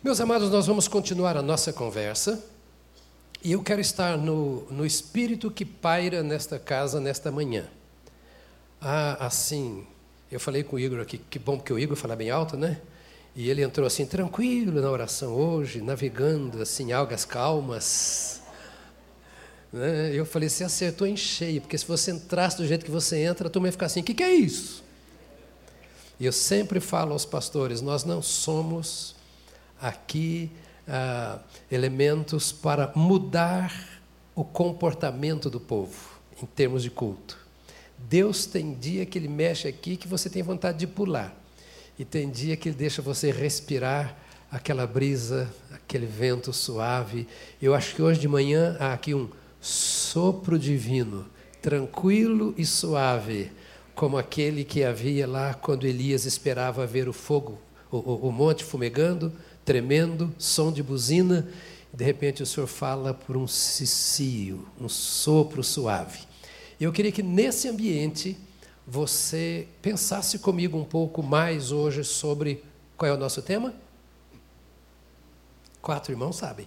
Meus 0.00 0.20
amados, 0.20 0.48
nós 0.48 0.64
vamos 0.64 0.86
continuar 0.86 1.36
a 1.36 1.42
nossa 1.42 1.72
conversa 1.72 2.40
e 3.42 3.50
eu 3.50 3.60
quero 3.64 3.80
estar 3.80 4.16
no, 4.16 4.62
no 4.70 4.86
espírito 4.86 5.50
que 5.50 5.64
paira 5.64 6.22
nesta 6.22 6.56
casa 6.56 7.00
nesta 7.00 7.32
manhã. 7.32 7.66
Ah, 8.80 9.26
assim, 9.26 9.84
eu 10.30 10.38
falei 10.38 10.62
com 10.62 10.76
o 10.76 10.78
Igor 10.78 11.00
aqui, 11.00 11.18
que 11.18 11.36
bom 11.36 11.58
que 11.58 11.72
o 11.72 11.78
Igor 11.80 11.96
fala 11.96 12.14
bem 12.14 12.30
alto, 12.30 12.56
né? 12.56 12.80
E 13.34 13.50
ele 13.50 13.60
entrou 13.60 13.84
assim, 13.88 14.06
tranquilo 14.06 14.80
na 14.80 14.88
oração 14.88 15.34
hoje, 15.34 15.80
navegando 15.80 16.62
assim, 16.62 16.92
algas 16.92 17.24
calmas. 17.24 18.40
Né? 19.72 20.12
Eu 20.14 20.24
falei, 20.24 20.48
você 20.48 20.62
acertou 20.62 21.08
em 21.08 21.16
cheio, 21.16 21.60
porque 21.60 21.76
se 21.76 21.84
você 21.84 22.12
entrasse 22.12 22.56
do 22.56 22.66
jeito 22.68 22.84
que 22.84 22.90
você 22.92 23.18
entra, 23.24 23.48
a 23.48 23.50
turma 23.50 23.66
ia 23.66 23.72
ficar 23.72 23.86
assim: 23.86 24.00
o 24.00 24.04
que, 24.04 24.14
que 24.14 24.22
é 24.22 24.32
isso? 24.32 24.84
E 26.20 26.24
eu 26.24 26.32
sempre 26.32 26.78
falo 26.78 27.12
aos 27.12 27.24
pastores: 27.24 27.80
nós 27.80 28.04
não 28.04 28.22
somos 28.22 29.17
aqui 29.80 30.50
ah, 30.86 31.38
elementos 31.70 32.52
para 32.52 32.92
mudar 32.94 33.72
o 34.34 34.44
comportamento 34.44 35.50
do 35.50 35.60
povo 35.60 36.18
em 36.42 36.46
termos 36.46 36.82
de 36.82 36.90
culto. 36.90 37.38
Deus 37.98 38.46
tem 38.46 38.74
dia 38.74 39.04
que 39.04 39.18
Ele 39.18 39.28
mexe 39.28 39.66
aqui 39.66 39.96
que 39.96 40.06
você 40.06 40.30
tem 40.30 40.42
vontade 40.42 40.78
de 40.78 40.86
pular, 40.86 41.34
e 41.98 42.04
tem 42.04 42.30
dia 42.30 42.56
que 42.56 42.68
Ele 42.68 42.76
deixa 42.76 43.02
você 43.02 43.30
respirar 43.30 44.16
aquela 44.50 44.86
brisa, 44.86 45.52
aquele 45.72 46.06
vento 46.06 46.52
suave. 46.52 47.26
Eu 47.60 47.74
acho 47.74 47.94
que 47.94 48.02
hoje 48.02 48.20
de 48.20 48.28
manhã 48.28 48.76
há 48.78 48.92
aqui 48.92 49.14
um 49.14 49.28
sopro 49.60 50.58
divino, 50.58 51.26
tranquilo 51.60 52.54
e 52.56 52.64
suave, 52.64 53.50
como 53.94 54.16
aquele 54.16 54.64
que 54.64 54.84
havia 54.84 55.26
lá 55.26 55.52
quando 55.54 55.86
Elias 55.86 56.24
esperava 56.24 56.86
ver 56.86 57.08
o 57.08 57.12
fogo, 57.12 57.58
o, 57.90 57.96
o, 57.96 58.28
o 58.28 58.32
monte 58.32 58.62
fumegando, 58.62 59.32
tremendo, 59.68 60.34
som 60.38 60.72
de 60.72 60.82
buzina, 60.82 61.46
e 61.92 61.96
de 61.98 62.02
repente 62.02 62.42
o 62.42 62.46
Senhor 62.46 62.66
fala 62.66 63.12
por 63.12 63.36
um 63.36 63.46
cicio, 63.46 64.66
um 64.80 64.88
sopro 64.88 65.62
suave. 65.62 66.20
Eu 66.80 66.90
queria 66.90 67.12
que 67.12 67.22
nesse 67.22 67.68
ambiente 67.68 68.34
você 68.86 69.68
pensasse 69.82 70.38
comigo 70.38 70.78
um 70.78 70.84
pouco 70.84 71.22
mais 71.22 71.70
hoje 71.70 72.02
sobre 72.02 72.64
qual 72.96 73.10
é 73.10 73.14
o 73.14 73.18
nosso 73.18 73.42
tema? 73.42 73.74
Quatro 75.82 76.14
irmãos 76.14 76.36
sabem 76.36 76.66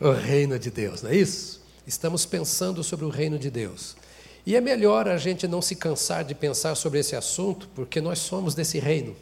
o 0.00 0.10
reino 0.10 0.58
de 0.58 0.72
Deus, 0.72 1.02
não 1.02 1.10
é 1.10 1.14
isso? 1.14 1.62
Estamos 1.86 2.26
pensando 2.26 2.82
sobre 2.82 3.04
o 3.04 3.08
reino 3.08 3.38
de 3.38 3.48
Deus. 3.48 3.94
E 4.44 4.56
é 4.56 4.60
melhor 4.60 5.06
a 5.06 5.16
gente 5.16 5.46
não 5.46 5.62
se 5.62 5.76
cansar 5.76 6.24
de 6.24 6.34
pensar 6.34 6.74
sobre 6.74 6.98
esse 6.98 7.14
assunto, 7.14 7.68
porque 7.76 8.00
nós 8.00 8.18
somos 8.18 8.56
desse 8.56 8.80
reino, 8.80 9.14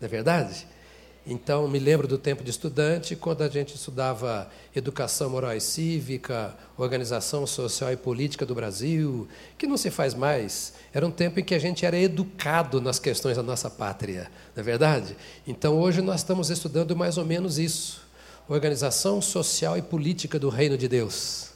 não 0.00 0.06
é 0.06 0.08
verdade? 0.08 0.71
Então, 1.24 1.68
me 1.68 1.78
lembro 1.78 2.08
do 2.08 2.18
tempo 2.18 2.42
de 2.42 2.50
estudante, 2.50 3.14
quando 3.14 3.42
a 3.42 3.48
gente 3.48 3.76
estudava 3.76 4.50
educação 4.74 5.30
moral 5.30 5.56
e 5.56 5.60
cívica, 5.60 6.52
organização 6.76 7.46
social 7.46 7.92
e 7.92 7.96
política 7.96 8.44
do 8.44 8.54
Brasil, 8.54 9.28
que 9.56 9.66
não 9.66 9.76
se 9.76 9.90
faz 9.90 10.14
mais. 10.14 10.74
Era 10.92 11.06
um 11.06 11.10
tempo 11.12 11.38
em 11.38 11.44
que 11.44 11.54
a 11.54 11.60
gente 11.60 11.86
era 11.86 11.96
educado 11.96 12.80
nas 12.80 12.98
questões 12.98 13.36
da 13.36 13.42
nossa 13.42 13.70
pátria, 13.70 14.30
não 14.54 14.60
é 14.60 14.64
verdade? 14.64 15.16
Então, 15.46 15.78
hoje 15.78 16.02
nós 16.02 16.20
estamos 16.20 16.50
estudando 16.50 16.96
mais 16.96 17.16
ou 17.16 17.24
menos 17.24 17.58
isso 17.58 18.02
organização 18.48 19.20
social 19.20 19.76
e 19.76 19.82
política 19.82 20.38
do 20.38 20.48
reino 20.48 20.76
de 20.76 20.88
Deus. 20.88 21.50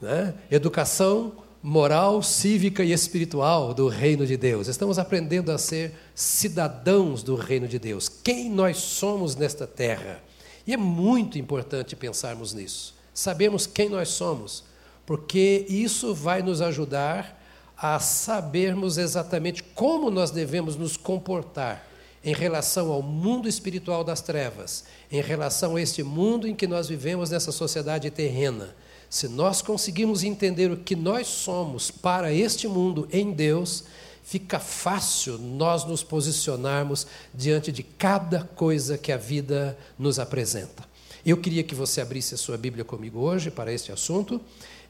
Né? 0.00 0.34
Educação 0.50 1.32
moral, 1.66 2.22
cívica 2.22 2.84
e 2.84 2.92
espiritual 2.92 3.74
do 3.74 3.88
reino 3.88 4.24
de 4.24 4.36
Deus. 4.36 4.68
Estamos 4.68 5.00
aprendendo 5.00 5.50
a 5.50 5.58
ser 5.58 5.92
cidadãos 6.14 7.24
do 7.24 7.34
reino 7.34 7.66
de 7.66 7.76
Deus. 7.76 8.08
Quem 8.08 8.48
nós 8.48 8.76
somos 8.76 9.34
nesta 9.34 9.66
terra? 9.66 10.22
E 10.64 10.72
é 10.72 10.76
muito 10.76 11.40
importante 11.40 11.96
pensarmos 11.96 12.54
nisso. 12.54 12.94
Sabemos 13.12 13.66
quem 13.66 13.88
nós 13.88 14.10
somos, 14.10 14.62
porque 15.04 15.66
isso 15.68 16.14
vai 16.14 16.40
nos 16.40 16.62
ajudar 16.62 17.36
a 17.76 17.98
sabermos 17.98 18.96
exatamente 18.96 19.60
como 19.74 20.08
nós 20.08 20.30
devemos 20.30 20.76
nos 20.76 20.96
comportar 20.96 21.84
em 22.22 22.32
relação 22.32 22.92
ao 22.92 23.02
mundo 23.02 23.48
espiritual 23.48 24.04
das 24.04 24.20
trevas, 24.20 24.84
em 25.10 25.20
relação 25.20 25.74
a 25.74 25.82
este 25.82 26.04
mundo 26.04 26.46
em 26.46 26.54
que 26.54 26.68
nós 26.68 26.86
vivemos 26.86 27.30
nessa 27.30 27.50
sociedade 27.50 28.08
terrena. 28.08 28.72
Se 29.16 29.28
nós 29.28 29.62
conseguirmos 29.62 30.22
entender 30.22 30.70
o 30.70 30.76
que 30.76 30.94
nós 30.94 31.26
somos 31.26 31.90
para 31.90 32.34
este 32.34 32.68
mundo 32.68 33.08
em 33.10 33.32
Deus, 33.32 33.84
fica 34.22 34.60
fácil 34.60 35.38
nós 35.38 35.86
nos 35.86 36.02
posicionarmos 36.02 37.06
diante 37.32 37.72
de 37.72 37.82
cada 37.82 38.42
coisa 38.42 38.98
que 38.98 39.10
a 39.10 39.16
vida 39.16 39.74
nos 39.98 40.18
apresenta. 40.18 40.84
Eu 41.24 41.38
queria 41.38 41.64
que 41.64 41.74
você 41.74 42.02
abrisse 42.02 42.34
a 42.34 42.36
sua 42.36 42.58
Bíblia 42.58 42.84
comigo 42.84 43.20
hoje 43.20 43.50
para 43.50 43.72
este 43.72 43.90
assunto, 43.90 44.38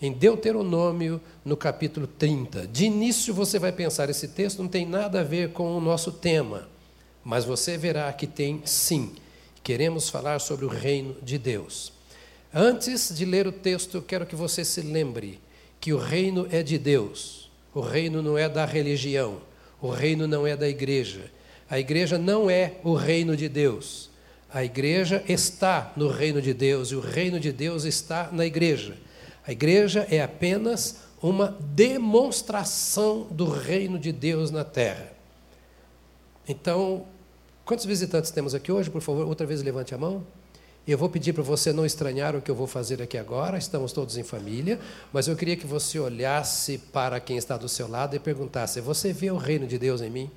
em 0.02 0.12
Deuteronômio, 0.12 1.20
no 1.44 1.56
capítulo 1.56 2.08
30. 2.08 2.66
De 2.66 2.86
início 2.86 3.32
você 3.32 3.60
vai 3.60 3.70
pensar: 3.70 4.10
esse 4.10 4.26
texto 4.26 4.60
não 4.60 4.68
tem 4.68 4.84
nada 4.84 5.20
a 5.20 5.24
ver 5.24 5.52
com 5.52 5.78
o 5.78 5.80
nosso 5.80 6.10
tema. 6.10 6.68
Mas 7.22 7.44
você 7.44 7.78
verá 7.78 8.12
que 8.12 8.26
tem 8.26 8.60
sim. 8.64 9.12
Queremos 9.62 10.10
falar 10.10 10.40
sobre 10.40 10.64
o 10.64 10.68
reino 10.68 11.14
de 11.22 11.38
Deus. 11.38 11.94
Antes 12.52 13.14
de 13.14 13.24
ler 13.24 13.46
o 13.46 13.52
texto, 13.52 13.96
eu 13.96 14.02
quero 14.02 14.26
que 14.26 14.36
você 14.36 14.64
se 14.64 14.80
lembre 14.80 15.40
que 15.80 15.92
o 15.92 15.98
reino 15.98 16.46
é 16.50 16.62
de 16.62 16.78
Deus. 16.78 17.50
O 17.74 17.80
reino 17.80 18.22
não 18.22 18.38
é 18.38 18.48
da 18.48 18.64
religião. 18.64 19.40
O 19.80 19.90
reino 19.90 20.26
não 20.26 20.46
é 20.46 20.56
da 20.56 20.68
igreja. 20.68 21.30
A 21.68 21.78
igreja 21.78 22.16
não 22.16 22.48
é 22.48 22.74
o 22.82 22.94
reino 22.94 23.36
de 23.36 23.48
Deus. 23.48 24.10
A 24.52 24.64
igreja 24.64 25.22
está 25.28 25.92
no 25.96 26.08
reino 26.08 26.40
de 26.40 26.54
Deus 26.54 26.90
e 26.90 26.94
o 26.94 27.00
reino 27.00 27.38
de 27.38 27.52
Deus 27.52 27.84
está 27.84 28.30
na 28.32 28.46
igreja. 28.46 28.96
A 29.46 29.52
igreja 29.52 30.06
é 30.10 30.22
apenas 30.22 31.02
uma 31.20 31.56
demonstração 31.60 33.26
do 33.30 33.48
reino 33.48 33.98
de 33.98 34.12
Deus 34.12 34.50
na 34.50 34.64
terra. 34.64 35.12
Então, 36.48 37.06
Quantos 37.66 37.84
visitantes 37.84 38.30
temos 38.30 38.54
aqui 38.54 38.70
hoje? 38.70 38.88
Por 38.88 39.02
favor, 39.02 39.26
outra 39.26 39.44
vez 39.44 39.60
levante 39.60 39.92
a 39.92 39.98
mão. 39.98 40.24
Eu 40.86 40.96
vou 40.96 41.08
pedir 41.08 41.32
para 41.32 41.42
você 41.42 41.72
não 41.72 41.84
estranhar 41.84 42.36
o 42.36 42.40
que 42.40 42.48
eu 42.48 42.54
vou 42.54 42.68
fazer 42.68 43.02
aqui 43.02 43.18
agora, 43.18 43.58
estamos 43.58 43.92
todos 43.92 44.16
em 44.16 44.22
família, 44.22 44.78
mas 45.12 45.26
eu 45.26 45.34
queria 45.34 45.56
que 45.56 45.66
você 45.66 45.98
olhasse 45.98 46.78
para 46.78 47.18
quem 47.18 47.36
está 47.36 47.56
do 47.56 47.68
seu 47.68 47.88
lado 47.88 48.14
e 48.14 48.20
perguntasse: 48.20 48.80
Você 48.80 49.12
vê 49.12 49.30
o 49.30 49.36
reino 49.36 49.66
de 49.66 49.78
Deus 49.78 50.00
em 50.00 50.08
mim? 50.08 50.30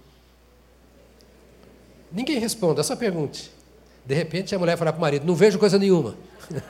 Ninguém 2.11 2.39
responda, 2.39 2.81
só 2.81 2.95
pergunte. 2.95 3.51
De 4.03 4.15
repente 4.15 4.55
a 4.55 4.59
mulher 4.59 4.75
falar 4.75 4.91
para 4.91 4.97
o 4.97 5.01
marido: 5.01 5.23
Não 5.23 5.35
vejo 5.35 5.59
coisa 5.59 5.77
nenhuma. 5.77 6.15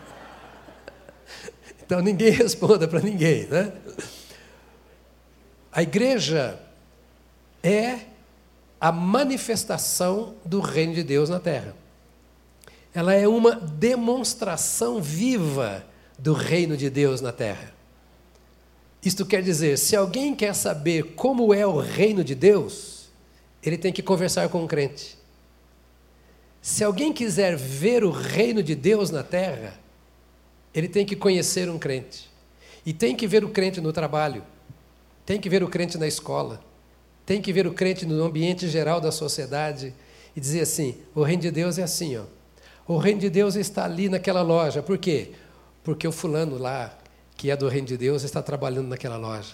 então 1.82 2.02
ninguém 2.02 2.32
responda 2.32 2.86
para 2.86 3.00
ninguém, 3.00 3.48
né? 3.48 3.72
A 5.72 5.82
igreja 5.82 6.60
é 7.64 8.00
a 8.82 8.92
manifestação 8.92 10.36
do 10.44 10.60
reino 10.60 10.94
de 10.94 11.04
Deus 11.04 11.30
na 11.30 11.40
terra. 11.40 11.74
Ela 12.94 13.14
é 13.14 13.28
uma 13.28 13.56
demonstração 13.56 15.02
viva 15.02 15.86
do 16.18 16.34
reino 16.34 16.76
de 16.76 16.90
Deus 16.90 17.22
na 17.22 17.32
terra. 17.32 17.74
Isto 19.04 19.26
quer 19.26 19.42
dizer, 19.42 19.78
se 19.78 19.96
alguém 19.96 20.36
quer 20.36 20.54
saber 20.54 21.14
como 21.16 21.54
é 21.54 21.66
o 21.66 21.80
reino 21.80 22.24
de 22.24 22.36
Deus, 22.36 23.10
ele 23.64 23.78
tem 23.78 23.94
que 23.94 24.04
conversar 24.04 24.50
com 24.50 24.64
um 24.64 24.68
crente. 24.68 25.18
Se 26.62 26.84
alguém 26.84 27.14
quiser 27.14 27.56
ver 27.56 28.04
o 28.04 28.12
reino 28.12 28.62
de 28.62 28.76
Deus 28.76 29.10
na 29.10 29.24
terra, 29.24 29.80
ele 30.74 30.90
tem 30.90 31.06
que 31.06 31.16
conhecer 31.16 31.70
um 31.70 31.80
crente. 31.80 32.30
E 32.86 32.92
tem 32.92 33.16
que 33.16 33.28
ver 33.28 33.44
o 33.46 33.50
crente 33.50 33.80
no 33.80 33.94
trabalho, 33.94 34.44
tem 35.26 35.40
que 35.40 35.50
ver 35.50 35.64
o 35.64 35.70
crente 35.70 35.98
na 35.98 36.08
escola, 36.08 36.62
tem 37.26 37.42
que 37.42 37.54
ver 37.54 37.68
o 37.68 37.74
crente 37.74 38.06
no 38.06 38.24
ambiente 38.24 38.68
geral 38.68 39.00
da 39.00 39.12
sociedade 39.12 39.94
e 40.36 40.40
dizer 40.40 40.62
assim: 40.62 40.98
o 41.16 41.22
reino 41.22 41.44
de 41.44 41.52
Deus 41.52 41.78
é 41.78 41.84
assim, 41.84 42.18
ó. 42.18 42.24
O 42.90 42.98
reino 42.98 43.20
de 43.20 43.30
Deus 43.30 43.56
está 43.56 43.86
ali 43.86 44.10
naquela 44.10 44.42
loja. 44.42 44.82
Por 44.82 44.98
quê? 44.98 45.30
Porque 45.84 46.08
o 46.08 46.12
fulano 46.12 46.58
lá, 46.58 46.98
que 47.38 47.52
é 47.52 47.56
do 47.56 47.68
reino 47.68 47.86
de 47.86 47.96
Deus, 47.96 48.24
está 48.24 48.42
trabalhando 48.42 48.88
naquela 48.88 49.16
loja. 49.16 49.54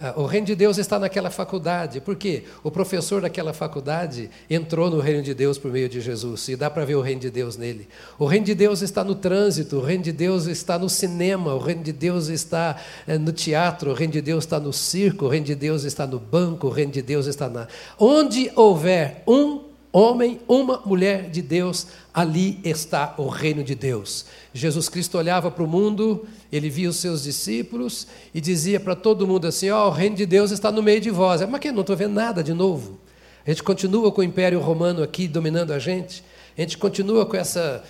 Ah, 0.00 0.14
o 0.16 0.24
reino 0.24 0.46
de 0.46 0.54
Deus 0.54 0.78
está 0.78 0.98
naquela 0.98 1.28
faculdade. 1.30 2.00
Por 2.00 2.16
quê? 2.16 2.44
O 2.62 2.70
professor 2.70 3.20
daquela 3.20 3.52
faculdade 3.52 4.30
entrou 4.48 4.88
no 4.88 4.98
reino 4.98 5.22
de 5.22 5.34
Deus 5.34 5.58
por 5.58 5.70
meio 5.70 5.90
de 5.90 6.00
Jesus 6.00 6.48
e 6.48 6.56
dá 6.56 6.70
para 6.70 6.86
ver 6.86 6.94
o 6.94 7.02
reino 7.02 7.20
de 7.20 7.30
Deus 7.30 7.58
nele. 7.58 7.86
O 8.18 8.24
reino 8.24 8.46
de 8.46 8.54
Deus 8.54 8.80
está 8.80 9.04
no 9.04 9.14
trânsito, 9.14 9.76
o 9.76 9.82
reino 9.82 10.04
de 10.04 10.12
Deus 10.12 10.46
está 10.46 10.78
no 10.78 10.88
cinema, 10.88 11.52
o 11.54 11.58
reino 11.58 11.82
de 11.82 11.92
Deus 11.92 12.28
está 12.28 12.80
eh, 13.06 13.18
no 13.18 13.30
teatro, 13.30 13.90
o 13.90 13.94
reino 13.94 14.14
de 14.14 14.22
Deus 14.22 14.44
está 14.44 14.58
no 14.58 14.72
circo, 14.72 15.26
o 15.26 15.28
reino 15.28 15.44
de 15.44 15.54
Deus 15.54 15.84
está 15.84 16.06
no 16.06 16.18
banco, 16.18 16.68
o 16.68 16.70
reino 16.70 16.92
de 16.92 17.02
Deus 17.02 17.26
está 17.26 17.46
na. 17.46 17.68
Onde 17.98 18.50
houver 18.56 19.22
um 19.28 19.74
homem, 19.94 20.40
uma 20.48 20.80
mulher 20.84 21.30
de 21.30 21.40
Deus, 21.40 21.86
ali 22.14 22.60
está 22.62 23.12
o 23.18 23.26
reino 23.26 23.64
de 23.64 23.74
Deus. 23.74 24.24
Jesus 24.54 24.88
Cristo 24.88 25.18
olhava 25.18 25.50
para 25.50 25.64
o 25.64 25.66
mundo, 25.66 26.24
ele 26.52 26.70
via 26.70 26.88
os 26.88 26.96
seus 26.96 27.24
discípulos 27.24 28.06
e 28.32 28.40
dizia 28.40 28.78
para 28.78 28.94
todo 28.94 29.26
mundo 29.26 29.48
assim: 29.48 29.68
Ó, 29.70 29.86
oh, 29.86 29.88
o 29.88 29.90
reino 29.90 30.14
de 30.14 30.24
Deus 30.24 30.52
está 30.52 30.70
no 30.70 30.82
meio 30.82 31.00
de 31.00 31.10
vós. 31.10 31.42
Mas 31.42 31.60
que 31.60 31.72
não 31.72 31.80
estou 31.80 31.96
vendo 31.96 32.14
nada 32.14 32.42
de 32.42 32.54
novo. 32.54 33.00
A 33.44 33.50
gente 33.50 33.64
continua 33.64 34.12
com 34.12 34.20
o 34.20 34.24
Império 34.24 34.60
Romano 34.60 35.02
aqui 35.02 35.26
dominando 35.26 35.72
a 35.72 35.78
gente. 35.78 36.24
A 36.56 36.60
gente 36.60 36.78
continua 36.78 37.26
com 37.26 37.36
essa. 37.36 37.82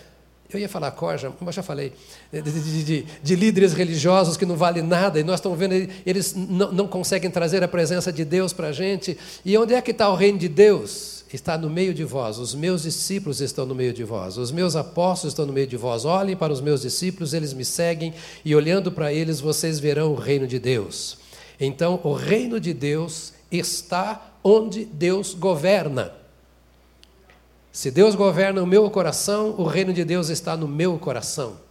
Eu 0.50 0.58
ia 0.58 0.68
falar 0.68 0.90
corja, 0.92 1.32
mas 1.40 1.54
já 1.54 1.62
falei. 1.62 1.92
De, 2.32 2.40
de, 2.40 2.84
de, 2.84 3.06
de 3.22 3.36
líderes 3.36 3.74
religiosos 3.74 4.36
que 4.36 4.46
não 4.46 4.56
valem 4.56 4.82
nada, 4.82 5.20
e 5.20 5.24
nós 5.24 5.36
estamos 5.36 5.58
vendo, 5.58 5.74
eles 6.06 6.34
não, 6.34 6.72
não 6.72 6.86
conseguem 6.86 7.30
trazer 7.30 7.62
a 7.62 7.68
presença 7.68 8.12
de 8.12 8.24
Deus 8.24 8.52
para 8.52 8.68
a 8.68 8.72
gente. 8.72 9.18
E 9.44 9.56
onde 9.58 9.74
é 9.74 9.82
que 9.82 9.90
está 9.90 10.08
o 10.08 10.14
reino 10.14 10.38
de 10.38 10.48
Deus? 10.48 11.13
Está 11.32 11.58
no 11.58 11.68
meio 11.68 11.92
de 11.92 12.04
vós, 12.04 12.38
os 12.38 12.54
meus 12.54 12.82
discípulos 12.82 13.40
estão 13.40 13.66
no 13.66 13.74
meio 13.74 13.92
de 13.92 14.04
vós, 14.04 14.36
os 14.36 14.52
meus 14.52 14.76
apóstolos 14.76 15.32
estão 15.32 15.44
no 15.46 15.52
meio 15.52 15.66
de 15.66 15.76
vós. 15.76 16.04
Olhem 16.04 16.36
para 16.36 16.52
os 16.52 16.60
meus 16.60 16.82
discípulos, 16.82 17.34
eles 17.34 17.52
me 17.52 17.64
seguem, 17.64 18.14
e 18.44 18.54
olhando 18.54 18.92
para 18.92 19.12
eles, 19.12 19.40
vocês 19.40 19.80
verão 19.80 20.12
o 20.12 20.16
reino 20.16 20.46
de 20.46 20.58
Deus. 20.58 21.18
Então, 21.58 22.00
o 22.04 22.12
reino 22.12 22.60
de 22.60 22.72
Deus 22.72 23.32
está 23.50 24.32
onde 24.42 24.84
Deus 24.84 25.34
governa. 25.34 26.12
Se 27.72 27.90
Deus 27.90 28.14
governa 28.14 28.62
o 28.62 28.66
meu 28.66 28.88
coração, 28.88 29.56
o 29.58 29.64
reino 29.64 29.92
de 29.92 30.04
Deus 30.04 30.28
está 30.28 30.56
no 30.56 30.68
meu 30.68 30.96
coração. 30.98 31.63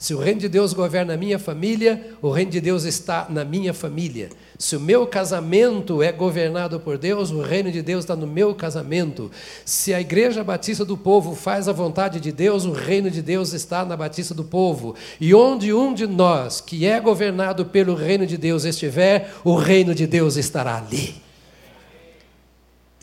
Se 0.00 0.14
o 0.14 0.18
reino 0.18 0.40
de 0.40 0.48
Deus 0.48 0.72
governa 0.72 1.12
a 1.12 1.16
minha 1.18 1.38
família, 1.38 2.14
o 2.22 2.30
reino 2.30 2.50
de 2.50 2.58
Deus 2.58 2.84
está 2.84 3.26
na 3.28 3.44
minha 3.44 3.74
família. 3.74 4.30
Se 4.58 4.74
o 4.74 4.80
meu 4.80 5.06
casamento 5.06 6.02
é 6.02 6.10
governado 6.10 6.80
por 6.80 6.96
Deus, 6.96 7.30
o 7.30 7.42
reino 7.42 7.70
de 7.70 7.82
Deus 7.82 8.04
está 8.04 8.16
no 8.16 8.26
meu 8.26 8.54
casamento. 8.54 9.30
Se 9.62 9.92
a 9.92 10.00
Igreja 10.00 10.42
Batista 10.42 10.86
do 10.86 10.96
Povo 10.96 11.34
faz 11.34 11.68
a 11.68 11.72
vontade 11.72 12.18
de 12.18 12.32
Deus, 12.32 12.64
o 12.64 12.72
reino 12.72 13.10
de 13.10 13.20
Deus 13.20 13.52
está 13.52 13.84
na 13.84 13.94
Batista 13.94 14.32
do 14.32 14.42
Povo. 14.42 14.94
E 15.20 15.34
onde 15.34 15.70
um 15.70 15.92
de 15.92 16.06
nós, 16.06 16.62
que 16.62 16.86
é 16.86 16.98
governado 16.98 17.66
pelo 17.66 17.94
reino 17.94 18.26
de 18.26 18.38
Deus, 18.38 18.64
estiver, 18.64 19.34
o 19.44 19.54
reino 19.54 19.94
de 19.94 20.06
Deus 20.06 20.38
estará 20.38 20.78
ali. 20.78 21.14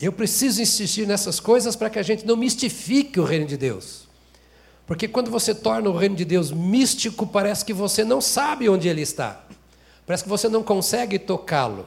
Eu 0.00 0.10
preciso 0.10 0.60
insistir 0.60 1.06
nessas 1.06 1.38
coisas 1.38 1.76
para 1.76 1.90
que 1.90 2.00
a 2.00 2.02
gente 2.02 2.26
não 2.26 2.36
mistifique 2.36 3.20
o 3.20 3.24
reino 3.24 3.46
de 3.46 3.56
Deus. 3.56 4.07
Porque 4.88 5.06
quando 5.06 5.30
você 5.30 5.54
torna 5.54 5.90
o 5.90 5.96
reino 5.96 6.16
de 6.16 6.24
Deus 6.24 6.50
místico, 6.50 7.26
parece 7.26 7.62
que 7.62 7.74
você 7.74 8.02
não 8.02 8.22
sabe 8.22 8.70
onde 8.70 8.88
ele 8.88 9.02
está. 9.02 9.44
Parece 10.06 10.22
que 10.22 10.30
você 10.30 10.48
não 10.48 10.62
consegue 10.62 11.18
tocá-lo. 11.18 11.84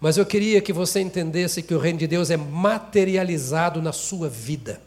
Mas 0.00 0.16
eu 0.16 0.24
queria 0.24 0.60
que 0.60 0.72
você 0.72 1.00
entendesse 1.00 1.60
que 1.60 1.74
o 1.74 1.78
reino 1.78 1.98
de 1.98 2.06
Deus 2.06 2.30
é 2.30 2.36
materializado 2.36 3.82
na 3.82 3.92
sua 3.92 4.28
vida. 4.28 4.80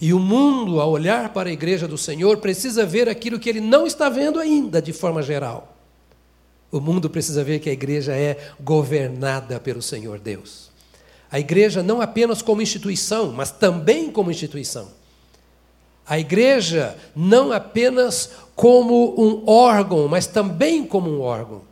E 0.00 0.14
o 0.14 0.20
mundo, 0.20 0.80
ao 0.80 0.92
olhar 0.92 1.32
para 1.32 1.48
a 1.48 1.52
igreja 1.52 1.88
do 1.88 1.98
Senhor, 1.98 2.36
precisa 2.36 2.86
ver 2.86 3.08
aquilo 3.08 3.40
que 3.40 3.48
ele 3.48 3.60
não 3.60 3.84
está 3.84 4.08
vendo 4.08 4.38
ainda, 4.38 4.80
de 4.80 4.92
forma 4.92 5.20
geral. 5.20 5.76
O 6.70 6.78
mundo 6.78 7.10
precisa 7.10 7.42
ver 7.42 7.58
que 7.58 7.68
a 7.68 7.72
igreja 7.72 8.14
é 8.14 8.52
governada 8.60 9.58
pelo 9.58 9.82
Senhor 9.82 10.20
Deus. 10.20 10.70
A 11.32 11.40
igreja 11.40 11.82
não 11.82 12.00
apenas 12.00 12.42
como 12.42 12.62
instituição, 12.62 13.32
mas 13.32 13.50
também 13.50 14.08
como 14.08 14.30
instituição. 14.30 14.97
A 16.08 16.18
igreja 16.18 16.96
não 17.14 17.52
apenas 17.52 18.30
como 18.56 19.14
um 19.20 19.48
órgão, 19.48 20.08
mas 20.08 20.26
também 20.26 20.84
como 20.84 21.10
um 21.10 21.20
órgão. 21.20 21.62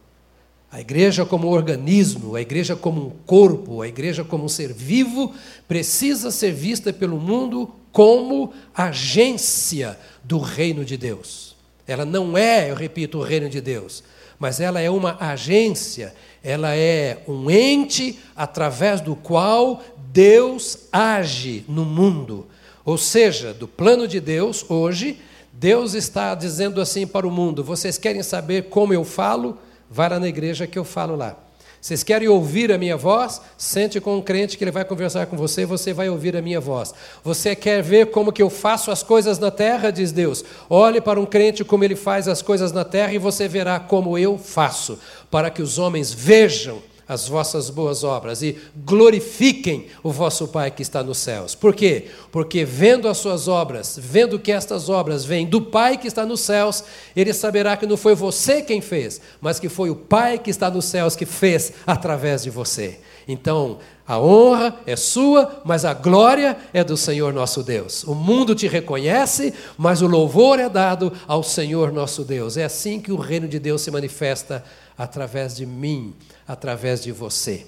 A 0.70 0.80
igreja 0.80 1.24
como 1.24 1.48
organismo, 1.48 2.36
a 2.36 2.42
igreja 2.42 2.76
como 2.76 3.06
um 3.06 3.10
corpo, 3.24 3.80
a 3.80 3.88
igreja 3.88 4.22
como 4.22 4.44
um 4.44 4.48
ser 4.48 4.72
vivo, 4.72 5.32
precisa 5.66 6.30
ser 6.30 6.52
vista 6.52 6.92
pelo 6.92 7.18
mundo 7.18 7.72
como 7.90 8.52
agência 8.74 9.98
do 10.22 10.38
reino 10.38 10.84
de 10.84 10.98
Deus. 10.98 11.56
Ela 11.86 12.04
não 12.04 12.36
é, 12.36 12.70
eu 12.70 12.74
repito, 12.74 13.18
o 13.18 13.22
reino 13.22 13.48
de 13.48 13.60
Deus, 13.60 14.04
mas 14.38 14.60
ela 14.60 14.80
é 14.80 14.90
uma 14.90 15.16
agência, 15.18 16.14
ela 16.44 16.76
é 16.76 17.22
um 17.26 17.50
ente 17.50 18.18
através 18.34 19.00
do 19.00 19.16
qual 19.16 19.82
Deus 20.12 20.88
age 20.92 21.64
no 21.66 21.84
mundo. 21.86 22.46
Ou 22.86 22.96
seja, 22.96 23.52
do 23.52 23.66
plano 23.66 24.06
de 24.06 24.20
Deus, 24.20 24.64
hoje, 24.68 25.18
Deus 25.52 25.92
está 25.92 26.36
dizendo 26.36 26.80
assim 26.80 27.04
para 27.04 27.26
o 27.26 27.30
mundo: 27.32 27.64
vocês 27.64 27.98
querem 27.98 28.22
saber 28.22 28.68
como 28.70 28.94
eu 28.94 29.04
falo? 29.04 29.58
Vá 29.90 30.06
lá 30.06 30.20
na 30.20 30.28
igreja 30.28 30.68
que 30.68 30.78
eu 30.78 30.84
falo 30.84 31.16
lá. 31.16 31.36
Vocês 31.80 32.02
querem 32.02 32.28
ouvir 32.28 32.72
a 32.72 32.78
minha 32.78 32.96
voz? 32.96 33.40
Sente 33.58 34.00
com 34.00 34.16
um 34.16 34.22
crente 34.22 34.56
que 34.56 34.64
ele 34.64 34.70
vai 34.70 34.84
conversar 34.84 35.26
com 35.26 35.36
você 35.36 35.62
e 35.62 35.66
você 35.66 35.92
vai 35.92 36.08
ouvir 36.08 36.36
a 36.36 36.42
minha 36.42 36.60
voz. 36.60 36.94
Você 37.22 37.54
quer 37.54 37.82
ver 37.82 38.06
como 38.06 38.32
que 38.32 38.42
eu 38.42 38.50
faço 38.50 38.90
as 38.90 39.02
coisas 39.02 39.38
na 39.38 39.50
terra? 39.50 39.90
Diz 39.90 40.10
Deus. 40.10 40.44
Olhe 40.70 41.00
para 41.00 41.20
um 41.20 41.26
crente 41.26 41.64
como 41.64 41.84
ele 41.84 41.94
faz 41.94 42.26
as 42.26 42.40
coisas 42.40 42.72
na 42.72 42.84
terra 42.84 43.12
e 43.12 43.18
você 43.18 43.46
verá 43.46 43.78
como 43.78 44.16
eu 44.16 44.38
faço, 44.38 44.98
para 45.30 45.50
que 45.50 45.62
os 45.62 45.78
homens 45.78 46.12
vejam 46.12 46.82
as 47.08 47.28
vossas 47.28 47.70
boas 47.70 48.02
obras 48.02 48.42
e 48.42 48.58
glorifiquem 48.76 49.86
o 50.02 50.10
vosso 50.10 50.48
Pai 50.48 50.70
que 50.70 50.82
está 50.82 51.02
nos 51.02 51.18
céus. 51.18 51.54
Por 51.54 51.74
quê? 51.74 52.06
Porque 52.32 52.64
vendo 52.64 53.08
as 53.08 53.18
suas 53.18 53.46
obras, 53.48 53.98
vendo 54.00 54.38
que 54.38 54.50
estas 54.50 54.88
obras 54.88 55.24
vêm 55.24 55.46
do 55.46 55.62
Pai 55.62 55.96
que 55.96 56.08
está 56.08 56.26
nos 56.26 56.40
céus, 56.40 56.82
ele 57.14 57.32
saberá 57.32 57.76
que 57.76 57.86
não 57.86 57.96
foi 57.96 58.14
você 58.14 58.60
quem 58.60 58.80
fez, 58.80 59.20
mas 59.40 59.60
que 59.60 59.68
foi 59.68 59.90
o 59.90 59.96
Pai 59.96 60.38
que 60.38 60.50
está 60.50 60.70
nos 60.70 60.86
céus 60.86 61.14
que 61.14 61.26
fez 61.26 61.72
através 61.86 62.42
de 62.42 62.50
você. 62.50 62.98
Então, 63.28 63.78
a 64.06 64.20
honra 64.20 64.76
é 64.86 64.94
sua, 64.94 65.62
mas 65.64 65.84
a 65.84 65.92
glória 65.92 66.56
é 66.72 66.84
do 66.84 66.96
Senhor 66.96 67.32
nosso 67.32 67.62
Deus. 67.62 68.04
O 68.04 68.14
mundo 68.14 68.54
te 68.54 68.68
reconhece, 68.68 69.52
mas 69.76 70.00
o 70.00 70.06
louvor 70.06 70.60
é 70.60 70.68
dado 70.68 71.12
ao 71.26 71.42
Senhor 71.42 71.90
nosso 71.90 72.22
Deus. 72.22 72.56
É 72.56 72.64
assim 72.64 73.00
que 73.00 73.10
o 73.10 73.16
reino 73.16 73.48
de 73.48 73.58
Deus 73.58 73.82
se 73.82 73.90
manifesta 73.90 74.64
através 74.96 75.56
de 75.56 75.66
mim, 75.66 76.14
através 76.46 77.02
de 77.02 77.12
você. 77.12 77.66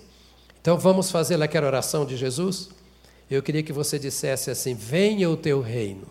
Então 0.60 0.78
vamos 0.78 1.10
fazer 1.10 1.40
aquela 1.42 1.66
oração 1.66 2.04
de 2.04 2.16
Jesus? 2.16 2.70
Eu 3.30 3.42
queria 3.42 3.62
que 3.62 3.72
você 3.72 3.98
dissesse 3.98 4.50
assim: 4.50 4.74
Venha 4.74 5.28
o 5.28 5.36
teu 5.36 5.60
reino. 5.60 6.06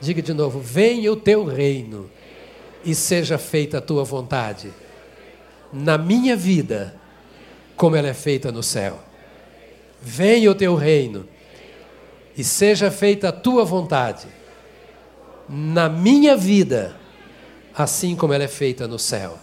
Diga 0.00 0.22
de 0.22 0.32
novo: 0.32 0.60
Venha 0.60 1.12
o 1.12 1.16
teu 1.16 1.44
reino 1.44 2.10
e 2.84 2.94
seja 2.94 3.38
feita 3.38 3.78
a 3.78 3.80
tua 3.80 4.04
vontade, 4.04 4.72
na 5.72 5.96
minha 5.96 6.36
vida, 6.36 6.94
como 7.76 7.96
ela 7.96 8.08
é 8.08 8.14
feita 8.14 8.50
no 8.50 8.62
céu. 8.62 8.98
Venha 10.00 10.50
o 10.50 10.54
teu 10.54 10.74
reino 10.74 11.28
e 12.36 12.42
seja 12.42 12.90
feita 12.90 13.28
a 13.28 13.32
tua 13.32 13.64
vontade, 13.64 14.26
na 15.48 15.88
minha 15.88 16.36
vida, 16.36 16.96
assim 17.74 18.16
como 18.16 18.32
ela 18.32 18.44
é 18.44 18.48
feita 18.48 18.88
no 18.88 18.98
céu. 18.98 19.38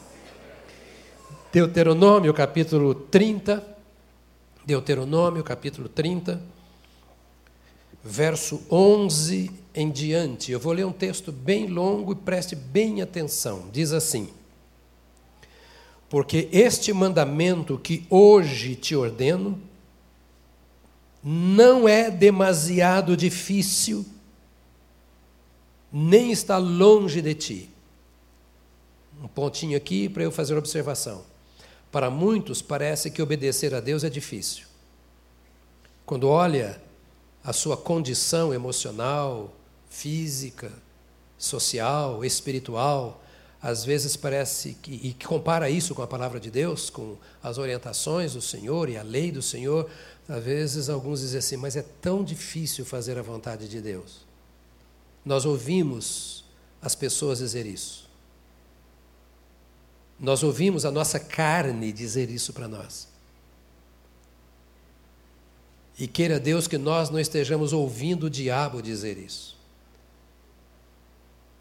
Deuteronômio 1.52 2.32
capítulo 2.32 2.94
30, 2.94 3.66
Deuteronômio 4.64 5.44
capítulo 5.44 5.90
30, 5.90 6.40
verso 8.04 8.62
11 8.70 9.50
em 9.74 9.90
diante. 9.90 10.52
Eu 10.52 10.60
vou 10.60 10.74
ler 10.74 10.86
um 10.86 10.92
texto 10.92 11.32
bem 11.32 11.66
longo 11.66 12.12
e 12.12 12.16
preste 12.16 12.56
bem 12.56 13.02
atenção. 13.02 13.68
Diz 13.74 13.94
assim: 13.94 14.30
Porque 16.08 16.48
este 16.52 16.94
mandamento 16.94 17.80
que 17.80 18.06
hoje 18.12 18.76
te 18.76 18.96
ordeno 18.96 19.60
não 21.24 21.90
é 21.90 22.12
demasiado 22.12 23.18
difícil, 23.18 24.06
nem 25.92 26.32
está 26.32 26.58
longe 26.58 27.24
de 27.24 27.34
ti. 27.34 27.70
Um 29.24 29.28
pontinho 29.28 29.76
aqui 29.76 30.08
para 30.08 30.22
eu 30.22 30.32
fazer 30.32 30.54
uma 30.54 30.60
observação. 30.60 31.39
Para 31.92 32.10
muitos 32.10 32.62
parece 32.62 33.10
que 33.10 33.22
obedecer 33.22 33.74
a 33.74 33.80
Deus 33.80 34.04
é 34.04 34.10
difícil. 34.10 34.68
Quando 36.06 36.28
olha 36.28 36.82
a 37.44 37.54
sua 37.54 37.78
condição 37.78 38.54
emocional, 38.54 39.54
física, 39.90 40.72
social, 41.38 42.24
espiritual, 42.26 43.24
às 43.62 43.84
vezes 43.84 44.16
parece 44.16 44.74
que, 44.82 44.92
e 44.92 45.14
compara 45.26 45.70
isso 45.70 45.94
com 45.94 46.02
a 46.02 46.08
palavra 46.08 46.40
de 46.40 46.50
Deus, 46.50 46.90
com 46.90 47.18
as 47.44 47.58
orientações 47.58 48.34
do 48.34 48.42
Senhor 48.42 48.90
e 48.90 48.98
a 48.98 49.04
lei 49.04 49.32
do 49.32 49.42
Senhor, 49.42 49.90
às 50.28 50.44
vezes 50.44 50.90
alguns 50.90 51.22
dizem 51.22 51.40
assim, 51.40 51.58
mas 51.58 51.76
é 51.76 51.86
tão 52.02 52.24
difícil 52.24 52.86
fazer 52.86 53.18
a 53.18 53.22
vontade 53.22 53.68
de 53.68 53.82
Deus. 53.82 54.26
Nós 55.26 55.46
ouvimos 55.46 56.46
as 56.82 56.96
pessoas 56.96 57.40
dizer 57.40 57.66
isso. 57.66 58.09
Nós 60.20 60.44
ouvimos 60.44 60.86
a 60.86 60.92
nossa 60.92 61.20
carne 61.20 61.94
dizer 61.94 62.30
isso 62.30 62.52
para 62.52 62.68
nós. 62.68 63.08
E 65.98 66.08
queira 66.08 66.40
Deus 66.40 66.68
que 66.68 66.78
nós 66.78 67.10
não 67.10 67.20
estejamos 67.20 67.74
ouvindo 67.74 68.26
o 68.26 68.30
diabo 68.30 68.82
dizer 68.82 69.18
isso. 69.18 69.58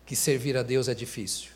Que 0.06 0.16
servir 0.16 0.56
a 0.56 0.62
Deus 0.62 0.88
é 0.88 0.94
difícil. 0.94 1.50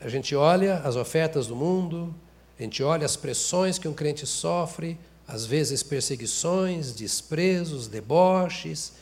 A 0.00 0.08
gente 0.08 0.34
olha 0.34 0.78
as 0.78 0.96
ofertas 0.96 1.46
do 1.46 1.56
mundo, 1.56 2.14
a 2.58 2.62
gente 2.62 2.82
olha 2.82 3.04
as 3.04 3.16
pressões 3.16 3.78
que 3.78 3.88
um 3.88 3.92
crente 3.92 4.26
sofre, 4.26 4.98
às 5.26 5.44
vezes 5.44 5.82
perseguições, 5.82 6.94
desprezos, 6.94 7.86
deboches, 7.86 8.94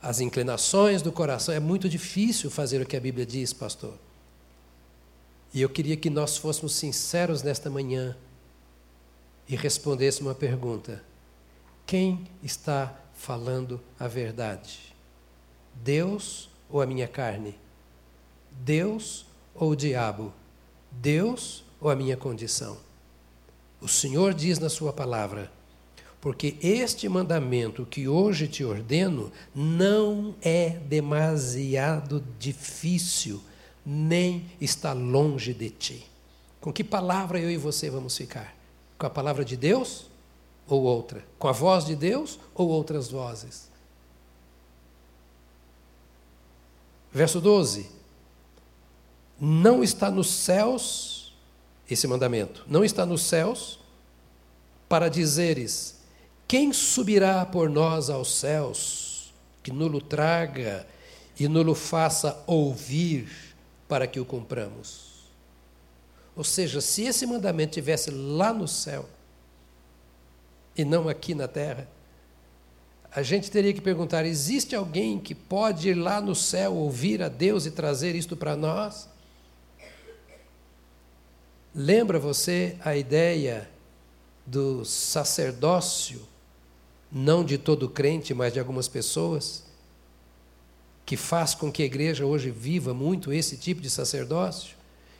as 0.00 0.20
inclinações 0.20 1.02
do 1.02 1.12
coração. 1.12 1.54
É 1.54 1.60
muito 1.60 1.88
difícil 1.88 2.50
fazer 2.50 2.80
o 2.80 2.86
que 2.86 2.96
a 2.96 3.00
Bíblia 3.00 3.26
diz, 3.26 3.52
pastor. 3.52 4.05
E 5.56 5.62
eu 5.62 5.70
queria 5.70 5.96
que 5.96 6.10
nós 6.10 6.36
fôssemos 6.36 6.74
sinceros 6.74 7.42
nesta 7.42 7.70
manhã 7.70 8.14
e 9.48 9.56
respondesse 9.56 10.20
uma 10.20 10.34
pergunta: 10.34 11.02
quem 11.86 12.28
está 12.42 12.94
falando 13.14 13.80
a 13.98 14.06
verdade? 14.06 14.94
Deus 15.76 16.50
ou 16.68 16.82
a 16.82 16.86
minha 16.86 17.08
carne? 17.08 17.58
Deus 18.50 19.24
ou 19.54 19.70
o 19.70 19.74
diabo? 19.74 20.30
Deus 20.90 21.64
ou 21.80 21.88
a 21.88 21.96
minha 21.96 22.18
condição? 22.18 22.76
O 23.80 23.88
Senhor 23.88 24.34
diz 24.34 24.58
na 24.58 24.68
Sua 24.68 24.92
palavra: 24.92 25.50
porque 26.20 26.58
este 26.60 27.08
mandamento 27.08 27.86
que 27.86 28.06
hoje 28.06 28.46
te 28.46 28.62
ordeno 28.62 29.32
não 29.54 30.34
é 30.42 30.68
demasiado 30.68 32.22
difícil, 32.38 33.40
nem 33.86 34.50
está 34.60 34.92
longe 34.92 35.54
de 35.54 35.70
ti. 35.70 36.04
Com 36.60 36.72
que 36.72 36.82
palavra 36.82 37.38
eu 37.38 37.48
e 37.48 37.56
você 37.56 37.88
vamos 37.88 38.16
ficar? 38.16 38.56
Com 38.98 39.06
a 39.06 39.10
palavra 39.10 39.44
de 39.44 39.56
Deus 39.56 40.06
ou 40.66 40.82
outra? 40.82 41.24
Com 41.38 41.46
a 41.46 41.52
voz 41.52 41.84
de 41.84 41.94
Deus 41.94 42.40
ou 42.52 42.68
outras 42.68 43.08
vozes? 43.08 43.70
Verso 47.12 47.40
12. 47.40 47.88
Não 49.38 49.84
está 49.84 50.10
nos 50.10 50.28
céus, 50.28 51.32
esse 51.88 52.08
mandamento, 52.08 52.64
não 52.66 52.84
está 52.84 53.06
nos 53.06 53.22
céus 53.22 53.78
para 54.88 55.08
dizeres: 55.08 56.00
quem 56.48 56.72
subirá 56.72 57.46
por 57.46 57.70
nós 57.70 58.10
aos 58.10 58.34
céus, 58.34 59.32
que 59.62 59.70
nulo 59.70 60.00
traga 60.00 60.86
e 61.38 61.46
nulo 61.46 61.74
faça 61.74 62.42
ouvir 62.46 63.45
para 63.88 64.06
que 64.06 64.20
o 64.20 64.24
cumpramos? 64.24 65.16
Ou 66.34 66.44
seja, 66.44 66.80
se 66.80 67.04
esse 67.04 67.26
mandamento 67.26 67.72
tivesse 67.72 68.10
lá 68.10 68.52
no 68.52 68.68
céu 68.68 69.08
e 70.76 70.84
não 70.84 71.08
aqui 71.08 71.34
na 71.34 71.48
terra, 71.48 71.88
a 73.10 73.22
gente 73.22 73.50
teria 73.50 73.72
que 73.72 73.80
perguntar: 73.80 74.26
existe 74.26 74.76
alguém 74.76 75.18
que 75.18 75.34
pode 75.34 75.88
ir 75.88 75.94
lá 75.94 76.20
no 76.20 76.34
céu 76.34 76.74
ouvir 76.74 77.22
a 77.22 77.28
Deus 77.28 77.64
e 77.64 77.70
trazer 77.70 78.14
isto 78.14 78.36
para 78.36 78.54
nós? 78.54 79.08
Lembra 81.74 82.18
você 82.18 82.76
a 82.84 82.96
ideia 82.96 83.68
do 84.44 84.84
sacerdócio 84.84 86.26
não 87.10 87.44
de 87.44 87.56
todo 87.56 87.88
crente, 87.88 88.34
mas 88.34 88.52
de 88.52 88.58
algumas 88.58 88.88
pessoas, 88.88 89.64
que 91.06 91.16
faz 91.16 91.54
com 91.54 91.70
que 91.70 91.84
a 91.84 91.86
igreja 91.86 92.26
hoje 92.26 92.50
viva 92.50 92.92
muito 92.92 93.32
esse 93.32 93.56
tipo 93.56 93.80
de 93.80 93.88
sacerdócio, 93.88 94.74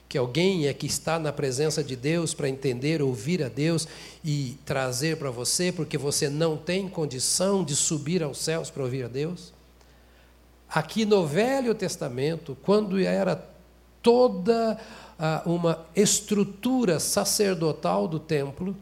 que 0.08 0.18
alguém 0.18 0.66
é 0.66 0.74
que 0.74 0.86
está 0.86 1.16
na 1.16 1.32
presença 1.32 1.82
de 1.82 1.94
Deus 1.94 2.34
para 2.34 2.48
entender, 2.48 3.00
ouvir 3.00 3.42
a 3.42 3.48
Deus 3.48 3.86
e 4.24 4.58
trazer 4.64 5.16
para 5.16 5.30
você, 5.30 5.70
porque 5.70 5.96
você 5.96 6.28
não 6.28 6.56
tem 6.56 6.88
condição 6.88 7.64
de 7.64 7.76
subir 7.76 8.22
aos 8.22 8.38
céus 8.38 8.68
para 8.68 8.82
ouvir 8.82 9.04
a 9.04 9.08
Deus. 9.08 9.52
Aqui 10.68 11.04
no 11.04 11.24
Velho 11.24 11.74
Testamento, 11.74 12.56
quando 12.62 12.98
era 12.98 13.48
toda 14.02 14.78
ah, 15.18 15.42
uma 15.46 15.86
estrutura 15.94 16.98
sacerdotal 16.98 18.08
do 18.08 18.18
templo, 18.18 18.76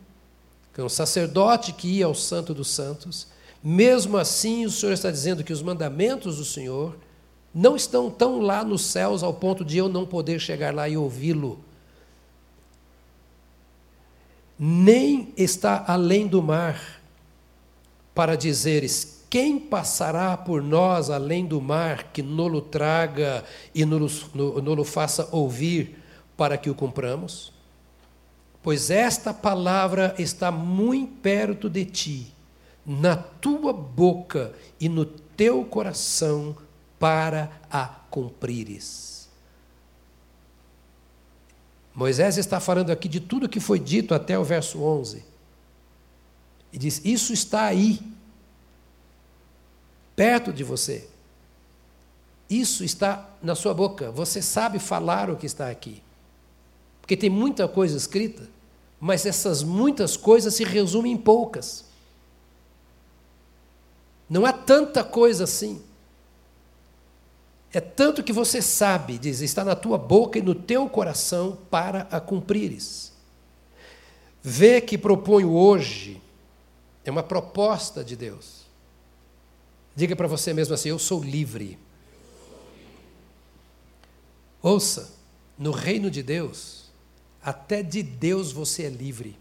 que 0.72 0.80
é 0.80 0.84
um 0.84 0.88
sacerdote 0.88 1.72
que 1.72 1.88
ia 1.88 2.06
ao 2.06 2.14
Santo 2.14 2.54
dos 2.54 2.68
Santos, 2.68 3.28
mesmo 3.64 4.18
assim 4.18 4.66
o 4.66 4.70
Senhor 4.70 4.92
está 4.92 5.10
dizendo 5.10 5.42
que 5.42 5.52
os 5.52 5.62
mandamentos 5.62 6.36
do 6.36 6.44
Senhor 6.44 6.96
não 7.54 7.74
estão 7.74 8.10
tão 8.10 8.40
lá 8.40 8.62
nos 8.62 8.82
céus 8.82 9.22
ao 9.22 9.32
ponto 9.32 9.64
de 9.64 9.78
eu 9.78 9.88
não 9.88 10.04
poder 10.04 10.38
chegar 10.38 10.74
lá 10.74 10.88
e 10.88 10.96
ouvi-lo. 10.96 11.58
Nem 14.58 15.32
está 15.36 15.84
além 15.86 16.26
do 16.26 16.42
mar 16.42 17.00
para 18.14 18.36
dizeres: 18.36 19.24
quem 19.30 19.58
passará 19.58 20.36
por 20.36 20.62
nós 20.62 21.08
além 21.08 21.46
do 21.46 21.60
mar 21.60 22.12
que 22.12 22.22
nolo 22.22 22.60
traga 22.60 23.42
e 23.74 23.84
nolo 23.84 24.84
faça 24.84 25.28
ouvir 25.32 25.98
para 26.36 26.58
que 26.58 26.68
o 26.68 26.74
cumpramos? 26.74 27.54
pois 28.64 28.88
esta 28.88 29.34
palavra 29.34 30.14
está 30.18 30.50
muito 30.50 31.12
perto 31.20 31.68
de 31.68 31.84
ti, 31.84 32.33
na 32.86 33.16
tua 33.16 33.72
boca 33.72 34.52
e 34.80 34.88
no 34.88 35.04
teu 35.04 35.64
coração, 35.64 36.56
para 36.98 37.50
a 37.70 37.86
cumprires. 37.86 39.28
Moisés 41.94 42.38
está 42.38 42.58
falando 42.58 42.90
aqui 42.90 43.08
de 43.08 43.20
tudo 43.20 43.48
que 43.48 43.60
foi 43.60 43.78
dito 43.78 44.14
até 44.14 44.38
o 44.38 44.44
verso 44.44 44.82
11. 44.82 45.22
E 46.72 46.78
diz: 46.78 47.00
Isso 47.04 47.32
está 47.32 47.64
aí, 47.64 48.00
perto 50.16 50.52
de 50.52 50.64
você. 50.64 51.08
Isso 52.48 52.84
está 52.84 53.28
na 53.42 53.54
sua 53.54 53.72
boca. 53.72 54.10
Você 54.10 54.42
sabe 54.42 54.78
falar 54.78 55.30
o 55.30 55.36
que 55.36 55.46
está 55.46 55.70
aqui. 55.70 56.02
Porque 57.00 57.16
tem 57.16 57.30
muita 57.30 57.68
coisa 57.68 57.96
escrita, 57.96 58.48
mas 58.98 59.26
essas 59.26 59.62
muitas 59.62 60.16
coisas 60.16 60.54
se 60.54 60.64
resumem 60.64 61.12
em 61.12 61.16
poucas. 61.16 61.84
Não 64.34 64.44
há 64.44 64.52
tanta 64.52 65.04
coisa 65.04 65.44
assim. 65.44 65.80
É 67.72 67.80
tanto 67.80 68.20
que 68.20 68.32
você 68.32 68.60
sabe, 68.60 69.16
diz, 69.16 69.40
está 69.40 69.64
na 69.64 69.76
tua 69.76 69.96
boca 69.96 70.40
e 70.40 70.42
no 70.42 70.56
teu 70.56 70.88
coração 70.88 71.56
para 71.70 72.08
a 72.10 72.20
cumprires. 72.20 73.12
Vê 74.42 74.80
que 74.80 74.98
proponho 74.98 75.52
hoje 75.52 76.20
é 77.04 77.12
uma 77.12 77.22
proposta 77.22 78.02
de 78.02 78.16
Deus. 78.16 78.62
Diga 79.94 80.16
para 80.16 80.26
você 80.26 80.52
mesmo 80.52 80.74
assim: 80.74 80.88
Eu 80.88 80.98
sou 80.98 81.22
livre. 81.22 81.78
Ouça, 84.60 85.12
no 85.56 85.70
reino 85.70 86.10
de 86.10 86.24
Deus, 86.24 86.90
até 87.40 87.84
de 87.84 88.02
Deus 88.02 88.50
você 88.50 88.82
é 88.82 88.90
livre. 88.90 89.38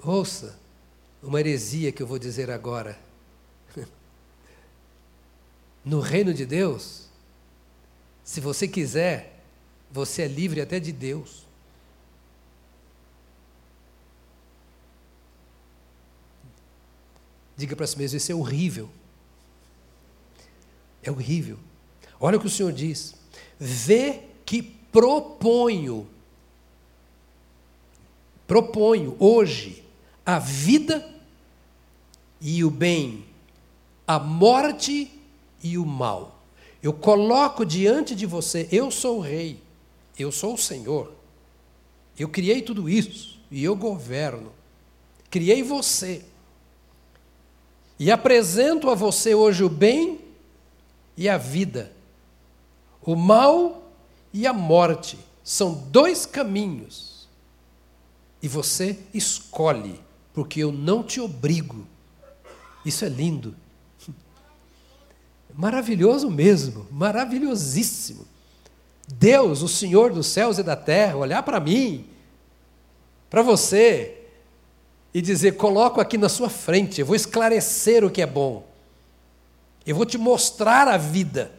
Ouça 0.00 0.62
uma 1.24 1.40
heresia 1.40 1.90
que 1.90 2.02
eu 2.02 2.06
vou 2.06 2.18
dizer 2.18 2.50
agora. 2.50 2.98
No 5.84 6.00
reino 6.00 6.32
de 6.32 6.46
Deus, 6.46 7.10
se 8.24 8.40
você 8.40 8.66
quiser, 8.66 9.44
você 9.90 10.22
é 10.22 10.26
livre 10.26 10.62
até 10.62 10.80
de 10.80 10.90
Deus. 10.90 11.44
Diga 17.54 17.76
para 17.76 17.86
si 17.86 17.98
mesmo: 17.98 18.16
isso 18.16 18.32
é 18.32 18.34
horrível. 18.34 18.88
É 21.02 21.10
horrível. 21.10 21.58
Olha 22.18 22.38
o 22.38 22.40
que 22.40 22.46
o 22.46 22.50
Senhor 22.50 22.72
diz. 22.72 23.14
Vê 23.58 24.22
que 24.46 24.62
proponho, 24.62 26.08
proponho 28.46 29.16
hoje 29.18 29.84
a 30.24 30.38
vida 30.38 31.13
e 32.46 32.62
o 32.62 32.70
bem, 32.70 33.24
a 34.06 34.18
morte 34.18 35.10
e 35.62 35.78
o 35.78 35.86
mal. 35.86 36.44
Eu 36.82 36.92
coloco 36.92 37.64
diante 37.64 38.14
de 38.14 38.26
você, 38.26 38.68
eu 38.70 38.90
sou 38.90 39.16
o 39.16 39.20
rei, 39.22 39.58
eu 40.18 40.30
sou 40.30 40.52
o 40.52 40.58
Senhor. 40.58 41.10
Eu 42.18 42.28
criei 42.28 42.60
tudo 42.60 42.86
isso 42.86 43.40
e 43.50 43.64
eu 43.64 43.74
governo. 43.74 44.52
Criei 45.30 45.62
você. 45.62 46.22
E 47.98 48.10
apresento 48.10 48.90
a 48.90 48.94
você 48.94 49.34
hoje 49.34 49.64
o 49.64 49.70
bem 49.70 50.20
e 51.16 51.30
a 51.30 51.38
vida, 51.38 51.92
o 53.00 53.16
mal 53.16 53.90
e 54.34 54.46
a 54.46 54.52
morte 54.52 55.18
são 55.42 55.72
dois 55.72 56.26
caminhos. 56.26 57.26
E 58.42 58.48
você 58.48 58.98
escolhe, 59.14 59.98
porque 60.34 60.60
eu 60.60 60.70
não 60.70 61.02
te 61.02 61.20
obrigo. 61.20 61.86
Isso 62.84 63.04
é 63.04 63.08
lindo. 63.08 63.54
Maravilhoso 65.54 66.30
mesmo, 66.30 66.86
maravilhosíssimo. 66.90 68.26
Deus, 69.06 69.62
o 69.62 69.68
Senhor 69.68 70.12
dos 70.12 70.26
céus 70.26 70.58
e 70.58 70.62
da 70.62 70.74
terra, 70.74 71.16
olhar 71.16 71.42
para 71.42 71.60
mim, 71.60 72.06
para 73.30 73.42
você, 73.42 74.18
e 75.12 75.22
dizer: 75.22 75.52
coloco 75.56 76.00
aqui 76.00 76.18
na 76.18 76.28
sua 76.28 76.50
frente, 76.50 77.00
eu 77.00 77.06
vou 77.06 77.14
esclarecer 77.14 78.04
o 78.04 78.10
que 78.10 78.20
é 78.20 78.26
bom, 78.26 78.66
eu 79.86 79.94
vou 79.94 80.04
te 80.04 80.18
mostrar 80.18 80.88
a 80.88 80.96
vida. 80.96 81.52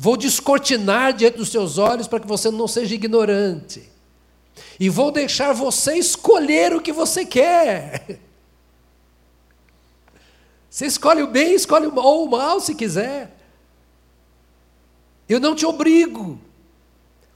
Vou 0.00 0.16
descortinar 0.16 1.12
diante 1.12 1.38
dos 1.38 1.48
seus 1.48 1.76
olhos 1.76 2.06
para 2.06 2.20
que 2.20 2.26
você 2.26 2.52
não 2.52 2.68
seja 2.68 2.94
ignorante. 2.94 3.88
E 4.78 4.88
vou 4.88 5.10
deixar 5.10 5.52
você 5.52 5.94
escolher 5.94 6.72
o 6.72 6.80
que 6.80 6.92
você 6.92 7.24
quer. 7.24 8.20
Você 10.78 10.86
escolhe 10.86 11.24
o 11.24 11.26
bem, 11.26 11.54
escolhe 11.54 11.88
o 11.88 11.92
mal, 11.92 12.04
ou 12.04 12.24
o 12.24 12.30
mal 12.30 12.60
se 12.60 12.72
quiser. 12.72 13.36
Eu 15.28 15.40
não 15.40 15.52
te 15.52 15.66
obrigo. 15.66 16.38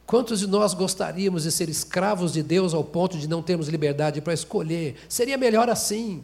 Quantos 0.06 0.38
de 0.38 0.46
nós 0.46 0.74
gostaríamos 0.74 1.42
de 1.42 1.50
ser 1.50 1.68
escravos 1.68 2.32
de 2.32 2.40
Deus 2.40 2.72
ao 2.72 2.84
ponto 2.84 3.18
de 3.18 3.28
não 3.28 3.42
termos 3.42 3.66
liberdade 3.66 4.20
para 4.20 4.32
escolher? 4.32 4.94
Seria 5.08 5.36
melhor 5.36 5.68
assim. 5.68 6.22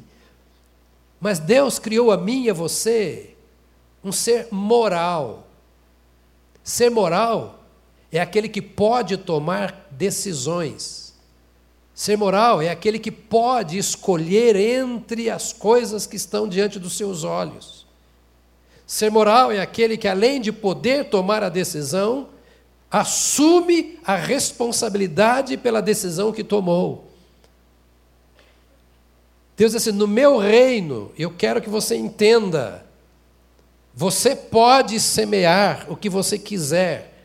Mas 1.18 1.40
Deus 1.40 1.80
criou 1.80 2.12
a 2.12 2.16
mim 2.16 2.44
e 2.44 2.50
a 2.50 2.54
você 2.54 3.34
um 4.04 4.12
ser 4.12 4.46
moral. 4.52 5.48
Ser 6.62 6.88
moral 6.88 7.64
é 8.12 8.20
aquele 8.20 8.48
que 8.48 8.62
pode 8.62 9.16
tomar 9.16 9.88
decisões. 9.90 11.07
Ser 11.99 12.17
moral 12.17 12.62
é 12.62 12.71
aquele 12.71 12.97
que 12.97 13.11
pode 13.11 13.76
escolher 13.76 14.55
entre 14.55 15.28
as 15.28 15.52
coisas 15.52 16.07
que 16.07 16.14
estão 16.14 16.47
diante 16.47 16.78
dos 16.78 16.97
seus 16.97 17.25
olhos. 17.25 17.85
Ser 18.87 19.11
moral 19.11 19.50
é 19.50 19.59
aquele 19.59 19.97
que, 19.97 20.07
além 20.07 20.40
de 20.40 20.52
poder 20.52 21.07
tomar 21.07 21.43
a 21.43 21.49
decisão, 21.49 22.28
assume 22.88 23.99
a 24.05 24.14
responsabilidade 24.14 25.57
pela 25.57 25.83
decisão 25.83 26.31
que 26.31 26.45
tomou. 26.45 27.11
Deus 29.57 29.73
diz 29.73 29.83
assim: 29.83 29.90
no 29.90 30.07
meu 30.07 30.38
reino, 30.38 31.11
eu 31.19 31.33
quero 31.33 31.61
que 31.61 31.69
você 31.69 31.97
entenda, 31.97 32.87
você 33.93 34.37
pode 34.37 35.00
semear 35.00 35.85
o 35.88 35.97
que 35.97 36.09
você 36.09 36.38
quiser, 36.38 37.17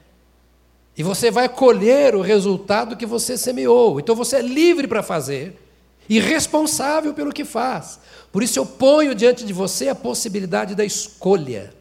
e 0.96 1.02
você 1.02 1.32
vai 1.32 1.50
colher 1.50 2.16
o 2.16 2.22
resultado 2.22 2.96
que 2.96 3.06
você 3.06 3.38
semeou. 3.38 4.00
Então 4.00 4.16
você 4.16 4.38
é 4.38 4.42
livre 4.42 4.88
para 4.88 5.02
fazer 5.02 5.60
e 6.08 6.20
responsável 6.20 7.14
pelo 7.14 7.34
que 7.34 7.44
faz. 7.44 8.00
Por 8.32 8.44
isso 8.44 8.60
eu 8.60 8.66
ponho 8.66 9.16
diante 9.16 9.46
de 9.46 9.54
você 9.54 9.90
a 9.90 9.96
possibilidade 9.96 10.76
da 10.76 10.86
escolha. 10.86 11.74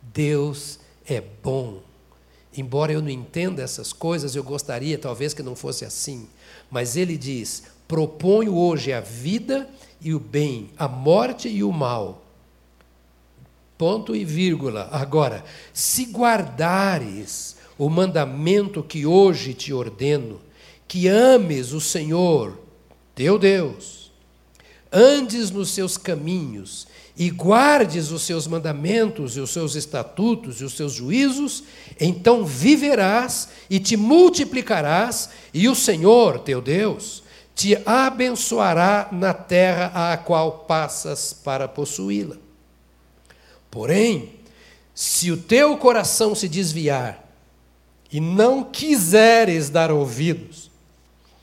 Deus 0.00 0.78
é 1.06 1.22
bom. 1.42 1.80
Embora 2.56 2.92
eu 2.92 3.00
não 3.00 3.08
entenda 3.08 3.62
essas 3.62 3.92
coisas, 3.92 4.36
eu 4.36 4.44
gostaria 4.44 4.98
talvez 4.98 5.32
que 5.32 5.42
não 5.42 5.56
fosse 5.56 5.84
assim. 5.84 6.28
Mas 6.70 6.96
ele 6.96 7.16
diz: 7.16 7.64
proponho 7.88 8.54
hoje 8.54 8.92
a 8.92 9.00
vida 9.00 9.68
e 10.00 10.14
o 10.14 10.20
bem, 10.20 10.70
a 10.76 10.86
morte 10.86 11.48
e 11.48 11.64
o 11.64 11.72
mal. 11.72 12.22
Ponto 13.78 14.14
e 14.14 14.24
vírgula. 14.24 14.88
Agora, 14.92 15.42
se 15.72 16.04
guardares 16.04 17.56
o 17.78 17.88
mandamento 17.88 18.82
que 18.82 19.06
hoje 19.06 19.54
te 19.54 19.72
ordeno, 19.72 20.40
que 20.86 21.08
ames 21.08 21.72
o 21.72 21.80
Senhor, 21.80 22.58
teu 23.14 23.38
Deus, 23.38 24.10
andes 24.92 25.50
nos 25.50 25.70
seus 25.70 25.96
caminhos 25.96 26.86
e 27.16 27.30
guardes 27.30 28.10
os 28.10 28.22
seus 28.22 28.46
mandamentos 28.46 29.36
e 29.36 29.40
os 29.40 29.50
seus 29.50 29.74
estatutos 29.74 30.60
e 30.60 30.64
os 30.64 30.74
seus 30.74 30.92
juízos, 30.92 31.62
então 32.00 32.44
viverás 32.44 33.48
e 33.68 33.78
te 33.78 33.96
multiplicarás, 33.96 35.30
e 35.52 35.68
o 35.68 35.74
Senhor, 35.74 36.38
teu 36.38 36.60
Deus, 36.60 37.22
te 37.54 37.76
abençoará 37.84 39.08
na 39.12 39.34
terra 39.34 40.12
a 40.12 40.16
qual 40.16 40.60
passas 40.60 41.32
para 41.32 41.68
possuí-la. 41.68 42.36
Porém, 43.70 44.30
se 44.94 45.30
o 45.30 45.36
teu 45.36 45.76
coração 45.76 46.34
se 46.34 46.48
desviar 46.48 47.21
e 48.12 48.20
não 48.20 48.62
quiseres 48.62 49.70
dar 49.70 49.90
ouvidos, 49.90 50.70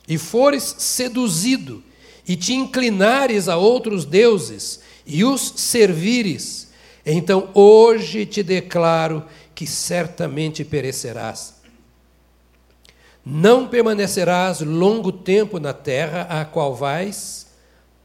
e 0.08 0.20
fores 0.20 0.76
seduzido, 0.78 1.84
e 2.28 2.36
te 2.36 2.54
inclinares 2.54 3.50
a 3.50 3.58
outros 3.58 4.06
deuses, 4.06 4.80
e 5.06 5.26
os 5.26 5.54
servires, 5.56 6.70
então 7.04 7.50
hoje 7.56 8.24
te 8.24 8.44
declaro 8.44 9.26
que 9.56 9.66
certamente 9.66 10.64
perecerás. 10.64 11.56
Não 13.26 13.68
permanecerás 13.68 14.62
longo 14.62 15.12
tempo 15.12 15.60
na 15.60 15.74
terra 15.74 16.28
a 16.30 16.46
qual 16.46 16.76
vais, 16.76 17.48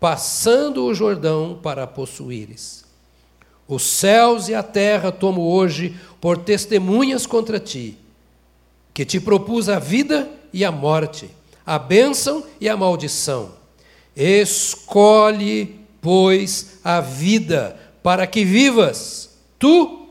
passando 0.00 0.87
o 0.87 0.94
Jordão 0.94 1.59
para 1.62 1.87
possuíres. 1.87 2.85
Os 3.68 3.83
céus 3.83 4.48
e 4.48 4.55
a 4.55 4.62
terra 4.62 5.12
tomo 5.12 5.42
hoje 5.42 5.96
por 6.20 6.38
testemunhas 6.38 7.27
contra 7.27 7.61
ti, 7.61 7.98
que 8.94 9.04
te 9.04 9.20
propus 9.20 9.68
a 9.68 9.78
vida 9.78 10.30
e 10.52 10.64
a 10.64 10.72
morte, 10.72 11.28
a 11.66 11.78
bênção 11.78 12.44
e 12.61 12.68
a 12.68 12.76
maldição. 12.76 13.52
Escolhe 14.16 15.85
pois, 16.04 16.80
a 16.85 17.00
vida, 17.00 17.80
para 18.02 18.26
que 18.26 18.44
vivas, 18.44 19.30
tu 19.59 20.07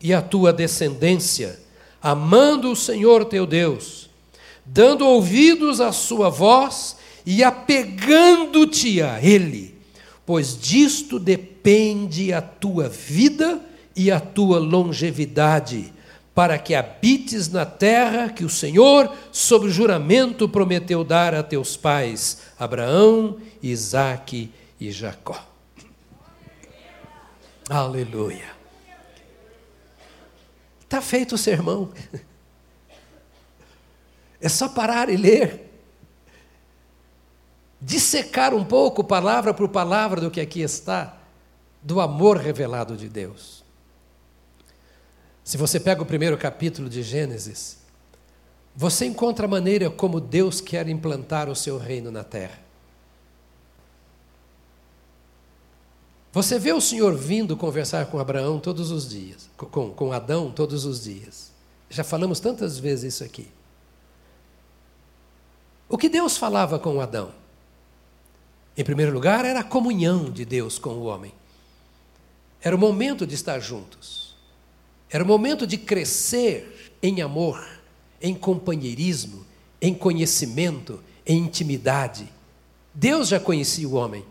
e 0.00 0.14
a 0.14 0.22
tua 0.22 0.52
descendência, 0.52 1.58
amando 2.00 2.70
o 2.70 2.76
Senhor 2.76 3.24
teu 3.24 3.44
Deus, 3.44 4.08
dando 4.64 5.04
ouvidos 5.04 5.80
à 5.80 5.90
sua 5.90 6.28
voz 6.28 6.96
e 7.26 7.42
apegando-te 7.42 9.02
a 9.02 9.20
Ele, 9.20 9.74
pois 10.24 10.56
disto 10.56 11.18
depende 11.18 12.32
a 12.32 12.40
tua 12.40 12.88
vida 12.88 13.60
e 13.96 14.12
a 14.12 14.20
tua 14.20 14.60
longevidade, 14.60 15.92
para 16.34 16.58
que 16.58 16.74
habites 16.74 17.48
na 17.48 17.66
terra 17.66 18.30
que 18.30 18.44
o 18.44 18.48
Senhor, 18.48 19.14
sob 19.30 19.68
juramento, 19.68 20.48
prometeu 20.48 21.04
dar 21.04 21.34
a 21.34 21.42
teus 21.42 21.76
pais, 21.76 22.42
Abraão, 22.58 23.38
Isaque 23.62 24.52
e 24.80 24.90
Jacó. 24.90 25.46
Aleluia. 27.68 28.50
Está 30.80 31.00
feito 31.00 31.34
o 31.34 31.38
sermão. 31.38 31.90
É 34.40 34.48
só 34.48 34.68
parar 34.68 35.08
e 35.08 35.16
ler. 35.16 35.70
Dissecar 37.80 38.54
um 38.54 38.64
pouco, 38.64 39.04
palavra 39.04 39.54
por 39.54 39.68
palavra, 39.68 40.20
do 40.20 40.30
que 40.30 40.40
aqui 40.40 40.60
está, 40.60 41.16
do 41.82 42.00
amor 42.00 42.36
revelado 42.36 42.96
de 42.96 43.08
Deus. 43.08 43.61
Se 45.44 45.56
você 45.56 45.80
pega 45.80 46.02
o 46.02 46.06
primeiro 46.06 46.38
capítulo 46.38 46.88
de 46.88 47.02
Gênesis, 47.02 47.78
você 48.74 49.06
encontra 49.06 49.46
a 49.46 49.48
maneira 49.48 49.90
como 49.90 50.20
Deus 50.20 50.60
quer 50.60 50.88
implantar 50.88 51.48
o 51.48 51.56
seu 51.56 51.78
reino 51.78 52.10
na 52.10 52.22
terra. 52.22 52.60
Você 56.32 56.58
vê 56.58 56.72
o 56.72 56.80
Senhor 56.80 57.14
vindo 57.14 57.56
conversar 57.56 58.06
com 58.06 58.18
Abraão 58.18 58.58
todos 58.58 58.90
os 58.90 59.06
dias, 59.08 59.50
com, 59.56 59.90
com 59.90 60.12
Adão 60.12 60.50
todos 60.50 60.86
os 60.86 61.02
dias. 61.04 61.52
Já 61.90 62.02
falamos 62.02 62.40
tantas 62.40 62.78
vezes 62.78 63.14
isso 63.14 63.24
aqui. 63.24 63.48
O 65.86 65.98
que 65.98 66.08
Deus 66.08 66.38
falava 66.38 66.78
com 66.78 67.02
Adão? 67.02 67.34
Em 68.74 68.82
primeiro 68.82 69.12
lugar, 69.12 69.44
era 69.44 69.60
a 69.60 69.64
comunhão 69.64 70.30
de 70.30 70.46
Deus 70.46 70.78
com 70.78 70.94
o 70.94 71.04
homem. 71.04 71.34
Era 72.62 72.74
o 72.74 72.78
momento 72.78 73.26
de 73.26 73.34
estar 73.34 73.60
juntos. 73.60 74.31
Era 75.12 75.22
o 75.22 75.26
momento 75.26 75.66
de 75.66 75.76
crescer 75.76 76.96
em 77.02 77.20
amor, 77.20 77.62
em 78.18 78.34
companheirismo, 78.34 79.44
em 79.78 79.92
conhecimento, 79.92 81.02
em 81.26 81.36
intimidade. 81.36 82.32
Deus 82.94 83.28
já 83.28 83.38
conhecia 83.38 83.86
o 83.86 83.92
homem. 83.92 84.24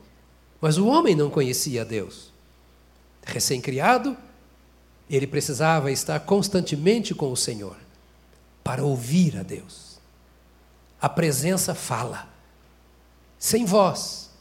Mas 0.60 0.80
o 0.80 0.88
homem 0.88 1.16
não 1.16 1.30
conhecia 1.30 1.86
Deus. 1.86 2.32
Recém-criado, 3.24 4.18
ele 5.08 5.28
precisava 5.28 5.92
estar 5.92 6.20
constantemente 6.22 7.14
com 7.14 7.32
o 7.32 7.38
Senhor 7.38 7.78
para 8.64 8.84
ouvir 8.84 9.38
a 9.38 9.44
Deus. 9.44 10.00
A 11.00 11.08
presença 11.08 11.76
fala, 11.76 12.28
sem 13.38 13.66
voz, 13.66 14.32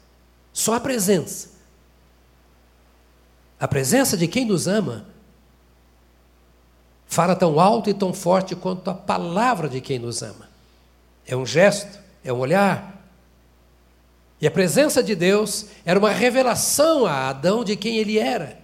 só 0.55 0.74
a 0.74 0.81
presença. 0.81 1.50
A 3.59 3.68
presença 3.68 4.16
de 4.16 4.26
quem 4.26 4.46
nos 4.46 4.66
ama 4.66 5.10
fala 7.11 7.37
tão 7.37 7.61
alto 7.61 7.90
e 7.90 7.94
tão 7.94 8.14
forte 8.14 8.57
quanto 8.57 8.88
a 8.88 8.94
palavra 8.94 9.68
de 9.68 9.83
quem 9.83 9.99
nos 9.99 10.23
ama. 10.23 10.49
É 11.27 11.37
um 11.37 11.44
gesto, 11.44 11.99
é 12.25 12.33
um 12.33 12.38
olhar, 12.38 13.01
e 14.40 14.46
a 14.46 14.51
presença 14.51 15.03
de 15.03 15.14
Deus 15.14 15.66
era 15.85 15.99
uma 15.99 16.11
revelação 16.11 17.05
a 17.05 17.29
Adão 17.29 17.62
de 17.62 17.77
quem 17.77 17.99
ele 17.99 18.18
era. 18.18 18.59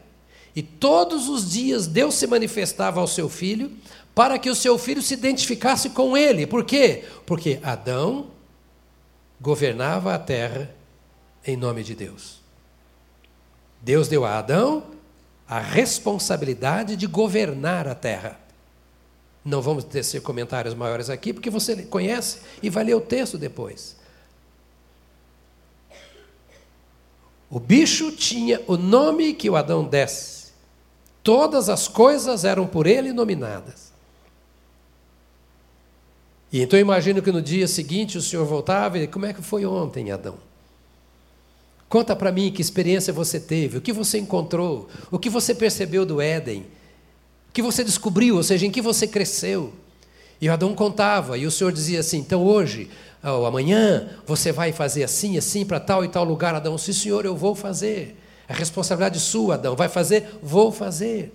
E 0.55 0.63
todos 0.63 1.29
os 1.29 1.51
dias 1.51 1.87
Deus 1.87 2.15
se 2.15 2.27
manifestava 2.27 2.99
ao 2.99 3.07
seu 3.07 3.29
filho 3.29 3.71
para 4.15 4.39
que 4.39 4.49
o 4.49 4.55
seu 4.55 4.79
filho 4.79 5.03
se 5.03 5.13
identificasse 5.13 5.91
com 5.91 6.17
ele. 6.17 6.47
Por 6.47 6.65
quê? 6.65 7.05
Porque 7.27 7.61
Adão 7.63 8.29
governava 9.39 10.15
a 10.15 10.19
terra 10.19 10.75
em 11.45 11.57
nome 11.57 11.83
de 11.83 11.95
Deus. 11.95 12.41
Deus 13.83 14.09
deu 14.09 14.25
a 14.25 14.39
Adão 14.39 14.96
a 15.49 15.61
responsabilidade 15.61 16.97
de 16.97 17.07
governar 17.07 17.87
a 17.87 17.95
terra. 17.95 18.39
Não 19.45 19.63
vamos 19.63 19.85
tecer 19.85 20.21
comentários 20.23 20.75
maiores 20.75 21.09
aqui, 21.09 21.33
porque 21.33 21.51
você 21.51 21.85
conhece 21.85 22.41
e 22.63 22.69
vai 22.69 22.83
ler 22.83 22.95
o 22.95 23.01
texto 23.01 23.39
depois. 23.39 23.97
O 27.49 27.61
bicho 27.61 28.11
tinha 28.11 28.61
o 28.67 28.77
nome 28.77 29.33
que 29.33 29.49
o 29.49 29.55
Adão 29.55 29.85
desse. 29.85 30.47
Todas 31.23 31.69
as 31.69 31.87
coisas 31.87 32.45
eram 32.45 32.67
por 32.67 32.87
ele 32.87 33.13
nominadas. 33.13 33.93
E 36.53 36.61
então 36.61 36.79
imagino 36.79 37.23
que 37.23 37.31
no 37.31 37.43
dia 37.43 37.69
seguinte 37.69 38.19
o 38.19 38.23
Senhor 38.23 38.45
voltava 38.45 38.99
e 38.99 39.07
como 39.07 39.27
é 39.27 39.33
que 39.33 39.43
foi 39.43 39.65
ontem, 39.65 40.11
Adão? 40.11 40.39
Conta 41.89 42.17
para 42.17 42.33
mim 42.33 42.51
que 42.51 42.61
experiência 42.61 43.13
você 43.13 43.39
teve, 43.39 43.79
o 43.79 43.81
que 43.81 43.93
você 43.93 44.19
encontrou, 44.19 44.89
o 45.11 45.19
que 45.19 45.31
você 45.31 45.55
percebeu 45.55 46.05
do 46.05 46.21
Éden, 46.21 46.67
o 47.49 47.53
que 47.53 47.63
você 47.63 47.85
descobriu, 47.85 48.37
ou 48.37 48.43
seja, 48.43 48.67
em 48.67 48.71
que 48.71 48.83
você 48.83 49.07
cresceu. 49.07 49.73
E 50.41 50.49
Adão 50.49 50.75
contava, 50.75 51.39
e 51.39 51.47
o 51.47 51.51
Senhor 51.51 51.73
dizia 51.73 52.01
assim: 52.01 52.19
então 52.19 52.45
hoje, 52.45 52.91
ou 53.23 53.47
amanhã, 53.47 54.09
você 54.27 54.53
vai 54.53 54.73
fazer 54.73 55.05
assim, 55.05 55.39
assim, 55.39 55.65
para 55.65 55.81
tal 55.81 56.05
e 56.05 56.09
tal 56.09 56.25
lugar. 56.25 56.55
Adão, 56.55 56.77
sim, 56.77 56.93
senhor, 56.93 57.25
eu 57.25 57.37
vou 57.37 57.55
fazer. 57.55 58.17
A 58.49 58.55
responsabilidade 58.55 59.19
sua, 59.19 59.55
Adão. 59.55 59.75
Vai 59.75 59.89
fazer? 59.89 60.39
Vou 60.43 60.71
fazer. 60.71 61.33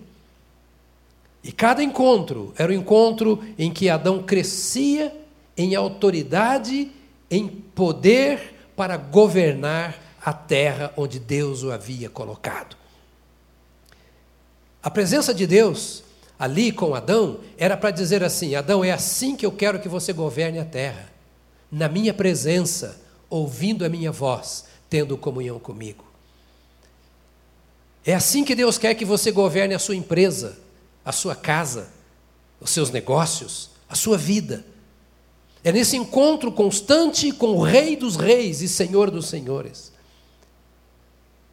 E 1.43 1.51
cada 1.51 1.83
encontro 1.83 2.53
era 2.57 2.71
um 2.71 2.75
encontro 2.75 3.43
em 3.57 3.71
que 3.71 3.89
Adão 3.89 4.21
crescia 4.21 5.11
em 5.57 5.75
autoridade, 5.75 6.91
em 7.29 7.47
poder 7.47 8.55
para 8.75 8.95
governar 8.95 10.10
a 10.23 10.31
terra 10.31 10.93
onde 10.95 11.19
Deus 11.19 11.63
o 11.63 11.71
havia 11.71 12.09
colocado. 12.09 12.77
A 14.81 14.89
presença 14.89 15.33
de 15.33 15.45
Deus 15.45 16.03
ali 16.37 16.71
com 16.71 16.95
Adão 16.95 17.39
era 17.57 17.75
para 17.75 17.91
dizer 17.91 18.23
assim: 18.23 18.55
Adão, 18.55 18.83
é 18.83 18.91
assim 18.91 19.35
que 19.35 19.45
eu 19.45 19.51
quero 19.51 19.79
que 19.79 19.89
você 19.89 20.13
governe 20.13 20.59
a 20.59 20.65
terra, 20.65 21.11
na 21.71 21.87
minha 21.87 22.13
presença, 22.13 22.99
ouvindo 23.29 23.85
a 23.85 23.89
minha 23.89 24.11
voz, 24.11 24.65
tendo 24.89 25.17
comunhão 25.17 25.59
comigo. 25.59 26.05
É 28.03 28.15
assim 28.15 28.43
que 28.43 28.55
Deus 28.55 28.77
quer 28.77 28.95
que 28.95 29.05
você 29.05 29.31
governe 29.31 29.75
a 29.75 29.79
sua 29.79 29.95
empresa, 29.95 30.57
a 31.05 31.11
sua 31.11 31.35
casa, 31.35 31.89
os 32.59 32.71
seus 32.71 32.89
negócios, 32.89 33.69
a 33.87 33.95
sua 33.95 34.17
vida. 34.17 34.65
É 35.63 35.71
nesse 35.71 35.95
encontro 35.95 36.51
constante 36.51 37.31
com 37.31 37.55
o 37.55 37.61
Rei 37.61 37.95
dos 37.95 38.15
Reis 38.15 38.61
e 38.61 38.67
Senhor 38.67 39.11
dos 39.11 39.27
Senhores. 39.27 39.90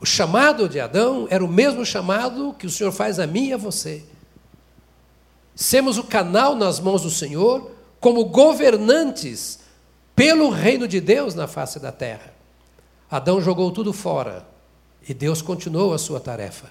O 0.01 0.07
chamado 0.07 0.69
de 0.69 0.79
Adão 0.79 1.27
era 1.31 1.45
o 1.45 1.49
mesmo 1.49 1.85
chamado 1.85 2.55
que 2.59 2.67
o 2.67 2.71
Senhor 2.71 2.93
faz 2.93 3.19
a 3.19 3.27
mim 3.27 3.49
e 3.49 3.53
a 3.53 3.57
você. 3.57 4.05
Semos 5.55 5.99
o 5.99 6.05
canal 6.05 6.55
nas 6.55 6.79
mãos 6.79 7.03
do 7.03 7.11
Senhor 7.11 7.73
como 7.99 8.27
governantes 8.27 9.59
pelo 10.15 10.51
reino 10.51 10.87
de 10.87 11.01
Deus 11.01 11.35
na 11.35 11.49
face 11.49 11.81
da 11.81 11.91
terra. 11.91 12.33
Adão 13.11 13.41
jogou 13.41 13.71
tudo 13.73 13.93
fora 13.93 14.47
e 15.09 15.13
Deus 15.13 15.43
continuou 15.43 15.93
a 15.93 15.99
sua 15.99 16.21
tarefa. 16.21 16.71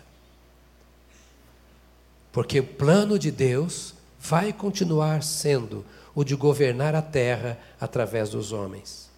Porque 2.31 2.59
o 2.59 2.63
plano 2.63 3.19
de 3.19 3.31
Deus 3.31 3.93
vai 4.19 4.53
continuar 4.53 5.23
sendo 5.23 5.83
o 6.15 6.23
de 6.23 6.35
governar 6.35 6.95
a 6.95 7.01
terra 7.01 7.57
através 7.79 8.29
dos 8.29 8.51
homens. 8.51 9.09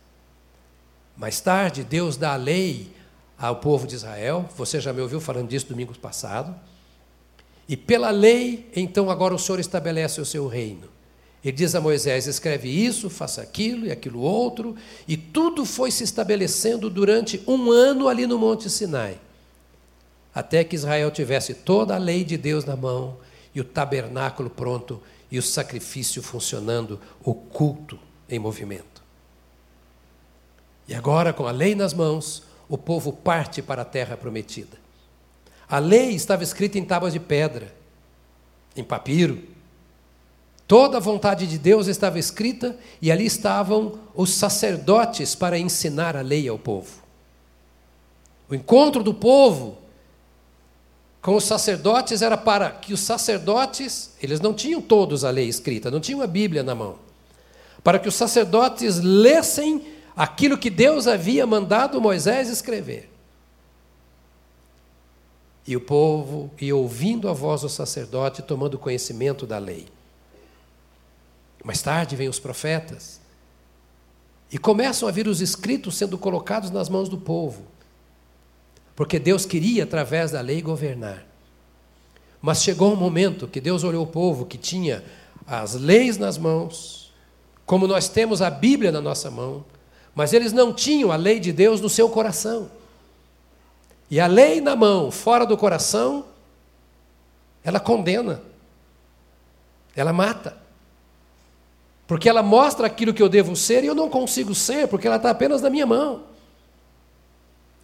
Mais 1.15 1.41
tarde, 1.41 1.83
Deus 1.83 2.17
dá 2.17 2.33
a 2.33 2.37
lei 2.37 2.95
ao 3.39 3.55
povo 3.55 3.87
de 3.87 3.95
Israel, 3.95 4.47
você 4.55 4.79
já 4.79 4.91
me 4.91 5.01
ouviu 5.01 5.21
falando 5.21 5.47
disso 5.47 5.67
domingo 5.67 5.97
passado. 5.97 6.53
E 7.67 7.77
pela 7.77 8.09
lei, 8.09 8.69
então 8.75 9.09
agora 9.09 9.33
o 9.33 9.39
Senhor 9.39 9.59
estabelece 9.59 10.19
o 10.19 10.25
seu 10.25 10.47
reino. 10.47 10.89
Ele 11.43 11.55
diz 11.55 11.73
a 11.73 11.81
Moisés: 11.81 12.27
escreve 12.27 12.67
isso, 12.67 13.09
faça 13.09 13.41
aquilo 13.41 13.85
e 13.85 13.91
aquilo 13.91 14.19
outro, 14.19 14.75
e 15.07 15.15
tudo 15.15 15.65
foi 15.65 15.89
se 15.89 16.03
estabelecendo 16.03 16.89
durante 16.89 17.41
um 17.47 17.71
ano 17.71 18.07
ali 18.07 18.27
no 18.27 18.37
Monte 18.37 18.69
Sinai 18.69 19.19
até 20.33 20.63
que 20.63 20.75
Israel 20.75 21.11
tivesse 21.11 21.53
toda 21.53 21.95
a 21.95 21.97
lei 21.97 22.23
de 22.23 22.37
Deus 22.37 22.65
na 22.65 22.75
mão 22.75 23.17
e 23.53 23.59
o 23.59 23.63
tabernáculo 23.63 24.49
pronto 24.49 25.01
e 25.31 25.37
o 25.37 25.43
sacrifício 25.43 26.23
funcionando, 26.23 26.99
o 27.23 27.33
culto 27.33 27.99
em 28.29 28.39
movimento. 28.39 29.03
E 30.87 30.95
agora, 30.95 31.33
com 31.33 31.45
a 31.45 31.51
lei 31.51 31.75
nas 31.75 31.93
mãos, 31.93 32.43
o 32.69 32.77
povo 32.77 33.11
parte 33.11 33.61
para 33.61 33.81
a 33.81 33.85
terra 33.85 34.15
prometida. 34.15 34.77
A 35.67 35.79
lei 35.79 36.11
estava 36.11 36.43
escrita 36.43 36.77
em 36.77 36.85
tábuas 36.85 37.11
de 37.11 37.19
pedra, 37.19 37.73
em 38.75 38.83
papiro. 38.83 39.41
Toda 40.67 40.97
a 40.97 41.01
vontade 41.01 41.47
de 41.47 41.57
Deus 41.57 41.87
estava 41.87 42.19
escrita 42.19 42.77
e 43.01 43.11
ali 43.11 43.25
estavam 43.25 43.99
os 44.13 44.31
sacerdotes 44.35 45.33
para 45.33 45.57
ensinar 45.57 46.15
a 46.15 46.21
lei 46.21 46.47
ao 46.47 46.59
povo. 46.59 47.01
O 48.47 48.53
encontro 48.53 49.03
do 49.03 49.13
povo 49.13 49.77
com 51.21 51.35
os 51.35 51.43
sacerdotes 51.43 52.21
era 52.21 52.37
para 52.37 52.69
que 52.69 52.93
os 52.93 52.99
sacerdotes, 53.01 54.11
eles 54.21 54.39
não 54.39 54.53
tinham 54.53 54.81
todos 54.81 55.25
a 55.25 55.29
lei 55.31 55.47
escrita, 55.47 55.91
não 55.91 55.99
tinham 55.99 56.21
a 56.21 56.27
Bíblia 56.27 56.63
na 56.63 56.73
mão. 56.73 56.97
Para 57.83 57.99
que 57.99 58.07
os 58.07 58.15
sacerdotes 58.15 58.99
lessem 58.99 59.85
aquilo 60.19 60.57
que 60.57 60.69
Deus 60.69 61.07
havia 61.07 61.47
mandado 61.47 62.01
Moisés 62.01 62.49
escrever. 62.49 63.09
E 65.65 65.75
o 65.75 65.81
povo 65.81 66.51
ia 66.59 66.75
ouvindo 66.75 67.29
a 67.29 67.33
voz 67.33 67.61
do 67.61 67.69
sacerdote, 67.69 68.41
tomando 68.41 68.77
conhecimento 68.77 69.47
da 69.47 69.57
lei. 69.57 69.87
Mais 71.63 71.81
tarde 71.81 72.15
vêm 72.15 72.27
os 72.27 72.39
profetas. 72.39 73.21
E 74.51 74.57
começam 74.57 75.07
a 75.07 75.11
vir 75.11 75.27
os 75.27 75.41
escritos 75.41 75.95
sendo 75.95 76.17
colocados 76.17 76.71
nas 76.71 76.89
mãos 76.89 77.07
do 77.07 77.17
povo 77.17 77.63
porque 78.99 79.17
Deus 79.17 79.45
queria, 79.45 79.85
através 79.85 80.31
da 80.31 80.41
lei, 80.41 80.61
governar. 80.61 81.25
Mas 82.41 82.61
chegou 82.61 82.91
um 82.91 82.97
momento 82.97 83.47
que 83.47 83.61
Deus 83.61 83.81
olhou 83.85 84.03
o 84.03 84.07
povo 84.07 84.45
que 84.45 84.57
tinha 84.57 85.05
as 85.47 85.73
leis 85.73 86.17
nas 86.17 86.37
mãos, 86.37 87.09
como 87.65 87.87
nós 87.87 88.09
temos 88.09 88.41
a 88.41 88.49
Bíblia 88.49 88.91
na 88.91 88.99
nossa 88.99 89.31
mão, 89.31 89.63
mas 90.19 90.33
eles 90.33 90.51
não 90.51 90.73
tinham 90.73 91.13
a 91.13 91.15
lei 91.15 91.39
de 91.39 91.53
Deus 91.53 91.79
no 91.79 91.87
seu 91.87 92.09
coração. 92.09 92.69
E 94.11 94.19
a 94.19 94.27
lei 94.27 94.59
na 94.59 94.75
mão, 94.75 95.11
fora 95.11 95.45
do 95.45 95.55
coração, 95.55 96.25
ela 97.63 97.79
condena, 97.79 98.41
ela 99.95 100.11
mata. 100.11 100.57
Porque 102.05 102.27
ela 102.27 102.43
mostra 102.43 102.85
aquilo 102.85 103.13
que 103.13 103.23
eu 103.23 103.29
devo 103.29 103.55
ser 103.55 103.85
e 103.85 103.87
eu 103.87 103.95
não 103.95 104.09
consigo 104.09 104.53
ser, 104.53 104.89
porque 104.89 105.07
ela 105.07 105.15
está 105.15 105.29
apenas 105.29 105.61
na 105.61 105.69
minha 105.69 105.85
mão. 105.85 106.23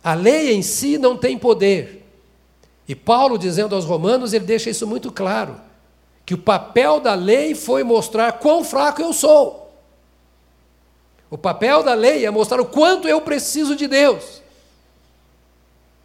A 0.04 0.14
lei 0.14 0.52
em 0.52 0.62
si 0.62 0.98
não 0.98 1.16
tem 1.16 1.38
poder. 1.38 2.06
E 2.86 2.94
Paulo, 2.94 3.38
dizendo 3.38 3.74
aos 3.74 3.86
Romanos, 3.86 4.34
ele 4.34 4.44
deixa 4.44 4.70
isso 4.70 4.86
muito 4.86 5.10
claro: 5.10 5.56
que 6.26 6.34
o 6.34 6.38
papel 6.38 7.00
da 7.00 7.14
lei 7.14 7.56
foi 7.56 7.82
mostrar 7.82 8.34
quão 8.34 8.62
fraco 8.62 9.02
eu 9.02 9.14
sou. 9.14 9.65
O 11.30 11.38
papel 11.38 11.84
da 11.84 11.94
lei 11.94 12.26
é 12.26 12.32
mostrar 12.32 12.62
o 12.62 12.66
quanto 12.66 13.08
eu 13.08 13.22
preciso 13.22 13.76
de 13.76 13.88
Deus. 13.88 14.42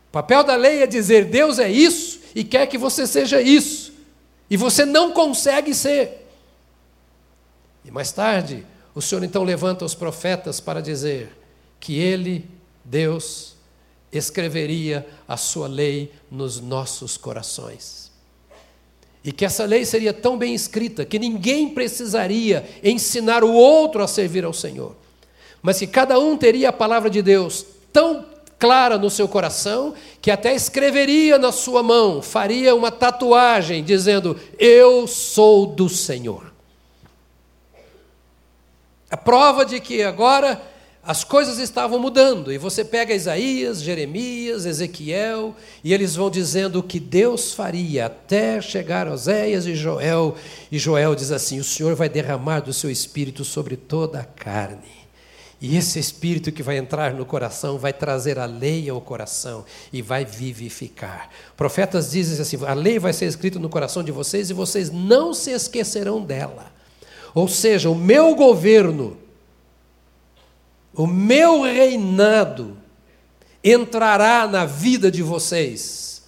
O 0.09 0.13
papel 0.13 0.43
da 0.43 0.57
lei 0.57 0.83
é 0.83 0.87
dizer: 0.87 1.27
Deus 1.27 1.59
é 1.59 1.71
isso 1.71 2.21
e 2.35 2.43
quer 2.43 2.67
que 2.67 2.79
você 2.79 3.07
seja 3.07 3.41
isso. 3.41 3.93
E 4.49 4.57
você 4.57 4.85
não 4.85 5.13
consegue 5.13 5.73
ser. 5.75 6.27
E 7.85 7.91
mais 7.91 8.11
tarde, 8.11 8.67
o 8.95 9.01
Senhor 9.01 9.23
então 9.23 9.45
levanta 9.45 9.85
os 9.85 9.95
profetas 9.95 10.61
para 10.61 10.83
dizer 10.83 11.37
que 11.79 11.99
Ele, 11.99 12.49
Deus, 12.85 13.57
escreveria 14.13 15.07
a 15.29 15.37
sua 15.37 15.69
lei 15.69 16.13
nos 16.31 16.61
nossos 16.61 17.17
corações. 17.17 18.11
E 19.23 19.33
que 19.33 19.45
essa 19.45 19.65
lei 19.65 19.85
seria 19.85 20.13
tão 20.13 20.37
bem 20.37 20.55
escrita 20.55 21.05
que 21.05 21.19
ninguém 21.19 21.69
precisaria 21.69 22.69
ensinar 22.83 23.45
o 23.45 23.53
outro 23.53 24.03
a 24.03 24.09
servir 24.09 24.45
ao 24.45 24.53
Senhor, 24.53 24.97
mas 25.62 25.79
que 25.79 25.87
cada 25.87 26.18
um 26.18 26.37
teria 26.37 26.68
a 26.70 26.73
palavra 26.73 27.11
de 27.11 27.23
Deus 27.23 27.64
tão 27.92 28.27
clara 28.61 28.99
no 28.99 29.09
seu 29.09 29.27
coração 29.27 29.94
que 30.20 30.31
até 30.31 30.55
escreveria 30.55 31.38
na 31.38 31.51
sua 31.51 31.83
mão, 31.83 32.20
faria 32.20 32.75
uma 32.75 32.90
tatuagem 32.90 33.83
dizendo: 33.83 34.38
Eu 34.59 35.07
sou 35.09 35.66
do 35.66 35.88
Senhor. 35.88 36.53
A 39.11 39.16
prova 39.16 39.64
de 39.64 39.81
que 39.81 40.03
agora 40.03 40.61
as 41.03 41.25
coisas 41.25 41.59
estavam 41.59 41.99
mudando, 41.99 42.53
e 42.53 42.59
você 42.59 42.85
pega 42.85 43.14
Isaías, 43.14 43.81
Jeremias, 43.81 44.66
Ezequiel, 44.66 45.57
e 45.83 45.94
eles 45.94 46.14
vão 46.14 46.31
dizendo 46.31 46.79
o 46.79 46.83
que 46.83 47.01
Deus 47.01 47.55
faria 47.55 48.07
até 48.07 48.61
chegar 48.61 49.09
a 49.09 49.14
Oséias 49.14 49.66
e 49.66 49.75
Joel, 49.75 50.37
e 50.70 50.79
Joel 50.79 51.14
diz 51.14 51.33
assim: 51.33 51.59
O 51.59 51.64
Senhor 51.64 51.94
vai 51.94 52.11
derramar 52.11 52.61
do 52.61 52.75
seu 52.75 52.90
espírito 52.90 53.42
sobre 53.42 53.77
toda 53.77 54.20
a 54.20 54.25
carne. 54.25 55.00
E 55.61 55.77
esse 55.77 55.99
espírito 55.99 56.51
que 56.51 56.62
vai 56.62 56.79
entrar 56.79 57.12
no 57.12 57.27
coração 57.27 57.79
vai 57.79 57.92
trazer 57.92 58.38
a 58.38 58.46
lei 58.46 58.88
ao 58.88 59.01
coração 59.01 59.64
e 59.92 60.01
vai 60.01 60.25
vivificar. 60.25 61.29
Profetas 61.57 62.11
dizem 62.11 62.40
assim: 62.40 62.64
a 62.64 62.73
lei 62.73 62.99
vai 62.99 63.12
ser 63.12 63.27
escrita 63.27 63.59
no 63.59 63.68
coração 63.68 64.03
de 64.03 64.11
vocês 64.11 64.49
e 64.49 64.55
vocês 64.55 64.90
não 64.90 65.35
se 65.35 65.51
esquecerão 65.51 66.23
dela. 66.23 66.73
Ou 67.35 67.46
seja, 67.46 67.90
o 67.90 67.94
meu 67.94 68.35
governo 68.35 69.18
o 70.94 71.07
meu 71.07 71.62
reinado 71.62 72.77
entrará 73.62 74.46
na 74.46 74.64
vida 74.64 75.11
de 75.11 75.23
vocês. 75.23 76.25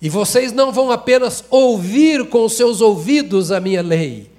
E 0.00 0.08
vocês 0.08 0.52
não 0.52 0.70
vão 0.70 0.90
apenas 0.90 1.44
ouvir 1.50 2.28
com 2.28 2.48
seus 2.48 2.80
ouvidos 2.80 3.50
a 3.50 3.60
minha 3.60 3.82
lei, 3.82 4.30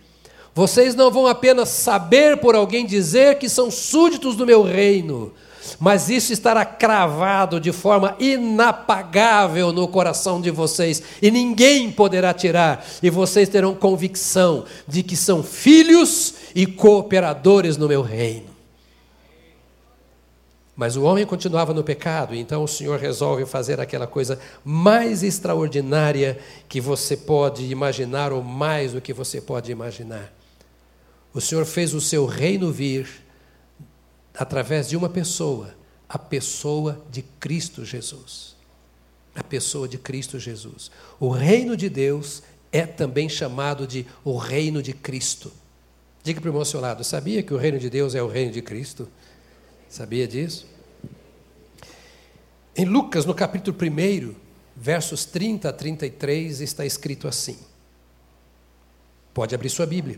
Vocês 0.56 0.96
não 0.96 1.12
vão 1.12 1.28
apenas 1.28 1.68
saber 1.68 2.38
por 2.38 2.56
alguém 2.56 2.86
dizer 2.86 3.38
que 3.38 3.50
são 3.50 3.70
súditos 3.70 4.38
do 4.38 4.46
meu 4.46 4.64
reino, 4.64 5.34
mas 5.78 6.10
isso 6.10 6.32
estará 6.32 6.64
cravado 6.64 7.60
de 7.60 7.74
forma 7.74 8.16
inapagável 8.22 9.74
no 9.74 9.86
coração 9.86 10.40
de 10.40 10.50
vocês, 10.50 11.04
e 11.22 11.30
ninguém 11.30 11.92
poderá 11.92 12.34
tirar, 12.34 12.86
e 13.04 13.10
vocês 13.10 13.50
terão 13.50 13.76
convicção 13.76 14.64
de 14.88 15.04
que 15.04 15.18
são 15.18 15.44
filhos 15.44 16.36
e 16.56 16.66
cooperadores 16.66 17.76
no 17.76 17.90
meu 17.90 18.02
reino. 18.02 18.56
Mas 20.74 20.96
o 20.96 21.04
homem 21.04 21.26
continuava 21.26 21.74
no 21.74 21.84
pecado, 21.84 22.34
então 22.34 22.64
o 22.64 22.68
Senhor 22.68 22.98
resolve 22.98 23.46
fazer 23.46 23.82
aquela 23.82 24.08
coisa 24.08 24.40
mais 24.64 25.22
extraordinária 25.22 26.38
que 26.70 26.80
você 26.80 27.18
pode 27.18 27.66
imaginar, 27.66 28.32
ou 28.32 28.42
mais 28.42 28.94
do 28.94 29.02
que 29.02 29.12
você 29.12 29.42
pode 29.42 29.70
imaginar. 29.70 30.32
O 31.36 31.42
Senhor 31.42 31.66
fez 31.66 31.94
o 31.94 32.00
seu 32.00 32.26
reino 32.26 32.72
vir 32.72 33.10
através 34.34 34.88
de 34.88 34.96
uma 34.96 35.10
pessoa, 35.10 35.76
a 36.08 36.18
pessoa 36.18 37.06
de 37.12 37.24
Cristo 37.24 37.84
Jesus. 37.84 38.56
A 39.36 39.44
pessoa 39.44 39.86
de 39.86 39.98
Cristo 39.98 40.40
Jesus. 40.40 40.90
O 41.20 41.28
reino 41.28 41.76
de 41.76 41.90
Deus 41.90 42.42
é 42.72 42.86
também 42.86 43.28
chamado 43.28 43.86
de 43.86 44.06
o 44.24 44.38
reino 44.38 44.82
de 44.82 44.94
Cristo. 44.94 45.52
Diga 46.24 46.40
para 46.40 46.48
o 46.48 46.52
irmão 46.52 46.62
ao 46.62 46.66
seu 46.66 46.80
lado: 46.80 47.04
sabia 47.04 47.44
que 47.44 47.54
o 47.54 47.58
reino 47.58 47.80
de 47.80 47.90
Deus 47.90 48.16
é 48.16 48.24
o 48.24 48.30
reino 48.30 48.54
de 48.54 48.62
Cristo? 48.62 49.06
Sabia 49.90 50.26
disso? 50.26 50.66
Em 52.78 52.86
Lucas, 52.86 53.26
no 53.26 53.36
capítulo 53.36 53.76
1, 53.78 54.34
versos 54.74 55.26
30 55.26 55.68
a 55.68 55.74
33, 55.74 56.62
está 56.62 56.86
escrito 56.86 57.28
assim. 57.28 57.60
Pode 59.34 59.54
abrir 59.54 59.70
sua 59.70 59.86
Bíblia. 59.86 60.18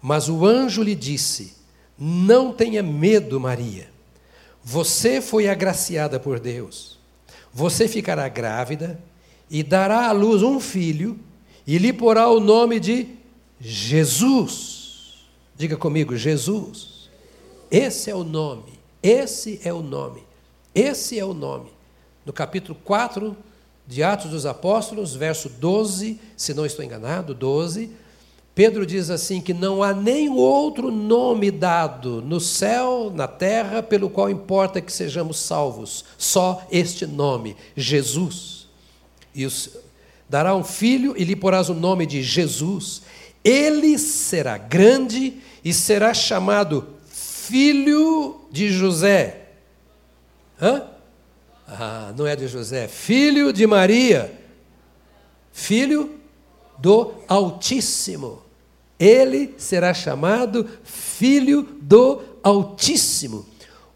Mas 0.00 0.28
o 0.28 0.44
anjo 0.46 0.82
lhe 0.82 0.94
disse: 0.94 1.54
Não 1.98 2.52
tenha 2.52 2.82
medo, 2.82 3.38
Maria. 3.40 3.88
Você 4.62 5.20
foi 5.20 5.48
agraciada 5.48 6.20
por 6.20 6.38
Deus. 6.38 6.98
Você 7.52 7.88
ficará 7.88 8.28
grávida 8.28 9.00
e 9.50 9.62
dará 9.62 10.08
à 10.08 10.12
luz 10.12 10.42
um 10.42 10.60
filho 10.60 11.18
e 11.66 11.78
lhe 11.78 11.92
porá 11.92 12.28
o 12.28 12.40
nome 12.40 12.78
de 12.78 13.08
Jesus. 13.60 15.24
Diga 15.56 15.76
comigo, 15.76 16.16
Jesus. 16.16 17.08
Esse 17.70 18.10
é 18.10 18.14
o 18.14 18.24
nome 18.24 18.80
esse 19.02 19.60
é 19.64 19.72
o 19.72 19.82
nome. 19.82 20.22
Esse 20.74 21.18
é 21.18 21.24
o 21.24 21.32
nome. 21.32 21.70
No 22.24 22.32
capítulo 22.32 22.78
4 22.84 23.36
de 23.86 24.02
Atos 24.02 24.30
dos 24.30 24.46
Apóstolos, 24.46 25.14
verso 25.14 25.48
12, 25.48 26.20
se 26.36 26.52
não 26.54 26.66
estou 26.66 26.84
enganado, 26.84 27.34
12, 27.34 27.90
Pedro 28.54 28.84
diz 28.84 29.10
assim: 29.10 29.40
que 29.40 29.54
não 29.54 29.82
há 29.82 29.92
nenhum 29.92 30.36
outro 30.36 30.90
nome 30.90 31.50
dado 31.50 32.22
no 32.22 32.40
céu, 32.40 33.12
na 33.14 33.28
terra, 33.28 33.82
pelo 33.82 34.10
qual 34.10 34.28
importa 34.28 34.80
que 34.80 34.92
sejamos 34.92 35.38
salvos, 35.38 36.04
só 36.18 36.66
este 36.70 37.06
nome, 37.06 37.56
Jesus. 37.76 38.68
E 39.34 39.46
os, 39.46 39.70
dará 40.28 40.54
um 40.54 40.64
filho 40.64 41.14
e 41.16 41.24
lhe 41.24 41.36
porás 41.36 41.68
o 41.68 41.74
nome 41.74 42.06
de 42.06 42.22
Jesus. 42.22 43.02
Ele 43.42 43.98
será 43.98 44.58
grande 44.58 45.40
e 45.64 45.72
será 45.72 46.12
chamado 46.12 46.86
filho 47.08 48.42
de 48.50 48.68
José. 48.70 49.48
Hã? 50.60 50.84
Ah, 51.66 52.12
não 52.16 52.26
é 52.26 52.34
de 52.34 52.48
José, 52.48 52.88
filho 52.88 53.52
de 53.52 53.66
Maria, 53.66 54.36
filho 55.52 56.19
do 56.80 57.12
Altíssimo. 57.28 58.42
Ele 58.98 59.54
será 59.56 59.94
chamado 59.94 60.68
filho 60.84 61.62
do 61.80 62.20
Altíssimo. 62.42 63.46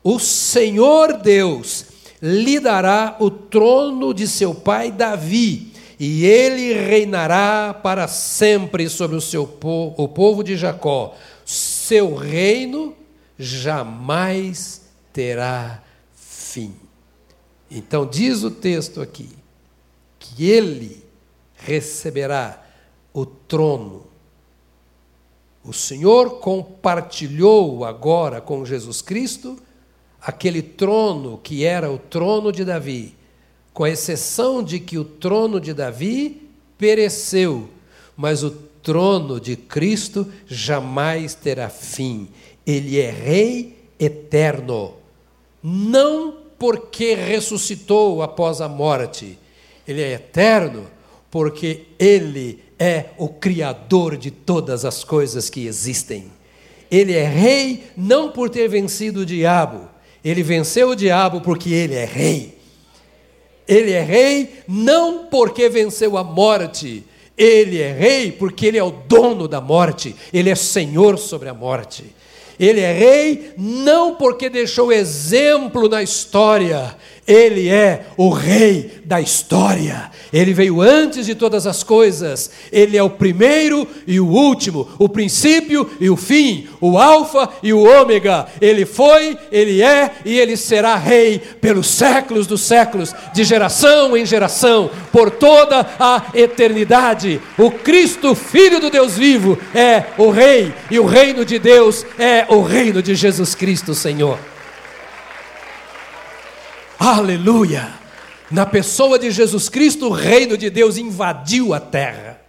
O 0.02 0.18
Senhor 0.18 1.18
Deus 1.18 1.86
lhe 2.20 2.58
dará 2.58 3.16
o 3.20 3.30
trono 3.30 4.14
de 4.14 4.26
seu 4.26 4.54
pai 4.54 4.90
Davi, 4.90 5.72
e 6.00 6.24
ele 6.24 6.72
reinará 6.72 7.72
para 7.74 8.08
sempre 8.08 8.88
sobre 8.88 9.16
o 9.16 9.20
seu 9.20 9.42
o 9.62 10.08
povo 10.08 10.42
de 10.42 10.56
Jacó. 10.56 11.14
Seu 11.44 12.14
reino 12.14 12.94
jamais 13.38 14.82
terá 15.12 15.82
fim. 16.14 16.74
Então, 17.70 18.06
diz 18.06 18.42
o 18.42 18.50
texto 18.50 19.00
aqui, 19.00 19.28
que 20.18 20.48
ele 20.48 21.04
receberá 21.54 22.63
o 23.14 23.24
trono. 23.24 24.08
O 25.64 25.72
Senhor 25.72 26.40
compartilhou 26.40 27.84
agora 27.84 28.40
com 28.40 28.66
Jesus 28.66 29.00
Cristo 29.00 29.56
aquele 30.20 30.60
trono 30.60 31.38
que 31.42 31.64
era 31.64 31.90
o 31.90 31.98
trono 31.98 32.50
de 32.50 32.64
Davi, 32.64 33.14
com 33.72 33.86
exceção 33.86 34.62
de 34.62 34.80
que 34.80 34.98
o 34.98 35.04
trono 35.04 35.60
de 35.60 35.72
Davi 35.72 36.48
pereceu, 36.76 37.68
mas 38.16 38.42
o 38.42 38.50
trono 38.50 39.40
de 39.40 39.56
Cristo 39.56 40.30
jamais 40.46 41.34
terá 41.34 41.68
fim. 41.68 42.28
Ele 42.66 42.98
é 42.98 43.10
Rei 43.10 43.78
eterno. 43.98 44.94
Não 45.62 46.36
porque 46.58 47.14
ressuscitou 47.14 48.22
após 48.22 48.60
a 48.60 48.68
morte. 48.68 49.38
Ele 49.86 50.02
é 50.02 50.12
eterno 50.12 50.86
porque 51.30 51.86
ele 51.98 52.63
é 52.78 53.06
o 53.18 53.28
Criador 53.28 54.16
de 54.16 54.30
todas 54.30 54.84
as 54.84 55.04
coisas 55.04 55.48
que 55.48 55.66
existem. 55.66 56.32
Ele 56.90 57.12
é 57.12 57.24
rei 57.24 57.84
não 57.96 58.30
por 58.30 58.50
ter 58.50 58.68
vencido 58.68 59.20
o 59.20 59.26
diabo, 59.26 59.88
ele 60.24 60.42
venceu 60.42 60.90
o 60.90 60.96
diabo 60.96 61.40
porque 61.40 61.70
ele 61.70 61.94
é 61.94 62.04
rei. 62.04 62.58
Ele 63.66 63.92
é 63.92 64.02
rei 64.02 64.62
não 64.68 65.26
porque 65.26 65.68
venceu 65.68 66.16
a 66.18 66.24
morte, 66.24 67.04
ele 67.36 67.80
é 67.80 67.92
rei 67.92 68.32
porque 68.32 68.66
ele 68.66 68.78
é 68.78 68.84
o 68.84 68.90
dono 68.90 69.48
da 69.48 69.60
morte, 69.60 70.14
ele 70.32 70.50
é 70.50 70.54
senhor 70.54 71.18
sobre 71.18 71.48
a 71.48 71.54
morte. 71.54 72.04
Ele 72.58 72.80
é 72.80 72.92
rei 72.92 73.52
não 73.58 74.14
porque 74.14 74.48
deixou 74.48 74.92
exemplo 74.92 75.88
na 75.88 76.02
história, 76.02 76.96
ele 77.26 77.68
é 77.68 78.06
o 78.16 78.28
rei 78.28 79.00
da 79.04 79.20
história. 79.20 80.10
Ele 80.32 80.52
veio 80.52 80.80
antes 80.80 81.26
de 81.26 81.34
todas 81.34 81.66
as 81.66 81.82
coisas. 81.82 82.50
Ele 82.70 82.96
é 82.96 83.02
o 83.02 83.10
primeiro 83.10 83.86
e 84.06 84.20
o 84.20 84.26
último, 84.26 84.88
o 84.98 85.08
princípio 85.08 85.88
e 86.00 86.10
o 86.10 86.16
fim, 86.16 86.68
o 86.80 86.98
alfa 86.98 87.48
e 87.62 87.72
o 87.72 87.82
ômega. 87.82 88.46
Ele 88.60 88.84
foi, 88.84 89.38
ele 89.50 89.80
é 89.82 90.10
e 90.24 90.38
ele 90.38 90.56
será 90.56 90.96
rei 90.96 91.40
pelos 91.60 91.86
séculos 91.86 92.46
dos 92.46 92.60
séculos, 92.62 93.14
de 93.32 93.44
geração 93.44 94.16
em 94.16 94.26
geração, 94.26 94.90
por 95.10 95.30
toda 95.30 95.86
a 95.98 96.26
eternidade. 96.34 97.40
O 97.56 97.70
Cristo, 97.70 98.34
filho 98.34 98.80
do 98.80 98.90
Deus 98.90 99.16
vivo, 99.16 99.58
é 99.74 100.04
o 100.18 100.30
rei 100.30 100.72
e 100.90 100.98
o 100.98 101.06
reino 101.06 101.44
de 101.44 101.58
Deus 101.58 102.04
é 102.18 102.44
o 102.48 102.62
reino 102.62 103.02
de 103.02 103.14
Jesus 103.14 103.54
Cristo, 103.54 103.94
Senhor. 103.94 104.53
Aleluia! 106.98 107.92
Na 108.50 108.64
pessoa 108.64 109.18
de 109.18 109.30
Jesus 109.30 109.68
Cristo, 109.68 110.06
o 110.06 110.12
reino 110.12 110.56
de 110.56 110.70
Deus 110.70 110.96
invadiu 110.96 111.74
a 111.74 111.80
terra. 111.80 112.40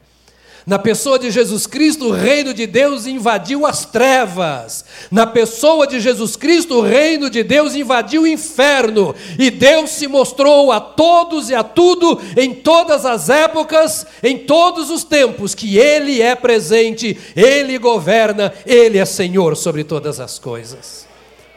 Na 0.65 0.79
pessoa 0.79 1.19
de 1.19 1.29
Jesus 1.29 1.67
Cristo, 1.67 2.07
o 2.07 2.11
reino 2.11 2.51
de 2.51 2.65
Deus 2.65 3.05
invadiu 3.05 3.67
as 3.67 3.85
trevas. 3.85 4.83
Na 5.11 5.27
pessoa 5.27 5.85
de 5.85 5.99
Jesus 5.99 6.35
Cristo, 6.35 6.75
o 6.75 6.81
reino 6.81 7.29
de 7.29 7.43
Deus 7.43 7.75
invadiu 7.75 8.23
o 8.23 8.27
inferno. 8.27 9.13
E 9.37 9.51
Deus 9.51 9.91
se 9.91 10.07
mostrou 10.07 10.71
a 10.71 10.79
todos 10.79 11.51
e 11.51 11.55
a 11.55 11.63
tudo, 11.63 12.19
em 12.35 12.51
todas 12.53 13.05
as 13.05 13.29
épocas, 13.29 14.07
em 14.23 14.39
todos 14.39 14.89
os 14.89 15.03
tempos, 15.03 15.53
que 15.53 15.77
Ele 15.77 16.19
é 16.19 16.33
presente, 16.33 17.15
Ele 17.35 17.77
governa, 17.77 18.51
Ele 18.65 18.97
é 18.97 19.05
Senhor 19.05 19.55
sobre 19.55 19.83
todas 19.83 20.19
as 20.19 20.39
coisas. 20.39 21.05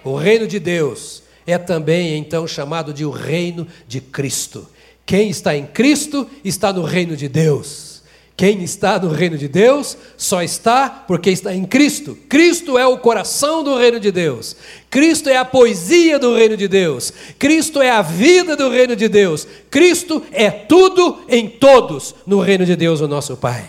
O 0.05 0.16
reino 0.16 0.46
de 0.46 0.59
Deus 0.59 1.22
é 1.49 1.57
também 1.57 2.19
então 2.19 2.47
chamado 2.47 2.93
de 2.93 3.07
o 3.07 3.11
reino 3.11 3.67
de 3.89 4.03
Cristo. 4.03 4.69
Quem 5.07 5.31
está 5.31 5.57
em 5.57 5.65
Cristo 5.65 6.29
está 6.45 6.71
no 6.75 6.83
reino 6.83 7.17
de 7.17 7.27
Deus. 7.27 8.03
Quem 8.37 8.63
está 8.63 8.99
no 8.99 9.09
reino 9.09 9.39
de 9.39 9.49
Deus 9.49 9.97
só 10.15 10.43
está 10.43 10.91
porque 10.91 11.31
está 11.31 11.55
em 11.55 11.65
Cristo. 11.65 12.19
Cristo 12.29 12.77
é 12.77 12.87
o 12.87 12.99
coração 12.99 13.65
do 13.65 13.79
reino 13.79 13.99
de 13.99 14.13
Deus. 14.13 14.57
Cristo 14.91 15.31
é 15.31 15.39
a 15.39 15.45
poesia 15.45 16.19
do 16.19 16.35
reino 16.35 16.55
de 16.55 16.69
Deus. 16.69 17.15
Cristo 17.39 17.81
é 17.81 17.91
a 17.91 18.03
vida 18.03 18.55
do 18.55 18.69
reino 18.69 18.95
de 18.95 19.09
Deus. 19.09 19.49
Cristo 19.71 20.23
é 20.31 20.51
tudo 20.51 21.21
em 21.31 21.49
todos 21.49 22.15
no 22.27 22.41
reino 22.41 22.67
de 22.67 22.77
Deus, 22.77 23.01
o 23.01 23.09
nosso 23.09 23.39
Pai. 23.39 23.67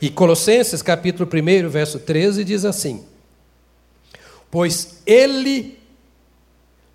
E 0.00 0.08
Colossenses 0.08 0.82
capítulo 0.82 1.28
1, 1.28 1.68
verso 1.68 1.98
13 1.98 2.44
diz 2.44 2.64
assim: 2.64 3.04
Pois 4.48 5.02
ele 5.04 5.81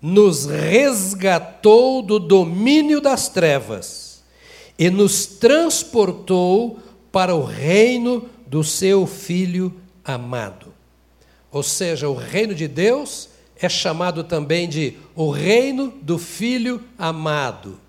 nos 0.00 0.46
resgatou 0.46 2.02
do 2.02 2.18
domínio 2.18 3.00
das 3.00 3.28
trevas 3.28 4.22
e 4.78 4.88
nos 4.90 5.26
transportou 5.26 6.78
para 7.10 7.34
o 7.34 7.42
reino 7.42 8.28
do 8.46 8.62
seu 8.62 9.06
Filho 9.06 9.74
amado. 10.04 10.72
Ou 11.50 11.62
seja, 11.62 12.08
o 12.08 12.14
reino 12.14 12.54
de 12.54 12.68
Deus 12.68 13.28
é 13.60 13.68
chamado 13.68 14.22
também 14.22 14.68
de 14.68 14.96
o 15.16 15.30
reino 15.30 15.92
do 16.00 16.18
Filho 16.18 16.82
amado. 16.96 17.80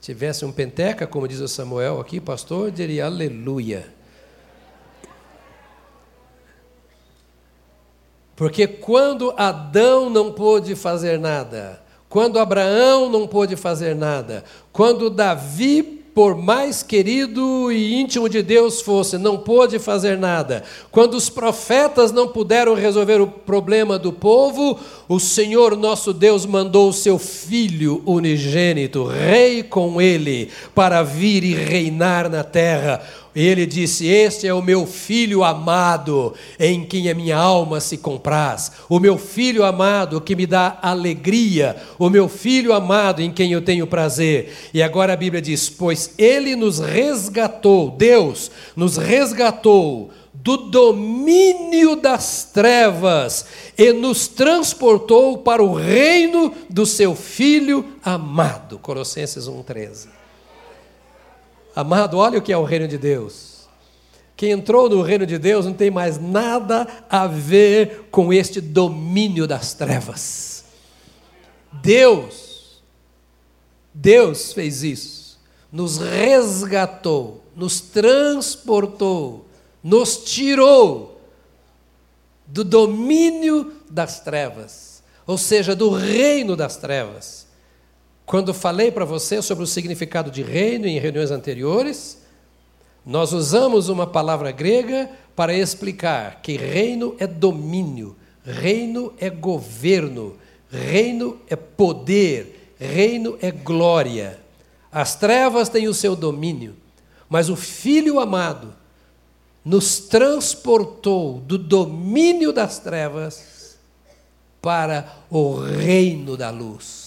Tivesse 0.00 0.44
um 0.44 0.50
penteca, 0.50 1.06
como 1.06 1.28
diz 1.28 1.40
o 1.40 1.46
Samuel 1.46 2.00
aqui, 2.00 2.20
pastor, 2.20 2.70
diria 2.70 3.06
aleluia. 3.06 3.92
Porque 8.34 8.66
quando 8.66 9.34
Adão 9.36 10.08
não 10.08 10.32
pôde 10.32 10.74
fazer 10.74 11.18
nada, 11.18 11.82
quando 12.08 12.38
Abraão 12.38 13.08
não 13.08 13.26
pôde 13.26 13.56
fazer 13.56 13.94
nada, 13.94 14.44
quando 14.72 15.10
Davi 15.10 16.02
por 16.14 16.36
mais 16.36 16.82
querido 16.82 17.72
e 17.72 17.94
íntimo 17.94 18.28
de 18.28 18.42
Deus 18.42 18.82
fosse, 18.82 19.16
não 19.16 19.38
pôde 19.38 19.78
fazer 19.78 20.18
nada. 20.18 20.62
Quando 20.90 21.14
os 21.14 21.30
profetas 21.30 22.12
não 22.12 22.28
puderam 22.28 22.74
resolver 22.74 23.20
o 23.20 23.26
problema 23.26 23.98
do 23.98 24.12
povo, 24.12 24.78
o 25.08 25.18
Senhor 25.18 25.76
nosso 25.76 26.12
Deus 26.12 26.44
mandou 26.44 26.90
o 26.90 26.92
seu 26.92 27.18
filho 27.18 28.02
unigênito, 28.04 29.04
rei 29.04 29.62
com 29.62 30.02
ele, 30.02 30.50
para 30.74 31.02
vir 31.02 31.44
e 31.44 31.54
reinar 31.54 32.28
na 32.28 32.44
terra. 32.44 33.00
Ele 33.34 33.64
disse: 33.64 34.06
Este 34.06 34.46
é 34.46 34.52
o 34.52 34.60
meu 34.60 34.86
filho 34.86 35.42
amado, 35.42 36.34
em 36.58 36.84
quem 36.84 37.10
a 37.10 37.14
minha 37.14 37.36
alma 37.36 37.80
se 37.80 37.96
compraz. 37.96 38.72
O 38.88 39.00
meu 39.00 39.16
filho 39.16 39.64
amado 39.64 40.20
que 40.20 40.36
me 40.36 40.46
dá 40.46 40.78
alegria. 40.82 41.76
O 41.98 42.10
meu 42.10 42.28
filho 42.28 42.72
amado 42.72 43.22
em 43.22 43.32
quem 43.32 43.52
eu 43.52 43.62
tenho 43.62 43.86
prazer. 43.86 44.52
E 44.74 44.82
agora 44.82 45.14
a 45.14 45.16
Bíblia 45.16 45.40
diz: 45.40 45.70
Pois 45.70 46.14
ele 46.18 46.54
nos 46.54 46.78
resgatou, 46.78 47.90
Deus 47.90 48.50
nos 48.76 48.98
resgatou 48.98 50.10
do 50.34 50.56
domínio 50.56 51.96
das 51.96 52.50
trevas 52.52 53.46
e 53.78 53.92
nos 53.92 54.26
transportou 54.26 55.38
para 55.38 55.62
o 55.62 55.72
reino 55.72 56.52
do 56.68 56.84
seu 56.84 57.14
filho 57.14 57.84
amado. 58.02 58.78
Colossenses 58.78 59.46
1,13. 59.46 60.21
Amado, 61.74 62.18
olha 62.18 62.38
o 62.38 62.42
que 62.42 62.52
é 62.52 62.56
o 62.56 62.64
reino 62.64 62.86
de 62.86 62.98
Deus. 62.98 63.52
Quem 64.36 64.50
entrou 64.50 64.88
no 64.88 65.02
reino 65.02 65.24
de 65.24 65.38
Deus 65.38 65.64
não 65.64 65.72
tem 65.72 65.90
mais 65.90 66.18
nada 66.18 66.86
a 67.08 67.26
ver 67.26 68.08
com 68.10 68.32
este 68.32 68.60
domínio 68.60 69.46
das 69.46 69.72
trevas. 69.72 70.64
Deus, 71.72 72.82
Deus 73.94 74.52
fez 74.52 74.82
isso, 74.82 75.38
nos 75.70 75.98
resgatou, 75.98 77.42
nos 77.56 77.80
transportou, 77.80 79.46
nos 79.82 80.18
tirou 80.18 81.20
do 82.46 82.64
domínio 82.64 83.72
das 83.88 84.20
trevas, 84.20 85.02
ou 85.26 85.38
seja, 85.38 85.74
do 85.74 85.88
reino 85.90 86.54
das 86.54 86.76
trevas 86.76 87.41
quando 88.24 88.54
falei 88.54 88.90
para 88.90 89.04
você 89.04 89.42
sobre 89.42 89.64
o 89.64 89.66
significado 89.66 90.30
de 90.30 90.42
reino 90.42 90.86
em 90.86 90.98
reuniões 90.98 91.30
anteriores, 91.30 92.22
nós 93.04 93.32
usamos 93.32 93.88
uma 93.88 94.06
palavra 94.06 94.52
grega 94.52 95.10
para 95.34 95.54
explicar 95.54 96.40
que 96.40 96.56
reino 96.56 97.16
é 97.18 97.26
domínio, 97.26 98.16
reino 98.44 99.12
é 99.18 99.28
governo, 99.28 100.36
reino 100.70 101.40
é 101.48 101.56
poder, 101.56 102.74
reino 102.78 103.36
é 103.42 103.50
glória. 103.50 104.38
As 104.90 105.16
trevas 105.16 105.68
têm 105.68 105.88
o 105.88 105.94
seu 105.94 106.14
domínio, 106.14 106.76
mas 107.28 107.48
o 107.48 107.56
Filho 107.56 108.20
amado 108.20 108.74
nos 109.64 109.98
transportou 110.00 111.40
do 111.40 111.56
domínio 111.56 112.52
das 112.52 112.78
trevas 112.78 113.78
para 114.60 115.12
o 115.30 115.54
reino 115.54 116.36
da 116.36 116.50
luz. 116.50 117.01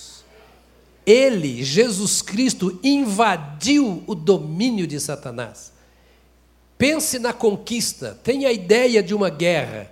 Ele, 1.05 1.63
Jesus 1.63 2.21
Cristo, 2.21 2.79
invadiu 2.83 4.03
o 4.07 4.15
domínio 4.15 4.87
de 4.87 4.99
Satanás. 4.99 5.71
Pense 6.77 7.19
na 7.19 7.31
conquista, 7.31 8.19
tenha 8.23 8.49
a 8.49 8.53
ideia 8.53 9.03
de 9.03 9.13
uma 9.13 9.29
guerra. 9.29 9.91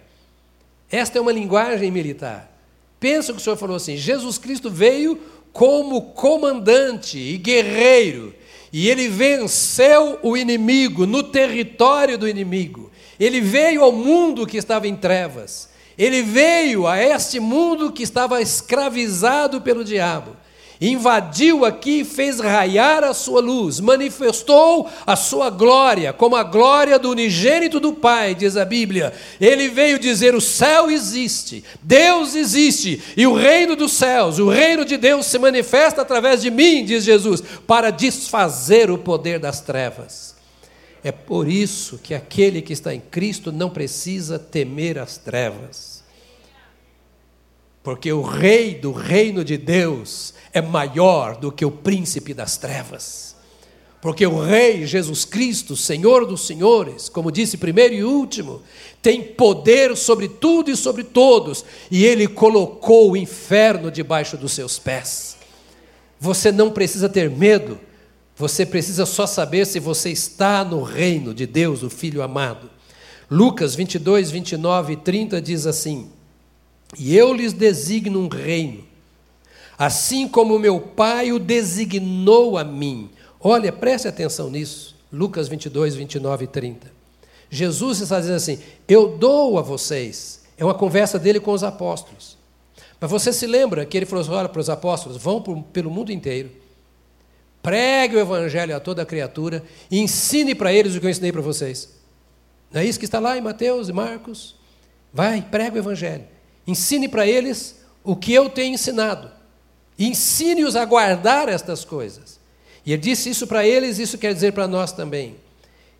Esta 0.92 1.18
é 1.18 1.22
uma 1.22 1.32
linguagem 1.32 1.92
militar. 1.92 2.52
Pensa 3.00 3.32
que 3.32 3.38
o 3.38 3.42
Senhor 3.42 3.58
falou 3.58 3.76
assim: 3.76 3.96
Jesus 3.96 4.38
Cristo 4.38 4.70
veio 4.72 5.20
como 5.52 6.02
comandante 6.14 7.20
e 7.20 7.38
guerreiro, 7.38 8.34
e 8.72 8.90
ele 8.90 9.08
venceu 9.08 10.18
o 10.24 10.36
inimigo 10.36 11.06
no 11.06 11.22
território 11.22 12.18
do 12.18 12.28
inimigo. 12.28 12.92
Ele 13.20 13.40
veio 13.40 13.84
ao 13.84 13.92
mundo 13.92 14.48
que 14.48 14.58
estava 14.58 14.88
em 14.88 14.96
trevas. 14.96 15.70
Ele 15.96 16.24
veio 16.24 16.88
a 16.88 17.00
este 17.00 17.40
mundo 17.40 17.92
que 17.92 18.02
estava 18.02 18.42
escravizado 18.42 19.62
pelo 19.62 19.84
diabo 19.84 20.36
invadiu 20.84 21.64
aqui 21.64 22.02
e 22.02 22.06
fez 22.06 22.40
raiar 22.40 23.04
a 23.04 23.14
sua 23.14 23.40
luz, 23.40 23.80
manifestou 23.80 24.90
a 25.08 25.16
sua 25.16 25.50
glória, 25.50 26.12
como 26.12 26.36
a 26.36 26.44
glória 26.44 27.00
do 27.00 27.10
unigênito 27.10 27.80
do 27.80 27.94
Pai, 27.94 28.36
diz 28.36 28.58
a 28.58 28.66
Bíblia. 28.66 29.14
Ele 29.40 29.70
veio 29.70 29.98
dizer: 29.98 30.36
o 30.36 30.42
céu 30.42 30.92
existe, 30.92 31.64
Deus 31.82 32.36
existe, 32.36 33.02
e 33.16 33.26
o 33.26 33.34
reino 33.34 33.76
dos 33.76 33.94
céus, 33.94 34.40
o 34.40 34.50
reino 34.50 34.84
de 34.84 34.98
Deus 34.98 35.26
se 35.26 35.40
manifesta 35.40 36.02
através 36.02 36.42
de 36.42 36.52
mim, 36.52 36.84
diz 36.84 37.04
Jesus, 37.04 37.42
para 37.66 37.90
desfazer 37.90 38.92
o 38.92 38.98
poder 38.98 39.40
das 39.40 39.62
trevas. 39.62 40.34
É 41.04 41.12
por 41.12 41.50
isso 41.50 42.00
que 42.02 42.14
aquele 42.14 42.62
que 42.62 42.72
está 42.72 42.94
em 42.94 43.00
Cristo 43.00 43.52
não 43.52 43.70
precisa 43.70 44.40
temer 44.40 44.98
as 44.98 45.18
trevas. 45.18 45.93
Porque 47.84 48.12
o 48.12 48.22
rei 48.22 48.76
do 48.76 48.94
reino 48.94 49.44
de 49.44 49.58
Deus 49.58 50.34
é 50.54 50.62
maior 50.62 51.36
do 51.36 51.52
que 51.52 51.66
o 51.66 51.72
príncipe 51.72 52.34
das 52.34 52.58
trevas. 52.58 53.34
Porque 54.04 54.28
o 54.28 54.38
Rei 54.38 54.86
Jesus 54.86 55.24
Cristo, 55.24 55.78
Senhor 55.78 56.26
dos 56.26 56.46
Senhores, 56.46 57.08
como 57.08 57.32
disse 57.32 57.56
primeiro 57.56 57.94
e 57.94 58.04
último, 58.04 58.62
tem 59.02 59.24
poder 59.24 59.96
sobre 59.96 60.28
tudo 60.28 60.70
e 60.70 60.76
sobre 60.76 61.06
todos, 61.06 61.64
e 61.90 62.04
ele 62.04 62.28
colocou 62.28 63.12
o 63.12 63.16
inferno 63.16 63.90
debaixo 63.90 64.36
dos 64.36 64.52
seus 64.52 64.78
pés. 64.78 65.38
Você 66.20 66.52
não 66.52 66.70
precisa 66.70 67.08
ter 67.08 67.30
medo, 67.30 67.80
você 68.36 68.66
precisa 68.66 69.06
só 69.06 69.26
saber 69.26 69.66
se 69.66 69.80
você 69.80 70.10
está 70.10 70.66
no 70.66 70.84
reino 70.84 71.34
de 71.34 71.48
Deus, 71.48 71.82
o 71.82 71.90
Filho 71.90 72.22
amado. 72.22 72.70
Lucas 73.32 73.74
22, 73.74 74.32
29 74.32 74.94
e 74.94 74.96
30 74.98 75.42
diz 75.42 75.66
assim: 75.66 76.10
E 76.98 77.16
eu 77.16 77.34
lhes 77.34 77.54
designo 77.54 78.20
um 78.20 78.28
reino 78.28 78.94
assim 79.78 80.28
como 80.28 80.60
meu 80.60 80.80
Pai 80.80 81.32
o 81.32 81.40
designou 81.40 82.58
a 82.58 82.64
mim. 82.64 83.10
Olha, 83.40 83.72
preste 83.72 84.08
atenção 84.08 84.50
nisso. 84.50 84.96
Lucas 85.12 85.48
22, 85.48 85.96
29 85.96 86.46
e 86.46 86.48
30. 86.48 86.92
Jesus 87.50 88.02
está 88.02 88.20
dizendo 88.20 88.38
assim: 88.38 88.60
Eu 88.88 89.18
dou 89.18 89.58
a 89.58 89.62
vocês. 89.62 90.44
É 90.58 90.64
uma 90.64 90.74
conversa 90.74 91.20
dele 91.20 91.40
com 91.40 91.52
os 91.52 91.64
apóstolos. 91.64 92.38
Mas 93.00 93.12
você 93.12 93.34
se 93.34 93.46
lembra 93.46 93.86
que 93.86 93.98
ele 93.98 94.06
falou 94.06 94.22
assim, 94.22 94.32
olha 94.32 94.50
para 94.50 94.62
os 94.62 94.70
apóstolos: 94.70 95.18
vão 95.18 95.42
pelo 95.42 95.92
mundo 95.92 96.12
inteiro, 96.12 96.50
pregue 97.62 98.16
o 98.16 98.20
evangelho 98.20 98.76
a 98.76 98.80
toda 98.80 99.06
criatura 99.06 99.64
e 99.92 100.00
ensine 100.00 100.56
para 100.56 100.72
eles 100.72 100.96
o 100.96 101.00
que 101.00 101.06
eu 101.06 101.10
ensinei 101.10 101.32
para 101.32 101.42
vocês. 101.42 101.90
Não 102.72 102.82
é 102.82 102.86
isso 102.86 102.98
que 102.98 103.06
está 103.06 103.20
lá 103.20 103.38
em 103.38 103.42
Mateus 103.42 103.90
e 103.90 103.94
Marcos? 103.94 104.56
Vai, 105.12 105.42
pregue 105.42 105.78
o 105.78 105.80
evangelho. 105.80 106.33
Ensine 106.66 107.08
para 107.08 107.28
eles 107.28 107.76
o 108.04 108.16
que 108.16 108.34
eu 108.34 108.50
tenho 108.50 108.74
ensinado. 108.74 109.32
Ensine-os 109.98 110.76
a 110.76 110.86
guardar 110.86 111.50
estas 111.50 111.86
coisas. 111.86 112.40
E 112.86 112.92
ele 112.92 113.02
disse 113.02 113.30
isso 113.30 113.48
para 113.48 113.66
eles, 113.66 114.00
isso 114.00 114.18
quer 114.18 114.34
dizer 114.34 114.54
para 114.54 114.68
nós 114.68 114.92
também. 114.92 115.36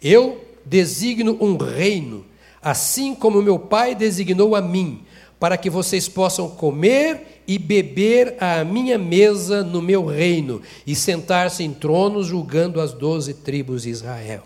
Eu 0.02 0.44
designo 0.66 1.38
um 1.40 1.56
reino, 1.58 2.26
assim 2.62 3.16
como 3.16 3.42
meu 3.42 3.58
Pai 3.58 3.96
designou 3.96 4.56
a 4.56 4.62
mim, 4.62 5.04
para 5.40 5.58
que 5.58 5.70
vocês 5.70 6.08
possam 6.10 6.50
comer 6.50 7.44
e 7.48 7.58
beber 7.58 8.36
à 8.42 8.64
minha 8.64 8.98
mesa 8.98 9.64
no 9.64 9.82
meu 9.82 10.06
reino 10.06 10.62
e 10.88 10.96
sentar-se 10.96 11.64
em 11.64 11.74
tronos 11.74 12.28
julgando 12.28 12.80
as 12.80 12.94
doze 12.94 13.34
tribos 13.34 13.84
de 13.84 13.90
Israel. 13.90 14.44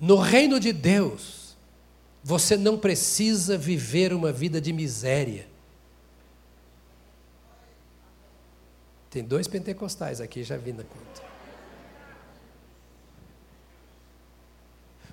No 0.00 0.16
reino 0.16 0.60
de 0.60 0.72
Deus, 0.72 1.43
você 2.24 2.56
não 2.56 2.78
precisa 2.78 3.58
viver 3.58 4.14
uma 4.14 4.32
vida 4.32 4.58
de 4.58 4.72
miséria. 4.72 5.46
Tem 9.10 9.22
dois 9.22 9.46
pentecostais 9.46 10.22
aqui, 10.22 10.42
já 10.42 10.56
vi 10.56 10.72
na 10.72 10.82
conta. 10.84 11.22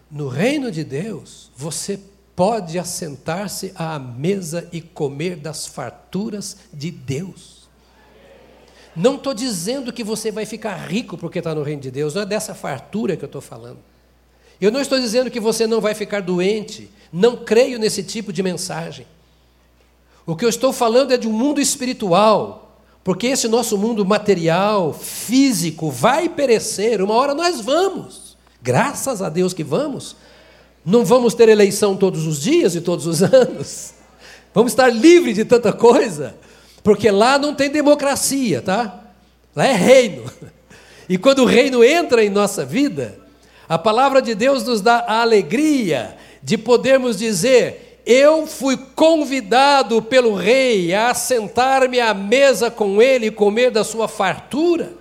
No 0.10 0.30
reino 0.30 0.72
de 0.72 0.86
Deus, 0.86 1.52
você 1.56 2.00
pode 2.34 2.80
assentar-se 2.80 3.74
à 3.76 4.00
mesa 4.00 4.70
e 4.72 4.82
comer 4.82 5.36
das 5.36 5.68
farturas 5.68 6.58
de 6.74 6.90
Deus. 6.90 7.70
Não 8.96 9.16
estou 9.16 9.34
dizendo 9.34 9.92
que 9.92 10.04
você 10.04 10.32
vai 10.32 10.46
ficar 10.46 10.76
rico 10.76 11.18
porque 11.18 11.40
está 11.40 11.54
no 11.54 11.62
reino 11.62 11.82
de 11.82 11.92
Deus, 11.92 12.16
não 12.16 12.22
é 12.22 12.26
dessa 12.26 12.56
fartura 12.56 13.18
que 13.18 13.24
eu 13.24 13.28
estou 13.28 13.42
falando. 13.42 13.91
Eu 14.62 14.72
não 14.72 14.80
estou 14.80 15.00
dizendo 15.00 15.32
que 15.32 15.40
você 15.40 15.66
não 15.66 15.82
vai 15.82 15.96
ficar 15.96 16.22
doente, 16.22 16.88
não 17.12 17.36
creio 17.36 17.80
nesse 17.80 18.04
tipo 18.04 18.32
de 18.32 18.44
mensagem. 18.44 19.08
O 20.24 20.36
que 20.36 20.46
eu 20.46 20.50
estou 20.50 20.72
falando 20.72 21.12
é 21.12 21.18
de 21.18 21.28
um 21.28 21.34
mundo 21.34 21.60
espiritual, 21.60 22.80
porque 23.04 23.26
esse 23.26 23.48
nosso 23.48 23.76
mundo 23.76 24.06
material, 24.06 24.94
físico, 24.94 25.90
vai 25.90 26.30
perecer, 26.30 27.02
uma 27.02 27.16
hora 27.16 27.34
nós 27.34 27.60
vamos, 27.60 28.38
graças 28.62 29.20
a 29.24 29.30
Deus 29.30 29.52
que 29.52 29.64
vamos. 29.64 30.16
Não 30.86 31.04
vamos 31.04 31.34
ter 31.34 31.50
eleição 31.50 31.98
todos 31.98 32.28
os 32.28 32.40
dias 32.40 32.76
e 32.76 32.82
todos 32.82 33.08
os 33.08 33.22
anos, 33.34 33.94
vamos 34.54 34.74
estar 34.74 34.90
livres 34.90 35.36
de 35.36 35.46
tanta 35.46 35.74
coisa. 35.74 36.36
Porque 36.84 37.10
lá 37.10 37.38
não 37.38 37.54
tem 37.54 37.70
democracia, 37.70 38.62
tá? 38.62 39.12
Lá 39.56 39.66
é 39.66 39.74
reino. 39.74 40.24
E 41.10 41.18
quando 41.18 41.40
o 41.40 41.46
reino 41.46 41.84
entra 41.84 42.24
em 42.24 42.30
nossa 42.30 42.64
vida, 42.64 43.20
a 43.72 43.80
palavra 43.80 44.22
de 44.22 44.36
Deus 44.36 44.66
nos 44.66 44.82
dá 44.82 45.06
a 45.08 45.22
alegria 45.22 46.18
de 46.44 46.58
podermos 46.58 47.16
dizer: 47.16 48.02
Eu 48.06 48.46
fui 48.46 48.76
convidado 48.76 50.02
pelo 50.02 50.36
rei 50.36 50.94
a 50.94 51.14
sentar-me 51.14 51.98
à 51.98 52.14
mesa 52.14 52.70
com 52.70 53.02
ele 53.02 53.28
e 53.28 53.32
comer 53.32 53.72
da 53.72 53.86
sua 53.86 54.10
fartura. 54.10 54.92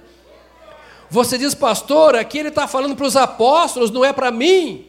Você 1.11 1.37
diz, 1.37 1.53
pastor, 1.53 2.15
aqui 2.15 2.39
ele 2.39 2.51
está 2.51 2.69
falando 2.69 2.95
para 2.95 3.07
os 3.07 3.17
apóstolos, 3.17 3.91
não 3.91 4.05
é 4.05 4.13
para 4.13 4.31
mim. 4.31 4.87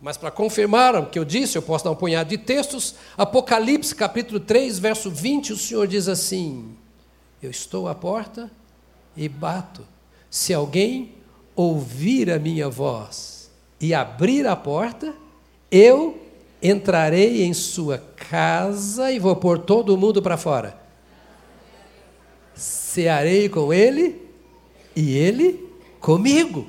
Mas 0.00 0.16
para 0.16 0.30
confirmar 0.30 0.94
o 0.94 1.06
que 1.06 1.18
eu 1.18 1.24
disse, 1.24 1.58
eu 1.58 1.62
posso 1.62 1.86
dar 1.86 1.90
um 1.90 1.96
punhado 1.96 2.28
de 2.28 2.38
textos. 2.38 2.94
Apocalipse 3.18 3.92
capítulo 3.92 4.38
3, 4.38 4.78
verso 4.78 5.10
20, 5.10 5.54
o 5.54 5.56
Senhor 5.56 5.88
diz 5.88 6.06
assim: 6.06 6.72
Eu 7.42 7.50
estou 7.50 7.88
à 7.88 7.96
porta 7.96 8.48
e 9.16 9.28
bato. 9.28 9.84
Se 10.30 10.54
alguém 10.54 11.15
ouvir 11.56 12.30
a 12.30 12.38
minha 12.38 12.68
voz 12.68 13.50
e 13.80 13.94
abrir 13.94 14.46
a 14.46 14.54
porta, 14.54 15.14
eu 15.70 16.20
entrarei 16.62 17.42
em 17.42 17.54
sua 17.54 17.98
casa 17.98 19.10
e 19.10 19.18
vou 19.18 19.34
pôr 19.34 19.58
todo 19.58 19.96
mundo 19.96 20.22
para 20.22 20.36
fora. 20.36 20.78
Cearei 22.54 23.48
com 23.48 23.72
ele 23.72 24.22
e 24.94 25.16
ele 25.16 25.68
comigo. 26.00 26.66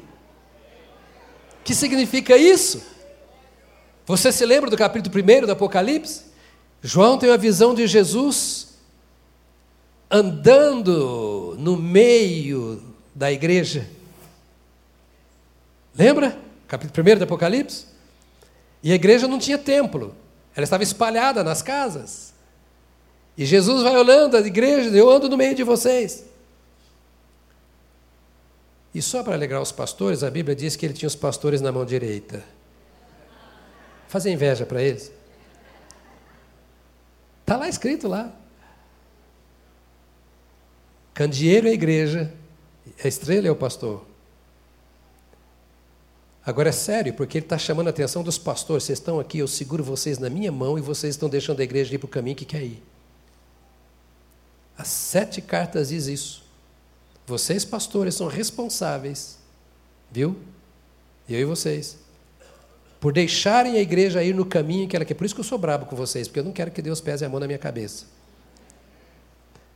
Que 1.63 1.75
significa 1.75 2.37
isso? 2.37 2.81
Você 4.05 4.31
se 4.31 4.45
lembra 4.45 4.69
do 4.69 4.77
capítulo 4.77 5.13
1 5.15 5.45
do 5.45 5.51
Apocalipse? 5.51 6.23
João 6.81 7.17
tem 7.17 7.29
uma 7.29 7.37
visão 7.37 7.73
de 7.75 7.85
Jesus 7.87 8.77
andando 10.09 11.55
no 11.59 11.75
meio 11.75 12.81
da 13.13 13.31
igreja. 13.31 13.89
Lembra? 15.97 16.37
Capítulo 16.67 17.09
1 17.09 17.17
do 17.17 17.23
Apocalipse? 17.23 17.85
E 18.83 18.91
a 18.91 18.95
igreja 18.95 19.27
não 19.27 19.39
tinha 19.39 19.57
templo, 19.57 20.15
ela 20.55 20.63
estava 20.63 20.83
espalhada 20.83 21.43
nas 21.43 21.61
casas. 21.61 22.33
E 23.37 23.45
Jesus 23.45 23.83
vai 23.83 23.95
olhando 23.95 24.37
a 24.37 24.39
igreja, 24.39 24.89
eu 24.95 25.09
ando 25.09 25.27
no 25.27 25.37
meio 25.37 25.55
de 25.55 25.63
vocês. 25.63 26.25
E 28.93 29.01
só 29.01 29.23
para 29.23 29.33
alegrar 29.33 29.61
os 29.61 29.71
pastores, 29.71 30.23
a 30.23 30.29
Bíblia 30.29 30.55
diz 30.55 30.75
que 30.75 30.85
ele 30.85 30.93
tinha 30.93 31.07
os 31.07 31.15
pastores 31.15 31.61
na 31.61 31.71
mão 31.71 31.85
direita 31.85 32.43
fazer 34.07 34.31
inveja 34.31 34.65
para 34.65 34.81
eles. 34.81 35.11
Está 37.41 37.57
lá 37.57 37.69
escrito 37.69 38.07
lá. 38.07 38.33
Candeeiro 41.13 41.67
é 41.67 41.71
a 41.71 41.73
igreja, 41.73 42.33
a 43.03 43.07
estrela 43.07 43.47
é 43.47 43.51
o 43.51 43.55
pastor. 43.55 44.05
Agora 46.47 46.69
é 46.69 46.71
sério, 46.71 47.13
porque 47.13 47.39
ele 47.39 47.45
está 47.45 47.57
chamando 47.57 47.87
a 47.87 47.89
atenção 47.89 48.23
dos 48.23 48.37
pastores. 48.37 48.85
Vocês 48.85 48.99
estão 48.99 49.19
aqui, 49.19 49.39
eu 49.39 49.47
seguro 49.49 49.83
vocês 49.83 50.17
na 50.17 50.29
minha 50.29 50.49
mão 50.49 50.77
e 50.77 50.81
vocês 50.81 51.13
estão 51.13 51.27
deixando 51.27 51.59
a 51.59 51.63
igreja 51.63 51.93
ir 51.93 51.97
para 51.97 52.05
o 52.05 52.09
caminho 52.09 52.37
que 52.37 52.45
quer 52.45 52.63
ir. 52.63 52.81
As 54.77 54.87
sete 54.87 55.41
cartas 55.41 55.89
diz 55.89 56.07
isso. 56.07 56.45
Vocês, 57.25 57.65
pastores, 57.65 58.15
são 58.15 58.27
responsáveis, 58.27 59.37
viu? 60.09 60.37
Eu 61.27 61.41
e 61.41 61.43
vocês 61.43 61.97
por 63.01 63.11
deixarem 63.13 63.75
a 63.77 63.81
igreja 63.81 64.23
ir 64.23 64.33
no 64.33 64.45
caminho 64.45 64.87
que 64.87 64.95
ela 64.95 65.03
quer. 65.03 65.15
Por 65.15 65.25
isso 65.25 65.35
que 65.35 65.41
eu 65.41 65.45
sou 65.45 65.57
brabo 65.57 65.85
com 65.85 65.97
vocês, 65.97 66.29
porque 66.29 66.39
eu 66.39 66.43
não 66.45 66.53
quero 66.53 66.71
que 66.71 66.81
Deus 66.81 67.01
pese 67.01 67.25
a 67.25 67.29
mão 67.29 67.41
na 67.41 67.45
minha 67.45 67.59
cabeça. 67.59 68.05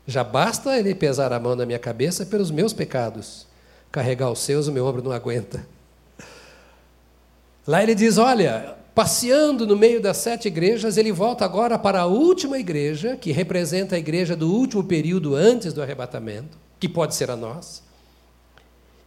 Já 0.07 0.24
basta 0.24 0.78
ele 0.78 0.95
pesar 0.95 1.32
a 1.32 1.39
mão 1.39 1.55
na 1.55 1.65
minha 1.65 1.78
cabeça 1.78 2.26
pelos 2.26 2.49
meus 2.49 2.74
pecados. 2.74 3.45
Carregar 3.91 4.32
os 4.32 4.39
seus, 4.39 4.67
o 4.67 4.72
meu 4.72 4.86
ombro 4.86 5.03
não 5.03 5.11
aguenta. 5.11 5.65
Lá 7.68 7.84
ele 7.84 7.95
diz: 7.95 8.18
olha, 8.18 8.76
passeando 8.93 9.66
no 9.66 9.76
meio 9.76 10.01
das 10.01 10.18
sete 10.18 10.47
igrejas, 10.47 10.97
ele 10.97 11.12
volta 11.12 11.45
agora 11.45 11.78
para 11.78 12.01
a 12.01 12.05
última 12.05 12.57
igreja, 12.57 13.16
que 13.16 13.32
representa 13.32 13.95
a 13.95 13.99
igreja 13.99 14.36
do 14.36 14.51
último 14.51 14.84
período 14.84 15.36
antes 15.36 15.74
do 15.74 15.82
arrebatamento, 15.82 16.57
que 16.80 16.89
pode 16.89 17.16
ser 17.16 17.30
a 17.30 17.36
nossa. 17.36 17.82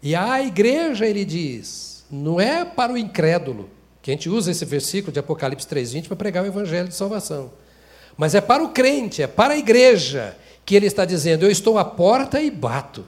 E 0.02 0.14
a 0.14 0.42
igreja, 0.42 1.07
ele 1.07 1.24
diz, 1.24 2.05
não 2.11 2.40
é 2.40 2.64
para 2.64 2.92
o 2.92 2.98
incrédulo, 2.98 3.70
que 4.02 4.11
a 4.11 4.14
gente 4.14 4.28
usa 4.28 4.50
esse 4.50 4.64
versículo 4.64 5.12
de 5.12 5.18
Apocalipse 5.18 5.66
3:20 5.66 6.09
para 6.09 6.16
pregar 6.16 6.44
o 6.44 6.46
evangelho 6.46 6.88
de 6.88 6.94
salvação. 6.94 7.50
Mas 8.16 8.34
é 8.34 8.40
para 8.40 8.62
o 8.62 8.68
crente, 8.68 9.22
é 9.22 9.26
para 9.26 9.55
a 9.55 9.57
igreja 9.57 10.36
que 10.64 10.74
ele 10.74 10.86
está 10.86 11.05
dizendo: 11.05 11.44
Eu 11.44 11.50
estou 11.50 11.78
à 11.78 11.84
porta 11.84 12.40
e 12.40 12.50
bato. 12.50 13.05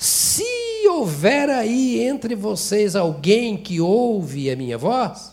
Se 0.00 0.88
houver 0.88 1.50
aí 1.50 2.00
entre 2.00 2.34
vocês 2.34 2.96
alguém 2.96 3.54
que 3.54 3.82
ouve 3.82 4.50
a 4.50 4.56
minha 4.56 4.78
voz, 4.78 5.30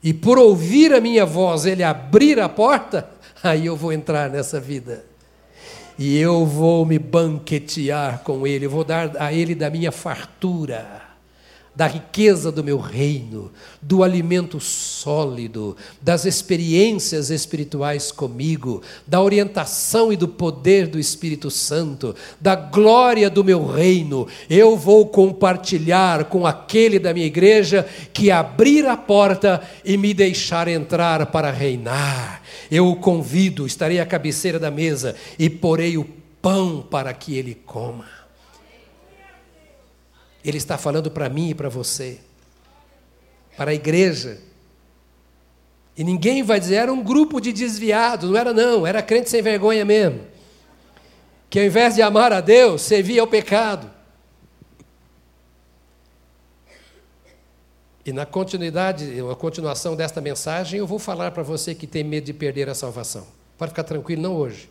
e 0.00 0.14
por 0.14 0.38
ouvir 0.38 0.94
a 0.94 1.00
minha 1.00 1.26
voz 1.26 1.66
ele 1.66 1.82
abrir 1.82 2.38
a 2.38 2.48
porta, 2.48 3.10
aí 3.42 3.66
eu 3.66 3.74
vou 3.74 3.92
entrar 3.92 4.30
nessa 4.30 4.60
vida. 4.60 5.04
E 5.98 6.16
eu 6.16 6.46
vou 6.46 6.86
me 6.86 7.00
banquetear 7.00 8.20
com 8.20 8.46
ele, 8.46 8.68
vou 8.68 8.84
dar 8.84 9.20
a 9.20 9.32
ele 9.32 9.56
da 9.56 9.68
minha 9.68 9.90
fartura 9.90 11.09
da 11.74 11.86
riqueza 11.86 12.50
do 12.50 12.64
meu 12.64 12.78
reino, 12.78 13.50
do 13.80 14.02
alimento 14.02 14.58
sólido, 14.60 15.76
das 16.02 16.24
experiências 16.24 17.30
espirituais 17.30 18.10
comigo, 18.10 18.82
da 19.06 19.20
orientação 19.20 20.12
e 20.12 20.16
do 20.16 20.28
poder 20.28 20.88
do 20.88 20.98
Espírito 20.98 21.50
Santo, 21.50 22.14
da 22.40 22.54
glória 22.54 23.30
do 23.30 23.44
meu 23.44 23.66
reino. 23.66 24.26
Eu 24.48 24.76
vou 24.76 25.06
compartilhar 25.06 26.24
com 26.24 26.46
aquele 26.46 26.98
da 26.98 27.14
minha 27.14 27.26
igreja 27.26 27.86
que 28.12 28.30
abrir 28.30 28.86
a 28.86 28.96
porta 28.96 29.62
e 29.84 29.96
me 29.96 30.12
deixar 30.12 30.68
entrar 30.68 31.26
para 31.26 31.50
reinar. 31.50 32.42
Eu 32.70 32.88
o 32.88 32.96
convido, 32.96 33.66
estarei 33.66 34.00
à 34.00 34.06
cabeceira 34.06 34.58
da 34.58 34.70
mesa 34.70 35.14
e 35.38 35.48
porei 35.48 35.96
o 35.96 36.06
pão 36.42 36.84
para 36.88 37.12
que 37.12 37.36
ele 37.36 37.54
coma. 37.54 38.19
Ele 40.44 40.58
está 40.58 40.78
falando 40.78 41.10
para 41.10 41.28
mim 41.28 41.50
e 41.50 41.54
para 41.54 41.68
você, 41.68 42.18
para 43.56 43.70
a 43.70 43.74
igreja. 43.74 44.40
E 45.96 46.02
ninguém 46.02 46.42
vai 46.42 46.58
dizer, 46.58 46.76
era 46.76 46.92
um 46.92 47.02
grupo 47.02 47.40
de 47.40 47.52
desviados, 47.52 48.30
não 48.30 48.36
era 48.38 48.54
não, 48.54 48.86
era 48.86 49.02
crente 49.02 49.28
sem 49.28 49.42
vergonha 49.42 49.84
mesmo. 49.84 50.20
Que 51.50 51.58
ao 51.58 51.64
invés 51.64 51.94
de 51.94 52.02
amar 52.02 52.32
a 52.32 52.40
Deus, 52.40 52.80
servia 52.82 53.20
ao 53.20 53.26
pecado. 53.26 53.90
E 58.04 58.12
na 58.12 58.24
continuidade, 58.24 59.20
a 59.30 59.34
continuação 59.34 59.94
desta 59.94 60.20
mensagem, 60.20 60.78
eu 60.78 60.86
vou 60.86 60.98
falar 60.98 61.32
para 61.32 61.42
você 61.42 61.74
que 61.74 61.86
tem 61.86 62.02
medo 62.02 62.24
de 62.24 62.32
perder 62.32 62.68
a 62.68 62.74
salvação. 62.74 63.26
Pode 63.58 63.72
ficar 63.72 63.84
tranquilo, 63.84 64.22
não 64.22 64.34
hoje. 64.34 64.70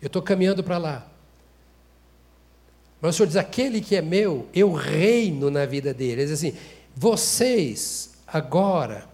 Eu 0.00 0.06
estou 0.06 0.22
caminhando 0.22 0.64
para 0.64 0.78
lá. 0.78 1.11
Mas 3.02 3.16
o 3.16 3.18
Senhor 3.18 3.26
diz: 3.26 3.36
aquele 3.36 3.80
que 3.80 3.96
é 3.96 4.00
meu, 4.00 4.46
eu 4.54 4.72
reino 4.72 5.50
na 5.50 5.66
vida 5.66 5.92
dele. 5.92 6.22
Ele 6.22 6.26
diz 6.26 6.38
assim: 6.38 6.54
vocês 6.94 8.12
agora, 8.24 9.08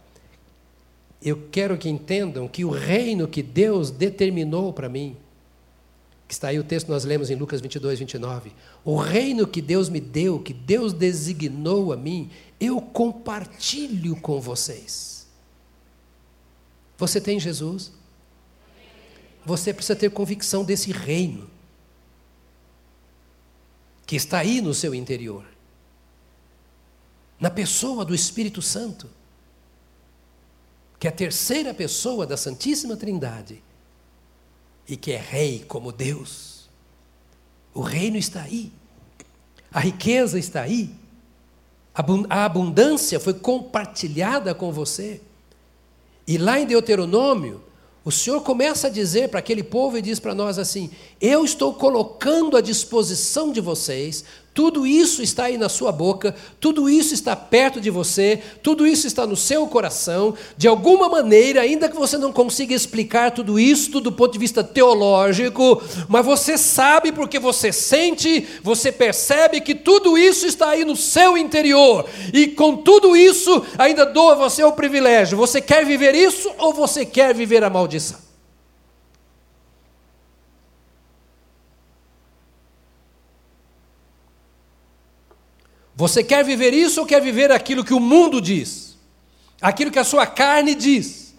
eu 1.23 1.49
quero 1.51 1.79
que 1.79 1.89
entendam 1.89 2.47
que 2.47 2.67
o 2.67 2.71
reino 2.71 3.27
que 3.27 3.43
Deus 3.43 3.91
determinou 3.91 4.75
para 4.75 4.91
mim, 4.91 5.17
que 6.29 6.35
está 6.35 6.49
aí 6.49 6.59
o 6.59 6.65
texto 6.65 6.87
que 6.87 6.93
nós 6.93 7.07
lemos 7.07 7.31
em 7.31 7.35
Lucas 7.35 7.63
22, 7.63 7.99
29, 8.01 8.53
o 8.85 8.95
reino 8.95 9.47
que 9.47 9.63
Deus 9.63 9.89
me 9.89 10.01
deu, 10.01 10.39
que 10.39 10.53
Deus 10.53 10.93
designou 10.93 11.91
a 11.91 11.97
mim, 11.97 12.31
eu 12.61 12.83
compartilho 12.83 14.15
com 14.17 14.39
vocês. 14.39 15.27
Você 16.99 17.23
tem 17.23 17.41
Jesus? 17.41 17.91
Você 19.47 19.73
precisa 19.73 19.97
ter 19.97 20.11
convicção 20.11 20.63
desse 20.63 20.93
reino 20.93 21.49
que 24.09 24.17
está 24.17 24.39
aí 24.39 24.63
no 24.63 24.73
seu 24.73 24.95
interior, 24.95 25.45
na 27.39 27.51
pessoa 27.51 28.07
do 28.07 28.15
Espírito 28.15 28.63
Santo, 28.63 29.07
que 30.99 31.07
é 31.07 31.11
a 31.11 31.13
terceira 31.13 31.75
pessoa 31.75 32.27
da 32.27 32.35
Santíssima 32.35 32.97
Trindade, 32.97 33.63
e 34.89 34.97
que 34.97 35.13
é 35.13 35.19
rei 35.19 35.63
como 35.69 35.93
Deus. 35.93 36.71
O 37.75 37.83
reino 37.83 38.17
está 38.17 38.45
aí, 38.45 38.73
a 39.71 39.79
riqueza 39.79 40.39
está 40.39 40.63
aí, 40.63 40.91
a 42.31 42.45
abundância 42.47 43.21
foi 43.21 43.35
compartilhada 43.35 44.55
com 44.55 44.73
você. 44.73 45.21
E 46.27 46.39
lá 46.39 46.59
em 46.59 46.65
Deuteronômio, 46.65 47.63
o 48.09 48.11
Senhor 48.11 48.41
começa 48.41 48.87
a 48.87 48.91
dizer 48.91 49.29
para 49.29 49.39
aquele 49.39 49.63
povo 49.63 49.99
e 49.99 50.01
diz 50.01 50.19
para 50.19 50.35
nós 50.35 50.59
assim: 50.59 50.91
Eu 51.21 51.45
estou 51.45 51.75
colocando 51.75 52.57
à 52.57 52.63
disposição 52.63 53.53
de 53.53 53.61
vocês 53.61 54.25
tudo 54.59 54.85
isso 54.85 55.23
está 55.23 55.45
aí 55.45 55.57
na 55.57 55.69
sua 55.69 55.93
boca, 55.93 56.35
tudo 56.59 56.91
isso 56.91 57.15
está 57.15 57.37
perto 57.37 57.81
de 57.81 57.91
você, 57.91 58.43
tudo 58.61 58.85
isso 58.89 59.07
está 59.07 59.25
no 59.25 59.37
seu 59.37 59.65
coração. 59.69 60.35
De 60.57 60.67
alguma 60.67 61.09
maneira, 61.09 61.61
ainda 61.61 61.89
que 61.89 61.95
você 61.95 62.19
não 62.19 62.33
consiga 62.33 62.75
explicar 62.75 63.31
tudo 63.31 63.61
isso 63.61 64.01
do 64.01 64.11
ponto 64.11 64.33
de 64.33 64.39
vista 64.41 64.65
teológico, 64.65 65.81
mas 66.09 66.27
você 66.27 66.59
sabe 66.59 67.13
porque 67.13 67.39
você 67.39 67.71
sente, 67.71 68.49
você 68.61 68.91
percebe 68.91 69.61
que 69.61 69.77
tudo 69.77 70.19
isso 70.19 70.45
está 70.45 70.71
aí 70.71 70.85
no 70.85 70.97
seu 70.97 71.39
interior. 71.39 72.05
E 72.35 72.49
com 72.49 72.79
tudo 72.79 73.17
isso, 73.17 73.65
ainda 73.79 74.05
dou 74.05 74.33
a 74.33 74.35
você 74.35 74.65
o 74.65 74.73
privilégio. 74.73 75.39
Você 75.39 75.61
quer 75.61 75.87
viver 75.87 76.17
isso 76.17 76.51
ou 76.59 76.75
você 76.75 77.07
quer 77.07 77.33
viver 77.33 77.63
a 77.63 77.71
maldição? 77.71 78.28
Você 85.99 86.23
quer 86.23 86.45
viver 86.45 86.73
isso 86.73 87.01
ou 87.01 87.07
quer 87.07 87.21
viver 87.21 87.51
aquilo 87.51 87.85
que 87.85 87.93
o 87.93 87.99
mundo 87.99 88.41
diz? 88.41 88.97
Aquilo 89.61 89.91
que 89.91 89.99
a 89.99 90.05
sua 90.05 90.29
carne 90.29 90.73
diz? 90.73 91.35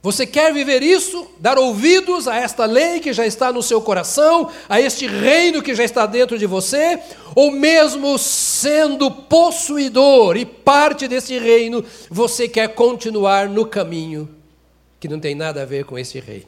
Você 0.00 0.24
quer 0.24 0.54
viver 0.54 0.80
isso, 0.80 1.26
dar 1.40 1.58
ouvidos 1.58 2.28
a 2.28 2.36
esta 2.36 2.64
lei 2.66 3.00
que 3.00 3.12
já 3.12 3.26
está 3.26 3.52
no 3.52 3.60
seu 3.60 3.82
coração, 3.82 4.48
a 4.68 4.80
este 4.80 5.08
reino 5.08 5.60
que 5.60 5.74
já 5.74 5.82
está 5.82 6.06
dentro 6.06 6.38
de 6.38 6.46
você, 6.46 7.00
ou 7.34 7.50
mesmo 7.50 8.16
sendo 8.16 9.10
possuidor 9.10 10.36
e 10.36 10.46
parte 10.46 11.08
desse 11.08 11.36
reino, 11.36 11.84
você 12.08 12.46
quer 12.46 12.68
continuar 12.76 13.48
no 13.48 13.66
caminho 13.66 14.28
que 15.00 15.08
não 15.08 15.18
tem 15.18 15.34
nada 15.34 15.62
a 15.62 15.66
ver 15.66 15.84
com 15.84 15.98
esse 15.98 16.20
reino? 16.20 16.46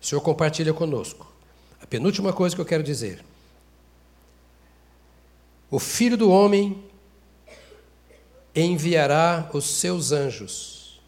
O 0.00 0.06
Senhor 0.06 0.20
compartilha 0.20 0.72
conosco. 0.72 1.26
A 1.82 1.88
penúltima 1.88 2.32
coisa 2.32 2.54
que 2.54 2.62
eu 2.62 2.66
quero 2.66 2.84
dizer 2.84 3.31
o 5.72 5.78
filho 5.78 6.18
do 6.18 6.30
homem 6.30 6.84
enviará 8.54 9.48
os 9.54 9.64
seus 9.64 10.12
anjos, 10.12 11.00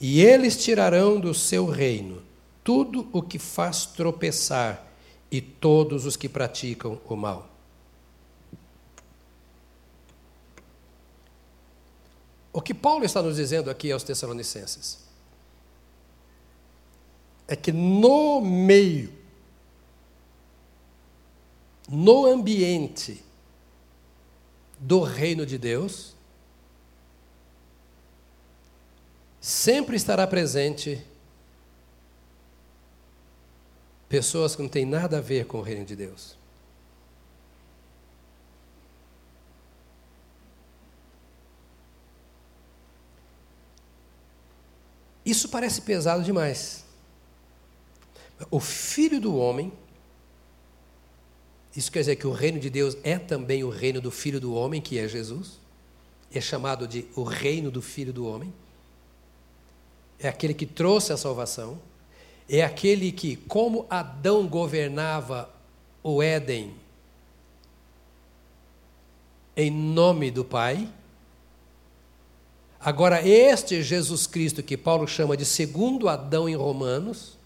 e 0.00 0.22
eles 0.22 0.56
tirarão 0.64 1.20
do 1.20 1.34
seu 1.34 1.66
reino 1.66 2.22
tudo 2.64 3.06
o 3.12 3.20
que 3.20 3.38
faz 3.38 3.84
tropeçar 3.84 4.82
e 5.30 5.42
todos 5.42 6.06
os 6.06 6.16
que 6.16 6.26
praticam 6.26 6.98
o 7.06 7.14
mal. 7.14 7.50
O 12.50 12.62
que 12.62 12.72
Paulo 12.72 13.04
está 13.04 13.20
nos 13.20 13.36
dizendo 13.36 13.70
aqui 13.70 13.92
aos 13.92 14.02
Tessalonicenses 14.02 15.06
é 17.46 17.54
que 17.54 17.70
no 17.72 18.40
meio, 18.40 19.12
no 21.86 22.24
ambiente 22.24 23.25
do 24.78 25.02
reino 25.02 25.46
de 25.46 25.58
Deus, 25.58 26.14
sempre 29.40 29.96
estará 29.96 30.26
presente 30.26 31.04
pessoas 34.08 34.54
que 34.54 34.62
não 34.62 34.68
têm 34.68 34.84
nada 34.84 35.18
a 35.18 35.20
ver 35.20 35.46
com 35.46 35.58
o 35.58 35.62
reino 35.62 35.84
de 35.84 35.96
Deus. 35.96 36.36
Isso 45.24 45.48
parece 45.48 45.82
pesado 45.82 46.22
demais. 46.22 46.84
O 48.48 48.60
filho 48.60 49.20
do 49.20 49.36
homem 49.36 49.72
isso 51.76 51.92
quer 51.92 52.00
dizer 52.00 52.16
que 52.16 52.26
o 52.26 52.32
reino 52.32 52.58
de 52.58 52.70
Deus 52.70 52.96
é 53.04 53.18
também 53.18 53.62
o 53.62 53.68
reino 53.68 54.00
do 54.00 54.10
Filho 54.10 54.40
do 54.40 54.54
Homem, 54.54 54.80
que 54.80 54.98
é 54.98 55.06
Jesus. 55.06 55.60
É 56.32 56.40
chamado 56.40 56.88
de 56.88 57.04
o 57.14 57.22
reino 57.22 57.70
do 57.70 57.82
Filho 57.82 58.14
do 58.14 58.26
Homem. 58.26 58.52
É 60.18 60.26
aquele 60.26 60.54
que 60.54 60.64
trouxe 60.64 61.12
a 61.12 61.18
salvação. 61.18 61.78
É 62.48 62.62
aquele 62.62 63.12
que, 63.12 63.36
como 63.36 63.86
Adão 63.90 64.46
governava 64.46 65.50
o 66.02 66.22
Éden 66.22 66.74
em 69.54 69.70
nome 69.70 70.30
do 70.30 70.44
Pai, 70.44 70.88
agora 72.78 73.26
este 73.26 73.82
Jesus 73.82 74.26
Cristo, 74.26 74.62
que 74.62 74.76
Paulo 74.76 75.06
chama 75.06 75.36
de 75.36 75.44
segundo 75.44 76.08
Adão 76.08 76.48
em 76.48 76.54
Romanos, 76.54 77.36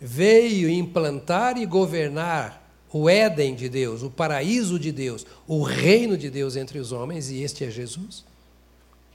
veio 0.00 0.68
implantar 0.68 1.56
e 1.58 1.66
governar 1.66 2.65
o 3.00 3.08
Éden 3.08 3.54
de 3.54 3.68
Deus, 3.68 4.02
o 4.02 4.10
paraíso 4.10 4.78
de 4.78 4.90
Deus, 4.90 5.26
o 5.46 5.62
reino 5.62 6.16
de 6.16 6.30
Deus 6.30 6.56
entre 6.56 6.78
os 6.78 6.92
homens, 6.92 7.30
e 7.30 7.42
este 7.42 7.64
é 7.64 7.70
Jesus. 7.70 8.24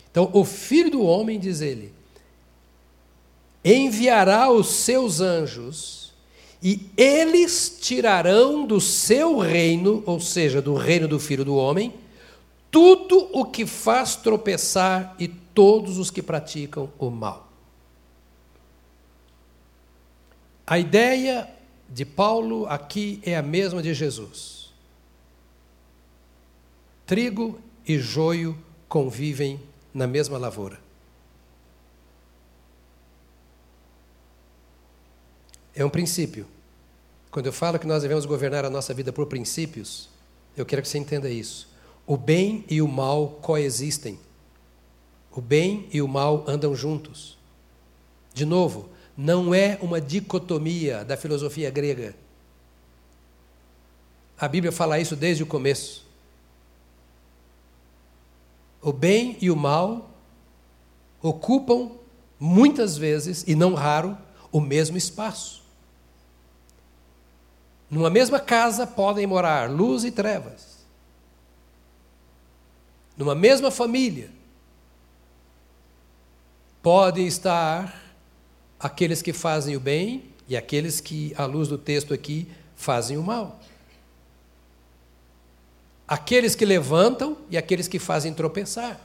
Então, 0.10 0.30
o 0.34 0.46
filho 0.46 0.92
do 0.92 1.02
homem, 1.04 1.40
diz 1.40 1.62
ele, 1.62 1.94
enviará 3.64 4.52
os 4.52 4.68
seus 4.68 5.20
anjos, 5.20 6.14
e 6.62 6.90
eles 6.96 7.78
tirarão 7.82 8.68
do 8.68 8.80
seu 8.80 9.40
reino, 9.40 10.04
ou 10.06 10.20
seja, 10.20 10.62
do 10.62 10.76
reino 10.76 11.08
do 11.08 11.20
filho 11.20 11.44
do 11.44 11.56
homem, 11.56 11.94
tudo 12.70 13.30
o 13.34 13.46
que 13.46 13.66
faz 13.66 14.16
tropeçar 14.16 15.16
e 15.18 15.28
todos 15.28 15.98
os 15.98 16.12
que 16.12 16.22
praticam 16.22 16.90
o 17.00 17.10
mal. 17.10 17.50
A 20.68 20.78
ideia 20.78 21.50
de 21.92 22.06
Paulo 22.06 22.66
aqui 22.68 23.22
é 23.22 23.36
a 23.36 23.42
mesma 23.42 23.82
de 23.84 23.94
Jesus. 23.94 24.72
Trigo 27.06 27.60
e 27.86 28.00
joio 28.00 28.58
convivem 28.88 29.60
na 29.94 30.08
mesma 30.08 30.38
lavoura. 30.38 30.80
É 35.76 35.84
um 35.84 35.90
princípio. 35.90 36.48
Quando 37.30 37.48
eu 37.48 37.54
falo 37.54 37.78
que 37.78 37.88
nós 37.88 38.02
devemos 38.02 38.26
governar 38.26 38.64
a 38.64 38.70
nossa 38.70 38.94
vida 38.94 39.12
por 39.12 39.26
princípios, 39.26 40.10
eu 40.56 40.66
quero 40.66 40.82
que 40.82 40.88
você 40.88 40.98
entenda 40.98 41.30
isso. 41.30 41.70
O 42.08 42.16
bem 42.16 42.64
e 42.70 42.82
o 42.82 42.88
mal 42.88 43.40
coexistem. 43.42 44.18
O 45.30 45.42
bem 45.42 45.88
e 45.92 46.02
o 46.02 46.08
mal 46.08 46.46
andam 46.48 46.74
juntos. 46.74 47.38
De 48.34 48.46
novo, 48.46 48.90
não 49.18 49.54
é 49.54 49.78
uma 49.82 50.00
dicotomia 50.00 51.04
da 51.04 51.18
filosofia 51.18 51.70
grega. 51.70 52.16
A 54.40 54.48
Bíblia 54.48 54.72
fala 54.72 55.00
isso 55.00 55.16
desde 55.16 55.44
o 55.44 55.46
começo. 55.46 56.06
O 58.82 58.92
bem 58.92 59.38
e 59.40 59.52
o 59.52 59.56
mal 59.56 60.10
ocupam 61.22 61.92
muitas 62.40 62.98
vezes, 62.98 63.44
e 63.48 63.54
não 63.54 63.76
raro, 63.76 64.18
o 64.52 64.60
mesmo 64.60 64.98
espaço. 64.98 65.62
Numa 67.88 68.10
mesma 68.10 68.40
casa 68.40 68.88
podem 68.88 69.28
morar 69.28 69.70
luz 69.70 70.04
e 70.04 70.12
trevas. 70.12 70.86
Numa 73.16 73.36
mesma 73.36 73.70
família 73.70 74.32
podem 76.82 77.28
estar 77.28 78.01
aqueles 78.82 79.22
que 79.22 79.32
fazem 79.32 79.76
o 79.76 79.80
bem 79.80 80.24
e 80.48 80.58
aqueles 80.58 81.00
que, 81.00 81.34
à 81.38 81.46
luz 81.46 81.68
do 81.68 81.78
texto 81.78 82.14
aqui, 82.14 82.48
fazem 82.76 83.16
o 83.16 83.24
mal. 83.24 83.60
Aqueles 86.08 86.56
que 86.56 86.66
levantam 86.66 87.38
e 87.50 87.58
aqueles 87.58 87.88
que 87.88 88.00
fazem 88.00 88.34
tropeçar. 88.34 89.00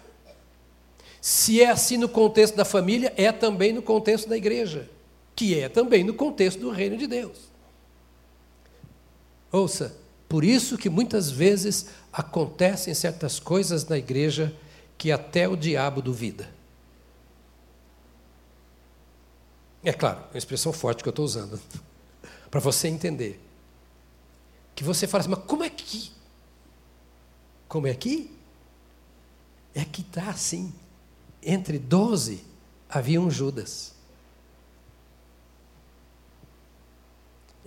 Se 1.21 1.61
é 1.61 1.71
assim 1.71 1.97
no 1.97 2.09
contexto 2.09 2.57
da 2.57 2.65
família, 2.65 3.13
é 3.17 3.31
também 3.31 3.73
no 3.73 3.83
contexto 3.83 4.29
da 4.29 4.37
igreja, 4.37 4.89
que 5.35 5.59
é 5.59 5.69
também 5.69 6.03
no 6.03 6.15
contexto 6.15 6.61
do 6.61 6.71
reino 6.71 6.97
de 6.97 7.07
Deus. 7.07 7.51
Ouça, 9.53 9.97
por 10.29 10.43
isso 10.43 10.79
que 10.79 10.89
muitas 10.89 11.31
vezes 11.31 11.87
acontecem 12.13 12.95
certas 12.95 13.39
coisas 13.39 13.87
na 13.87 13.99
igreja 13.99 14.55
que 14.99 15.13
até 15.13 15.49
o 15.49 15.57
diabo 15.57 16.01
duvida. 16.01 16.56
É 19.87 19.93
claro, 19.93 20.19
é 20.19 20.35
uma 20.35 20.39
expressão 20.39 20.73
forte 20.73 21.03
que 21.03 21.09
eu 21.09 21.11
estou 21.11 21.25
usando, 21.25 21.61
para 22.51 22.59
você 22.59 22.89
entender. 22.89 23.41
Que 24.75 24.83
você 24.83 25.07
fala 25.07 25.21
assim, 25.21 25.31
mas 25.31 25.45
como 25.45 25.63
é 25.63 25.71
que. 25.71 26.11
Como 27.69 27.87
é 27.87 27.95
que? 27.95 28.31
É 29.75 29.85
que 29.85 30.01
está 30.01 30.29
assim. 30.29 30.75
Entre 31.43 31.79
doze 31.79 32.45
havia 32.89 33.21
um 33.21 33.31
Judas. 33.31 33.95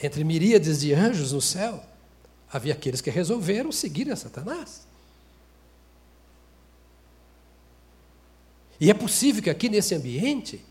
entre 0.01 0.23
miríades 0.23 0.79
de 0.79 0.93
anjos 0.93 1.33
no 1.33 1.41
céu, 1.41 1.83
havia 2.49 2.73
aqueles 2.73 3.01
que 3.01 3.09
resolveram 3.09 3.69
seguir 3.69 4.09
a 4.09 4.15
Satanás. 4.15 4.87
E 8.79 8.89
é 8.89 8.93
possível 8.93 9.43
que 9.43 9.49
aqui 9.49 9.67
nesse 9.67 9.93
ambiente 9.93 10.65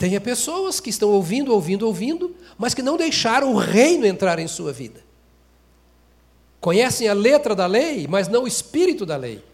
tenha 0.00 0.18
pessoas 0.18 0.80
que 0.80 0.88
estão 0.88 1.10
ouvindo, 1.10 1.52
ouvindo, 1.52 1.86
ouvindo, 1.86 2.34
mas 2.56 2.72
que 2.72 2.80
não 2.80 2.96
deixaram 2.96 3.52
o 3.52 3.58
reino 3.58 4.06
entrar 4.06 4.38
em 4.38 4.48
sua 4.48 4.72
vida. 4.72 5.04
Conhecem 6.58 7.06
a 7.06 7.12
letra 7.12 7.54
da 7.54 7.66
lei, 7.66 8.08
mas 8.08 8.26
não 8.26 8.44
o 8.44 8.48
espírito 8.48 9.04
da 9.04 9.18
lei. 9.18 9.44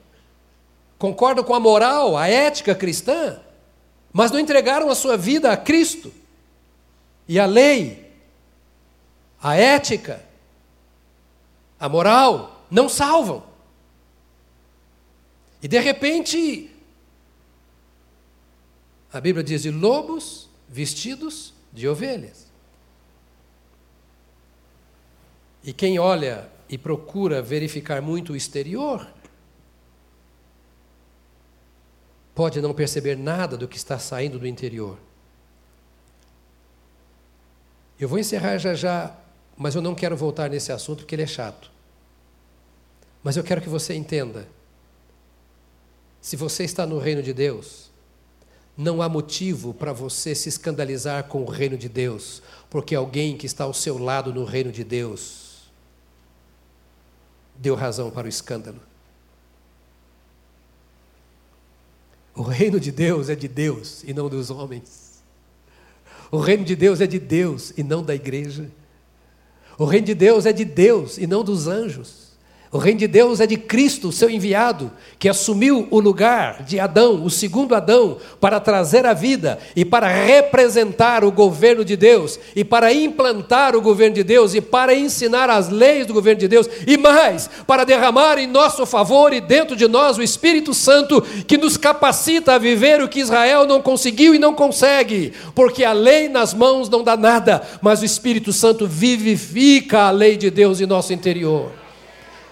Concordam 0.99 1.43
com 1.43 1.53
a 1.53 1.59
moral, 1.59 2.17
a 2.17 2.29
ética 2.29 2.77
cristã, 2.77 3.41
mas 4.13 4.31
não 4.31 4.39
entregaram 4.39 4.89
a 4.89 4.95
sua 4.95 5.17
vida 5.17 5.51
a 5.51 5.57
Cristo. 5.57 6.15
E 7.27 7.41
a 7.41 7.45
lei, 7.45 8.09
a 9.43 9.57
ética, 9.57 10.25
a 11.81 11.89
moral 11.89 12.65
não 12.71 12.89
salvam. 12.89 13.43
E 15.61 15.67
de 15.67 15.81
repente, 15.81 16.71
a 19.13 19.21
Bíblia 19.21 19.45
diz 19.45 19.63
de 19.63 19.71
lobos 19.71 20.49
vestidos 20.69 21.55
de 21.73 21.89
ovelhas. 21.89 22.47
E 25.63 25.73
quem 25.73 25.99
olha 25.99 26.51
e 26.69 26.77
procura 26.77 27.43
verificar 27.43 28.01
muito 28.01 28.33
o 28.33 28.37
exterior, 28.37 29.07
pode 32.35 32.61
não 32.61 32.75
perceber 32.75 33.17
nada 33.17 33.57
do 33.57 33.67
que 33.67 33.77
está 33.77 33.99
saindo 33.99 34.39
do 34.39 34.47
interior. 34.47 34.99
Eu 37.99 38.09
vou 38.09 38.19
encerrar 38.19 38.59
já 38.59 38.75
já, 38.75 39.17
mas 39.57 39.75
eu 39.75 39.81
não 39.81 39.95
quero 39.95 40.17
voltar 40.17 40.51
nesse 40.51 40.71
assunto 40.71 40.99
porque 40.99 41.15
ele 41.15 41.23
é 41.23 41.27
chato. 41.27 41.71
Mas 43.23 43.37
eu 43.37 43.43
quero 43.43 43.61
que 43.63 43.69
você 43.69 43.95
entenda. 43.95 44.47
Se 46.21 46.37
você 46.37 46.65
está 46.65 46.87
no 46.87 46.99
reino 46.99 47.23
de 47.23 47.33
Deus, 47.33 47.86
não 48.77 49.01
há 49.01 49.09
motivo 49.09 49.73
para 49.73 49.93
você 49.93 50.35
se 50.35 50.49
escandalizar 50.49 51.25
com 51.25 51.43
o 51.43 51.49
reino 51.49 51.79
de 51.79 51.89
Deus, 51.89 52.43
porque 52.69 52.95
alguém 52.95 53.37
que 53.37 53.47
está 53.47 53.65
ao 53.65 53.73
seu 53.73 53.97
lado 53.97 54.35
no 54.35 54.45
reino 54.45 54.71
de 54.71 54.85
Deus 54.85 55.71
deu 57.57 57.75
razão 57.75 58.11
para 58.11 58.27
o 58.27 58.29
escândalo. 58.29 58.81
O 62.35 62.43
reino 62.43 62.79
de 62.79 62.93
Deus 62.93 63.31
é 63.31 63.35
de 63.35 63.49
Deus 63.49 64.05
e 64.05 64.13
não 64.13 64.29
dos 64.29 64.51
homens. 64.51 65.23
O 66.31 66.39
reino 66.39 66.65
de 66.65 66.77
Deus 66.77 67.01
é 67.01 67.07
de 67.07 67.19
Deus 67.19 67.73
e 67.79 67.83
não 67.83 68.03
da 68.03 68.15
igreja. 68.15 68.71
O 69.79 69.87
reino 69.87 70.07
de 70.07 70.15
Deus 70.15 70.45
é 70.45 70.53
de 70.53 70.65
Deus 70.65 71.17
e 71.17 71.27
não 71.27 71.43
dos 71.43 71.67
anjos. 71.67 72.26
O 72.73 72.79
reino 72.79 72.99
de 72.99 73.07
Deus 73.07 73.41
é 73.41 73.47
de 73.47 73.57
Cristo, 73.57 74.11
seu 74.11 74.29
enviado, 74.29 74.91
que 75.21 75.29
assumiu 75.29 75.87
o 75.89 76.01
lugar 76.01 76.65
de 76.65 76.81
Adão, 76.81 77.25
o 77.25 77.31
segundo 77.31 77.77
Adão, 77.77 78.19
para 78.41 78.59
trazer 78.59 79.07
a 79.07 79.15
vida 79.15 79.59
e 79.77 79.85
para 79.85 80.09
representar 80.09 81.25
o 81.25 81.31
governo 81.31 81.85
de 81.85 81.97
Deus, 81.97 82.41
e 82.57 82.65
para 82.65 82.93
implantar 82.93 83.77
o 83.77 83.81
governo 83.81 84.17
de 84.17 84.25
Deus, 84.25 84.53
e 84.53 84.61
para 84.61 84.95
ensinar 84.95 85.49
as 85.49 85.69
leis 85.69 86.07
do 86.07 86.13
governo 86.13 86.41
de 86.41 86.49
Deus, 86.49 86.69
e 86.87 86.97
mais, 86.97 87.49
para 87.69 87.85
derramar 87.85 88.37
em 88.37 88.49
nosso 88.49 88.85
favor 88.85 89.33
e 89.33 89.41
dentro 89.41 89.77
de 89.77 89.87
nós 89.87 90.19
o 90.19 90.23
Espírito 90.23 90.75
Santo, 90.75 91.23
que 91.47 91.57
nos 91.57 91.77
capacita 91.77 92.55
a 92.55 92.59
viver 92.59 93.01
o 93.01 93.09
que 93.09 93.21
Israel 93.21 93.65
não 93.65 93.81
conseguiu 93.81 94.35
e 94.35 94.41
não 94.41 94.53
consegue, 94.53 95.33
porque 95.55 95.85
a 95.85 95.93
lei 95.93 96.29
nas 96.29 96.53
mãos 96.53 96.89
não 96.89 97.05
dá 97.05 97.17
nada, 97.17 97.63
mas 97.81 98.03
o 98.03 98.05
Espírito 98.05 98.53
Santo 98.53 98.89
vivifica 98.89 100.01
a 100.01 100.11
lei 100.11 100.37
de 100.37 100.51
Deus 100.51 100.81
em 100.81 100.87
nosso 100.87 101.13
interior. 101.13 101.86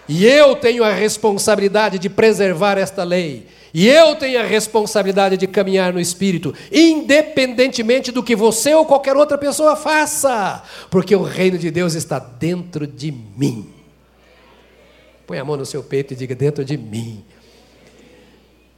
E 0.09 0.27
eu 0.27 0.57
tenho 0.57 0.85
a 0.85 0.93
responsabilidade 0.93 1.99
de 1.99 2.11
preservar 2.11 2.79
esta 2.79 3.03
lei. 3.03 3.47
E 3.73 3.89
eu 3.89 4.15
tenho 4.15 4.39
a 4.39 4.45
responsabilidade 4.45 5.37
de 5.37 5.49
caminhar 5.49 5.93
no 5.93 5.99
Espírito, 5.99 6.55
independentemente 6.71 8.13
do 8.13 8.23
que 8.23 8.37
você 8.37 8.73
ou 8.73 8.87
qualquer 8.87 9.17
outra 9.17 9.37
pessoa 9.37 9.75
faça, 9.75 10.63
porque 10.91 11.17
o 11.17 11.23
reino 11.23 11.59
de 11.59 11.73
Deus 11.73 11.95
está 11.95 12.21
dentro 12.21 12.87
de 12.87 13.11
mim. 13.11 13.69
Põe 15.27 15.39
a 15.39 15.45
mão 15.45 15.57
no 15.57 15.67
seu 15.67 15.83
peito 15.83 16.13
e 16.13 16.17
diga: 16.17 16.37
dentro 16.37 16.65
de 16.65 16.77
mim. 16.77 17.25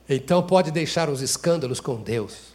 Então 0.09 0.43
pode 0.43 0.71
deixar 0.71 1.11
os 1.11 1.21
escândalos 1.21 1.79
com 1.79 1.97
Deus, 1.97 2.55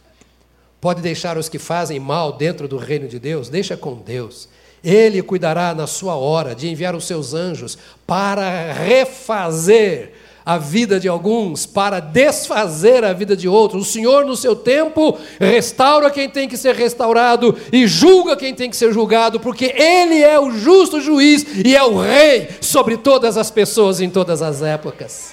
pode 0.80 1.00
deixar 1.00 1.38
os 1.38 1.48
que 1.48 1.60
fazem 1.60 2.00
mal 2.00 2.32
dentro 2.32 2.66
do 2.66 2.76
reino 2.76 3.06
de 3.06 3.20
Deus, 3.20 3.48
deixa 3.48 3.76
com 3.76 3.94
Deus. 3.94 4.48
Ele 4.82 5.22
cuidará 5.22 5.74
na 5.74 5.86
sua 5.86 6.16
hora 6.16 6.54
de 6.54 6.68
enviar 6.68 6.94
os 6.94 7.04
seus 7.04 7.34
anjos 7.34 7.78
para 8.06 8.72
refazer 8.72 10.12
a 10.44 10.58
vida 10.58 10.98
de 10.98 11.08
alguns, 11.08 11.66
para 11.66 12.00
desfazer 12.00 13.04
a 13.04 13.12
vida 13.12 13.36
de 13.36 13.48
outros. 13.48 13.88
O 13.88 13.90
Senhor, 13.90 14.24
no 14.24 14.36
seu 14.36 14.56
tempo, 14.56 15.16
restaura 15.38 16.10
quem 16.10 16.28
tem 16.28 16.48
que 16.48 16.56
ser 16.56 16.74
restaurado 16.74 17.56
e 17.72 17.86
julga 17.86 18.36
quem 18.36 18.54
tem 18.54 18.68
que 18.68 18.76
ser 18.76 18.92
julgado, 18.92 19.38
porque 19.38 19.66
Ele 19.66 20.20
é 20.20 20.38
o 20.38 20.50
justo 20.50 21.00
juiz 21.00 21.46
e 21.64 21.76
é 21.76 21.82
o 21.84 22.00
Rei 22.00 22.48
sobre 22.60 22.96
todas 22.96 23.36
as 23.36 23.50
pessoas 23.50 24.00
em 24.00 24.10
todas 24.10 24.42
as 24.42 24.62
épocas. 24.62 25.32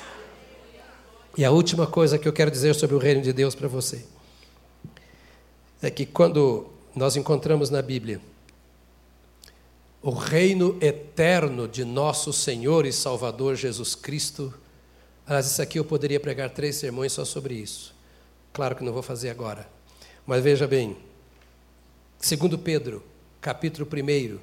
E 1.37 1.45
a 1.45 1.51
última 1.51 1.87
coisa 1.87 2.17
que 2.17 2.27
eu 2.27 2.33
quero 2.33 2.51
dizer 2.51 2.75
sobre 2.75 2.95
o 2.95 2.99
reino 2.99 3.21
de 3.21 3.31
Deus 3.31 3.55
para 3.55 3.67
você 3.67 4.03
é 5.81 5.89
que 5.89 6.05
quando 6.05 6.67
nós 6.95 7.15
encontramos 7.15 7.69
na 7.69 7.81
Bíblia 7.81 8.19
o 10.01 10.11
reino 10.11 10.77
eterno 10.79 11.67
de 11.67 11.83
nosso 11.83 12.31
Senhor 12.31 12.85
e 12.85 12.93
Salvador 12.93 13.55
Jesus 13.55 13.95
Cristo. 13.95 14.53
Aliás, 15.27 15.45
isso 15.47 15.61
aqui 15.61 15.77
eu 15.77 15.83
poderia 15.83 16.19
pregar 16.19 16.49
três 16.51 16.77
sermões 16.77 17.11
só 17.11 17.25
sobre 17.25 17.55
isso. 17.55 17.93
Claro 18.53 18.75
que 18.75 18.83
não 18.83 18.93
vou 18.93 19.03
fazer 19.03 19.29
agora. 19.29 19.69
Mas 20.25 20.41
veja 20.41 20.65
bem, 20.67 20.95
segundo 22.17 22.57
Pedro, 22.57 23.03
capítulo 23.41 23.87
1, 23.91 24.39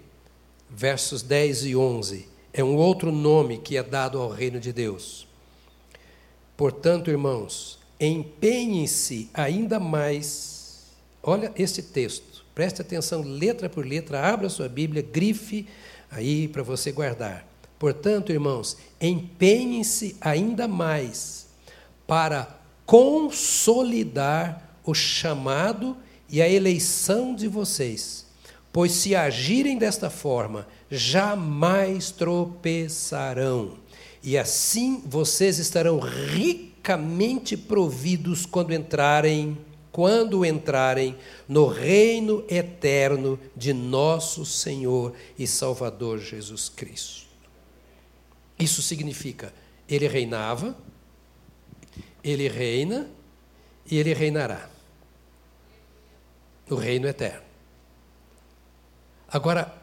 versos 0.68 1.22
10 1.22 1.64
e 1.64 1.76
11, 1.76 2.28
é 2.52 2.62
um 2.62 2.76
outro 2.76 3.10
nome 3.10 3.58
que 3.58 3.78
é 3.78 3.82
dado 3.82 4.20
ao 4.20 4.28
reino 4.28 4.60
de 4.60 4.72
Deus. 4.72 5.26
Portanto, 6.54 7.10
irmãos, 7.10 7.78
empenhem-se 7.98 9.30
ainda 9.32 9.80
mais. 9.80 10.92
Olha 11.22 11.50
esse 11.56 11.82
texto 11.82 12.35
Preste 12.56 12.80
atenção, 12.80 13.20
letra 13.20 13.68
por 13.68 13.84
letra, 13.84 14.32
abra 14.32 14.48
sua 14.48 14.66
Bíblia, 14.66 15.02
grife 15.02 15.66
aí 16.10 16.48
para 16.48 16.62
você 16.62 16.90
guardar. 16.90 17.46
Portanto, 17.78 18.32
irmãos, 18.32 18.78
empenhem-se 18.98 20.16
ainda 20.22 20.66
mais 20.66 21.48
para 22.06 22.58
consolidar 22.86 24.74
o 24.86 24.94
chamado 24.94 25.98
e 26.30 26.40
a 26.40 26.48
eleição 26.48 27.34
de 27.34 27.46
vocês, 27.46 28.24
pois 28.72 28.92
se 28.92 29.14
agirem 29.14 29.76
desta 29.76 30.08
forma, 30.08 30.66
jamais 30.90 32.10
tropeçarão. 32.10 33.74
E 34.22 34.38
assim 34.38 35.02
vocês 35.04 35.58
estarão 35.58 36.00
ricamente 36.00 37.54
providos 37.54 38.46
quando 38.46 38.72
entrarem 38.72 39.58
quando 39.96 40.44
entrarem 40.44 41.16
no 41.48 41.66
reino 41.66 42.44
eterno 42.50 43.40
de 43.56 43.72
nosso 43.72 44.44
Senhor 44.44 45.14
e 45.38 45.46
Salvador 45.46 46.18
Jesus 46.18 46.68
Cristo. 46.68 47.26
Isso 48.58 48.82
significa, 48.82 49.54
ele 49.88 50.06
reinava, 50.06 50.76
ele 52.22 52.46
reina 52.46 53.08
e 53.90 53.96
ele 53.96 54.12
reinará. 54.12 54.68
No 56.68 56.76
reino 56.76 57.08
eterno. 57.08 57.46
Agora, 59.26 59.74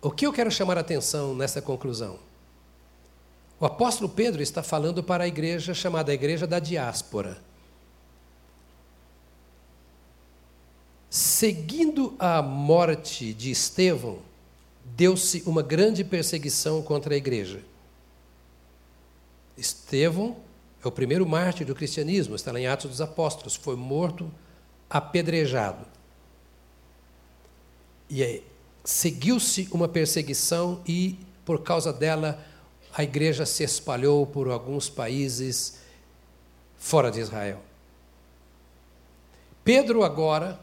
o 0.00 0.10
que 0.10 0.26
eu 0.26 0.32
quero 0.32 0.50
chamar 0.50 0.78
a 0.78 0.80
atenção 0.80 1.34
nessa 1.34 1.60
conclusão? 1.60 2.18
O 3.60 3.66
apóstolo 3.66 4.08
Pedro 4.08 4.40
está 4.40 4.62
falando 4.62 5.02
para 5.02 5.24
a 5.24 5.28
igreja 5.28 5.74
chamada 5.74 6.12
a 6.12 6.14
igreja 6.14 6.46
da 6.46 6.58
diáspora. 6.58 7.46
Seguindo 11.10 12.14
a 12.18 12.42
morte 12.42 13.32
de 13.32 13.50
Estevão, 13.50 14.18
deu-se 14.84 15.42
uma 15.46 15.62
grande 15.62 16.04
perseguição 16.04 16.82
contra 16.82 17.14
a 17.14 17.16
igreja. 17.16 17.62
Estevão 19.56 20.36
é 20.84 20.86
o 20.86 20.92
primeiro 20.92 21.26
mártir 21.26 21.66
do 21.66 21.74
cristianismo, 21.74 22.36
está 22.36 22.52
lá 22.52 22.60
em 22.60 22.66
Atos 22.66 22.90
dos 22.90 23.00
Apóstolos, 23.00 23.56
foi 23.56 23.74
morto 23.74 24.30
apedrejado. 24.88 25.86
E 28.10 28.42
seguiu-se 28.84 29.68
uma 29.72 29.88
perseguição 29.88 30.82
e, 30.86 31.18
por 31.44 31.62
causa 31.62 31.92
dela, 31.92 32.44
a 32.92 33.02
igreja 33.02 33.46
se 33.46 33.64
espalhou 33.64 34.26
por 34.26 34.48
alguns 34.48 34.88
países 34.88 35.78
fora 36.76 37.10
de 37.10 37.20
Israel. 37.20 37.60
Pedro 39.64 40.02
agora 40.04 40.58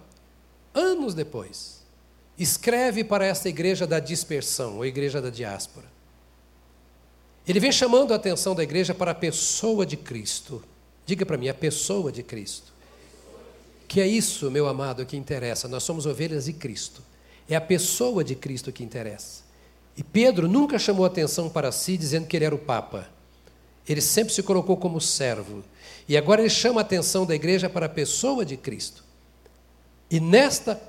anos 0.76 1.13
depois, 1.15 1.82
escreve 2.38 3.03
para 3.03 3.26
esta 3.26 3.49
igreja 3.49 3.88
da 3.88 3.99
dispersão, 3.99 4.76
ou 4.78 4.86
igreja 4.86 5.21
da 5.21 5.30
diáspora. 5.30 5.88
Ele 7.47 7.59
vem 7.59 7.71
chamando 7.71 8.11
a 8.11 8.15
atenção 8.15 8.53
da 8.53 8.63
igreja 8.63 8.93
para 8.93 9.11
a 9.11 9.15
pessoa 9.15 9.86
de 9.86 9.95
Cristo. 9.95 10.63
Diga 11.05 11.26
para 11.26 11.38
mim, 11.38 11.47
a 11.47 11.53
pessoa 11.53 12.11
de 12.11 12.23
Cristo. 12.23 12.73
Que 13.88 14.01
é 14.01 14.07
isso, 14.07 14.49
meu 14.49 14.67
amado, 14.67 15.05
que 15.05 15.15
interessa. 15.15 15.67
Nós 15.67 15.84
somos 15.84 16.05
ovelhas 16.05 16.45
de 16.45 16.53
Cristo. 16.53 17.01
É 17.47 17.55
a 17.55 17.61
pessoa 17.61 18.23
de 18.23 18.36
Cristo 18.36 18.71
que 18.71 18.84
interessa. 18.84 19.43
E 19.95 20.03
Pedro 20.03 20.47
nunca 20.47 20.80
chamou 20.80 21.05
atenção 21.05 21.47
para 21.47 21.71
si 21.71 21.95
dizendo 21.95 22.28
que 22.28 22.36
ele 22.36 22.45
era 22.45 22.55
o 22.55 22.59
Papa. 22.59 23.07
Ele 23.88 24.01
sempre 24.01 24.34
se 24.34 24.41
colocou 24.41 24.76
como 24.76 24.99
servo. 24.99 25.63
E 26.09 26.17
agora 26.17 26.41
ele 26.41 26.49
chama 26.49 26.82
a 26.82 26.84
atenção 26.84 27.26
da 27.28 27.36
igreja 27.36 27.69
para 27.69 27.86
a 27.86 27.89
pessoa 27.89 28.43
de 28.43 28.57
Cristo. 28.57 29.05
E 30.10 30.20
nesta, 30.20 30.82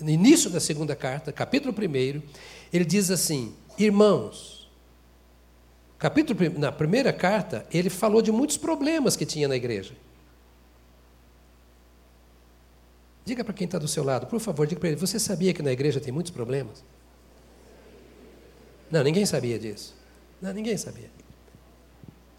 no 0.00 0.10
início 0.10 0.50
da 0.50 0.60
segunda 0.60 0.96
carta, 0.96 1.32
capítulo 1.32 1.74
1, 1.74 2.22
ele 2.72 2.84
diz 2.84 3.10
assim: 3.10 3.54
Irmãos, 3.78 4.70
capítulo, 5.98 6.58
na 6.58 6.72
primeira 6.72 7.12
carta, 7.12 7.66
ele 7.72 7.88
falou 7.88 8.20
de 8.20 8.32
muitos 8.32 8.56
problemas 8.56 9.16
que 9.16 9.24
tinha 9.24 9.46
na 9.46 9.56
igreja. 9.56 9.94
Diga 13.24 13.44
para 13.44 13.54
quem 13.54 13.66
está 13.66 13.78
do 13.78 13.86
seu 13.86 14.02
lado, 14.02 14.26
por 14.26 14.40
favor, 14.40 14.66
diga 14.66 14.80
para 14.80 14.90
ele: 14.90 14.98
Você 14.98 15.18
sabia 15.18 15.54
que 15.54 15.62
na 15.62 15.70
igreja 15.70 16.00
tem 16.00 16.12
muitos 16.12 16.32
problemas? 16.32 16.82
Não, 18.90 19.02
ninguém 19.02 19.24
sabia 19.24 19.58
disso. 19.58 19.94
Não, 20.40 20.52
ninguém 20.52 20.76
sabia. 20.76 21.08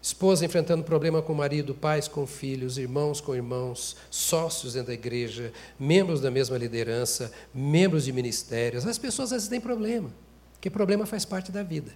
Esposa 0.04 0.44
enfrentando 0.44 0.84
problema 0.84 1.22
com 1.22 1.32
o 1.32 1.36
marido, 1.36 1.74
pais 1.74 2.06
com 2.06 2.26
filhos, 2.26 2.76
irmãos 2.76 3.22
com 3.22 3.34
irmãos, 3.34 3.96
sócios 4.10 4.74
dentro 4.74 4.88
da 4.88 4.92
igreja, 4.92 5.50
membros 5.80 6.20
da 6.20 6.30
mesma 6.30 6.58
liderança, 6.58 7.32
membros 7.54 8.04
de 8.04 8.12
ministérios. 8.12 8.86
As 8.86 8.98
pessoas 8.98 9.28
às 9.28 9.36
vezes 9.36 9.48
têm 9.48 9.62
problema, 9.62 10.10
porque 10.52 10.68
problema 10.68 11.06
faz 11.06 11.24
parte 11.24 11.50
da 11.50 11.62
vida. 11.62 11.90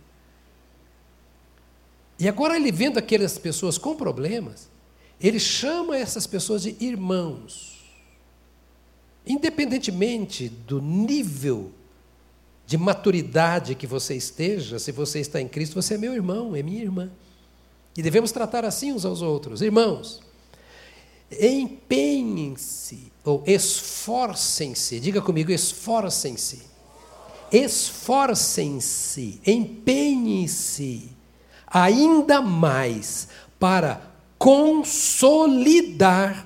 E 2.18 2.26
agora 2.26 2.56
ele 2.56 2.72
vendo 2.72 2.96
aquelas 2.96 3.36
pessoas 3.36 3.76
com 3.76 3.94
problemas, 3.94 4.70
ele 5.20 5.38
chama 5.38 5.94
essas 5.94 6.26
pessoas 6.26 6.62
de 6.62 6.74
irmãos. 6.80 7.76
Independentemente 9.26 10.48
do 10.48 10.80
nível 10.80 11.72
de 12.66 12.78
maturidade 12.78 13.74
que 13.74 13.86
você 13.86 14.14
esteja, 14.14 14.78
se 14.78 14.92
você 14.92 15.20
está 15.20 15.42
em 15.42 15.46
Cristo, 15.46 15.74
você 15.74 15.92
é 15.92 15.98
meu 15.98 16.14
irmão, 16.14 16.56
é 16.56 16.62
minha 16.62 16.82
irmã. 16.82 17.10
E 17.98 18.02
devemos 18.02 18.30
tratar 18.30 18.64
assim 18.64 18.92
uns 18.92 19.04
aos 19.04 19.22
outros. 19.22 19.60
Irmãos, 19.60 20.22
empenhem-se, 21.32 23.10
ou 23.24 23.42
esforcem-se, 23.44 25.00
diga 25.00 25.20
comigo, 25.20 25.50
esforcem-se. 25.50 26.62
Esforcem-se, 27.50 29.40
empenhem-se 29.44 31.10
ainda 31.66 32.40
mais 32.40 33.26
para 33.58 34.00
consolidar 34.38 35.68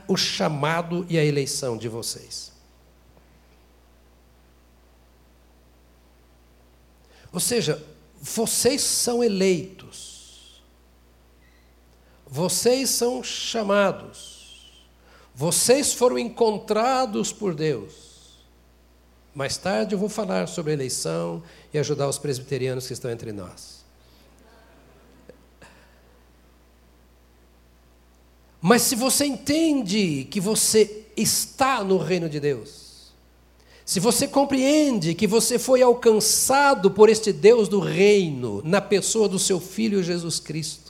o 0.08 0.16
chamado 0.16 1.04
e 1.06 1.18
a 1.18 1.24
eleição 1.24 1.76
de 1.76 1.86
vocês. 1.86 2.50
Ou 7.30 7.40
seja, 7.40 7.86
vocês 8.22 8.80
são 8.80 9.22
eleitos, 9.22 10.11
vocês 12.34 12.88
são 12.88 13.22
chamados, 13.22 14.72
vocês 15.34 15.92
foram 15.92 16.18
encontrados 16.18 17.30
por 17.30 17.54
Deus. 17.54 18.40
Mais 19.34 19.58
tarde 19.58 19.94
eu 19.94 19.98
vou 19.98 20.08
falar 20.08 20.48
sobre 20.48 20.70
a 20.70 20.74
eleição 20.74 21.42
e 21.74 21.78
ajudar 21.78 22.08
os 22.08 22.16
presbiterianos 22.16 22.86
que 22.86 22.94
estão 22.94 23.10
entre 23.10 23.32
nós. 23.32 23.84
Mas 28.62 28.80
se 28.80 28.96
você 28.96 29.26
entende 29.26 30.24
que 30.30 30.40
você 30.40 31.04
está 31.14 31.84
no 31.84 31.98
reino 31.98 32.30
de 32.30 32.40
Deus, 32.40 33.12
se 33.84 34.00
você 34.00 34.26
compreende 34.26 35.14
que 35.14 35.26
você 35.26 35.58
foi 35.58 35.82
alcançado 35.82 36.90
por 36.90 37.10
este 37.10 37.30
Deus 37.30 37.68
do 37.68 37.78
reino, 37.78 38.62
na 38.64 38.80
pessoa 38.80 39.28
do 39.28 39.38
seu 39.38 39.60
Filho 39.60 40.02
Jesus 40.02 40.40
Cristo, 40.40 40.81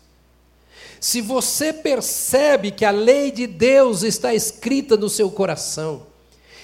se 1.03 1.20
você 1.20 1.72
percebe 1.72 2.70
que 2.70 2.84
a 2.84 2.92
lei 2.92 3.32
de 3.32 3.44
Deus 3.44 4.05
está 4.05 4.32
escrita 4.32 4.96
no 4.96 5.09
seu 5.09 5.28
coração, 5.28 6.07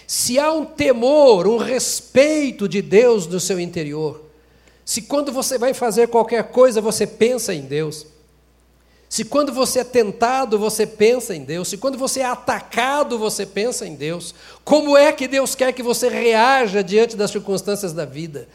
se 0.07 0.39
há 0.39 0.53
um 0.53 0.65
temor, 0.65 1.49
um 1.49 1.57
respeito 1.57 2.69
de 2.69 2.81
Deus 2.81 3.27
no 3.27 3.41
seu 3.41 3.59
interior, 3.59 4.23
se 4.85 5.03
quando 5.03 5.33
você 5.33 5.59
vai 5.59 5.75
fazer 5.75 6.07
qualquer 6.07 6.53
coisa 6.53 6.81
você 6.81 7.05
pensa 7.05 7.53
em 7.53 7.63
Deus, 7.63 8.07
se 9.09 9.25
quando 9.25 9.53
você 9.53 9.81
é 9.81 9.85
tentado, 9.85 10.57
você 10.57 10.87
pensa 10.87 11.35
em 11.35 11.43
Deus, 11.43 11.67
se 11.67 11.77
quando 11.77 11.99
você 11.99 12.21
é 12.21 12.27
atacado, 12.27 13.19
você 13.19 13.45
pensa 13.45 13.89
em 13.89 13.97
Deus, 13.97 14.33
como 14.65 14.97
é 14.97 15.11
que 15.11 15.27
Deus 15.27 15.57
quer 15.57 15.73
que 15.73 15.83
você 15.83 16.09
reaja 16.09 16.81
diante 16.81 17.17
das 17.17 17.33
circunstâncias 17.33 17.93
da 17.93 18.05
vida? 18.05 18.49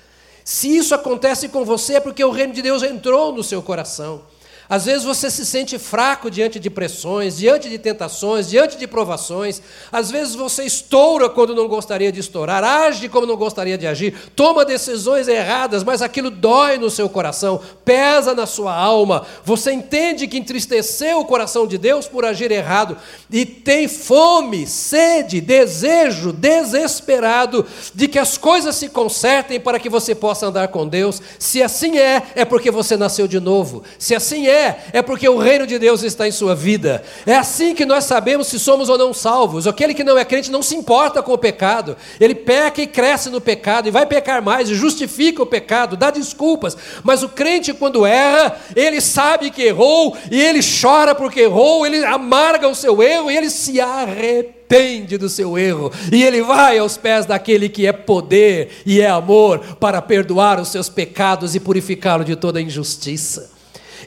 Se 0.45 0.77
isso 0.77 0.95
acontece 0.95 1.49
com 1.49 1.65
você, 1.65 1.95
é 1.95 1.99
porque 1.99 2.23
o 2.23 2.31
reino 2.31 2.53
de 2.53 2.61
Deus 2.61 2.83
entrou 2.83 3.33
no 3.33 3.43
seu 3.43 3.61
coração. 3.61 4.31
Às 4.73 4.85
vezes 4.85 5.03
você 5.03 5.29
se 5.29 5.45
sente 5.45 5.77
fraco 5.77 6.31
diante 6.31 6.59
de 6.59 6.67
pressões, 6.67 7.37
diante 7.37 7.69
de 7.69 7.77
tentações, 7.77 8.49
diante 8.49 8.75
de 8.75 8.87
provações. 8.87 9.61
Às 9.91 10.09
vezes 10.09 10.33
você 10.33 10.63
estoura 10.63 11.29
quando 11.29 11.53
não 11.53 11.67
gostaria 11.67 12.11
de 12.11 12.19
estourar, 12.19 12.63
age 12.63 13.07
como 13.07 13.27
não 13.27 13.35
gostaria 13.35 13.77
de 13.77 13.85
agir, 13.85 14.15
toma 14.35 14.65
decisões 14.65 15.27
erradas, 15.27 15.83
mas 15.83 16.01
aquilo 16.01 16.31
dói 16.31 16.79
no 16.79 16.89
seu 16.89 17.07
coração, 17.07 17.61
pesa 17.85 18.33
na 18.33 18.47
sua 18.47 18.73
alma. 18.75 19.27
Você 19.45 19.71
entende 19.71 20.27
que 20.27 20.39
entristeceu 20.39 21.19
o 21.19 21.25
coração 21.25 21.67
de 21.67 21.77
Deus 21.77 22.07
por 22.07 22.25
agir 22.25 22.49
errado 22.49 22.97
e 23.29 23.45
tem 23.45 23.87
fome, 23.87 24.65
sede, 24.65 25.39
desejo 25.39 26.33
desesperado 26.33 27.63
de 27.93 28.07
que 28.07 28.17
as 28.17 28.39
coisas 28.39 28.75
se 28.75 28.89
consertem 28.89 29.59
para 29.59 29.77
que 29.77 29.87
você 29.87 30.15
possa 30.15 30.47
andar 30.47 30.69
com 30.69 30.87
Deus. 30.87 31.21
Se 31.37 31.61
assim 31.61 31.99
é, 31.99 32.23
é 32.33 32.43
porque 32.43 32.71
você 32.71 32.97
nasceu 32.97 33.27
de 33.27 33.39
novo. 33.39 33.83
Se 33.99 34.15
assim 34.15 34.47
é, 34.47 34.62
é, 34.63 34.77
é 34.93 35.01
porque 35.01 35.27
o 35.27 35.37
reino 35.37 35.67
de 35.67 35.77
Deus 35.77 36.03
está 36.03 36.27
em 36.27 36.31
sua 36.31 36.55
vida. 36.55 37.03
É 37.25 37.35
assim 37.35 37.75
que 37.75 37.85
nós 37.85 38.05
sabemos 38.05 38.47
se 38.47 38.59
somos 38.59 38.89
ou 38.89 38.97
não 38.97 39.13
salvos. 39.13 39.67
Aquele 39.67 39.93
que 39.93 40.03
não 40.03 40.17
é 40.17 40.25
crente 40.25 40.51
não 40.51 40.63
se 40.63 40.75
importa 40.75 41.21
com 41.21 41.33
o 41.33 41.37
pecado. 41.37 41.97
Ele 42.19 42.35
peca 42.35 42.81
e 42.81 42.87
cresce 42.87 43.29
no 43.29 43.41
pecado, 43.41 43.87
e 43.87 43.91
vai 43.91 44.05
pecar 44.05 44.41
mais, 44.41 44.69
e 44.69 44.75
justifica 44.75 45.43
o 45.43 45.45
pecado, 45.45 45.97
dá 45.97 46.09
desculpas. 46.09 46.77
Mas 47.03 47.23
o 47.23 47.29
crente, 47.29 47.73
quando 47.73 48.05
erra, 48.05 48.57
ele 48.75 49.01
sabe 49.01 49.51
que 49.51 49.63
errou, 49.63 50.15
e 50.31 50.39
ele 50.41 50.59
chora 50.81 51.13
porque 51.13 51.41
errou, 51.41 51.85
ele 51.85 52.03
amarga 52.05 52.67
o 52.67 52.75
seu 52.75 53.01
erro, 53.01 53.29
e 53.29 53.37
ele 53.37 53.49
se 53.49 53.79
arrepende 53.81 55.17
do 55.17 55.29
seu 55.29 55.57
erro, 55.57 55.91
e 56.11 56.23
ele 56.23 56.41
vai 56.41 56.77
aos 56.77 56.97
pés 56.97 57.25
daquele 57.25 57.69
que 57.69 57.85
é 57.85 57.91
poder 57.91 58.81
e 58.85 59.01
é 59.01 59.07
amor 59.07 59.59
para 59.79 60.01
perdoar 60.01 60.59
os 60.59 60.69
seus 60.69 60.89
pecados 60.89 61.53
e 61.53 61.59
purificá-lo 61.59 62.23
de 62.23 62.35
toda 62.35 62.61
injustiça. 62.61 63.52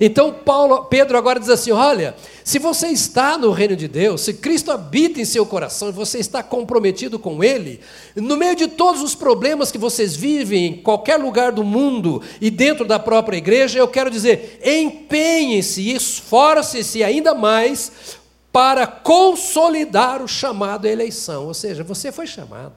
Então 0.01 0.33
Paulo, 0.33 0.85
Pedro 0.85 1.17
agora 1.17 1.41
diz 1.41 1.49
assim: 1.49 1.73
olha, 1.73 2.15
se 2.45 2.59
você 2.59 2.89
está 2.89 3.37
no 3.37 3.51
reino 3.51 3.75
de 3.75 3.89
Deus, 3.89 4.21
se 4.21 4.35
Cristo 4.35 4.71
habita 4.71 5.21
em 5.21 5.25
seu 5.25 5.45
coração 5.45 5.89
e 5.89 5.93
você 5.93 6.19
está 6.19 6.43
comprometido 6.43 7.19
com 7.19 7.43
Ele, 7.43 7.81
no 8.15 8.37
meio 8.37 8.55
de 8.55 8.69
todos 8.69 9.03
os 9.03 9.15
problemas 9.15 9.73
que 9.73 9.79
vocês 9.79 10.15
vivem 10.15 10.67
em 10.67 10.77
qualquer 10.83 11.17
lugar 11.17 11.53
do 11.53 11.65
mundo 11.65 12.23
e 12.41 12.51
dentro 12.51 12.85
da 12.85 12.99
própria 12.99 13.37
igreja, 13.37 13.79
eu 13.79 13.89
quero 13.89 14.11
dizer, 14.11 14.61
empenhem-se 14.65 15.81
e 15.83 15.95
esforcem-se 15.95 17.03
ainda 17.03 17.35
mais 17.35 18.17
para 18.53 18.87
consolidar 18.87 20.23
o 20.23 20.29
chamado 20.29 20.87
à 20.87 20.91
eleição. 20.91 21.47
Ou 21.47 21.55
seja, 21.55 21.85
você 21.85 22.11
foi 22.11 22.27
chamado. 22.27 22.73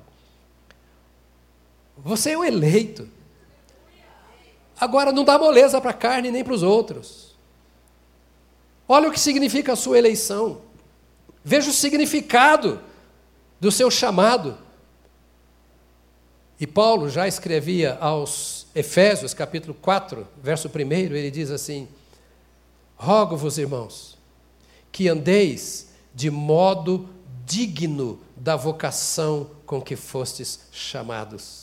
Você 2.03 2.31
é 2.31 2.37
o 2.37 2.43
eleito. 2.43 3.07
Agora 4.79 5.11
não 5.11 5.25
dá 5.25 5.37
moleza 5.37 5.81
para 5.81 5.91
a 5.91 5.93
carne 5.93 6.31
nem 6.31 6.43
para 6.43 6.53
os 6.53 6.63
outros. 6.63 7.35
Olha 8.87 9.09
o 9.09 9.11
que 9.11 9.19
significa 9.19 9.73
a 9.73 9.75
sua 9.75 9.97
eleição. 9.97 10.61
Veja 11.43 11.69
o 11.69 11.73
significado 11.73 12.79
do 13.59 13.71
seu 13.71 13.91
chamado. 13.91 14.57
E 16.59 16.65
Paulo 16.65 17.09
já 17.09 17.27
escrevia 17.27 17.97
aos 17.99 18.67
Efésios, 18.73 19.33
capítulo 19.33 19.73
4, 19.73 20.27
verso 20.41 20.69
1, 20.69 20.81
ele 20.91 21.31
diz 21.31 21.51
assim: 21.51 21.87
Rogo-vos, 22.95 23.57
irmãos, 23.57 24.17
que 24.91 25.07
andeis 25.07 25.89
de 26.13 26.29
modo 26.29 27.07
digno 27.45 28.19
da 28.35 28.55
vocação 28.55 29.49
com 29.65 29.81
que 29.81 29.95
fostes 29.95 30.67
chamados. 30.71 31.58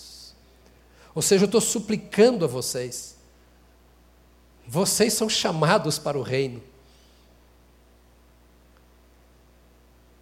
Ou 1.16 1.22
seja, 1.22 1.44
eu 1.44 1.46
estou 1.46 1.62
suplicando 1.62 2.44
a 2.44 2.48
vocês. 2.48 3.16
Vocês 4.68 5.14
são 5.14 5.30
chamados 5.30 5.98
para 5.98 6.18
o 6.18 6.22
reino. 6.22 6.62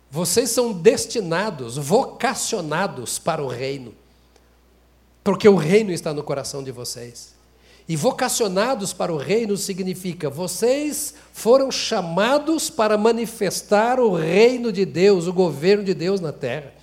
Vocês 0.08 0.50
são 0.50 0.72
destinados, 0.72 1.76
vocacionados 1.76 3.18
para 3.18 3.42
o 3.42 3.48
reino. 3.48 3.92
porque 5.24 5.48
o 5.48 5.56
reino 5.56 5.90
está 5.90 6.12
no 6.12 6.22
coração 6.22 6.62
de 6.62 6.70
vocês. 6.70 7.34
E 7.88 7.96
vocacionados 7.96 8.92
para 8.92 9.12
o 9.12 9.16
reino 9.16 9.56
significa 9.56 10.28
vocês 10.28 11.14
foram 11.32 11.70
chamados 11.70 12.68
para 12.68 12.98
manifestar 12.98 13.98
o 13.98 14.14
reino 14.14 14.70
de 14.70 14.84
Deus, 14.84 15.26
o 15.26 15.32
governo 15.32 15.82
de 15.82 15.94
Deus 15.94 16.20
na 16.20 16.30
terra. 16.30 16.74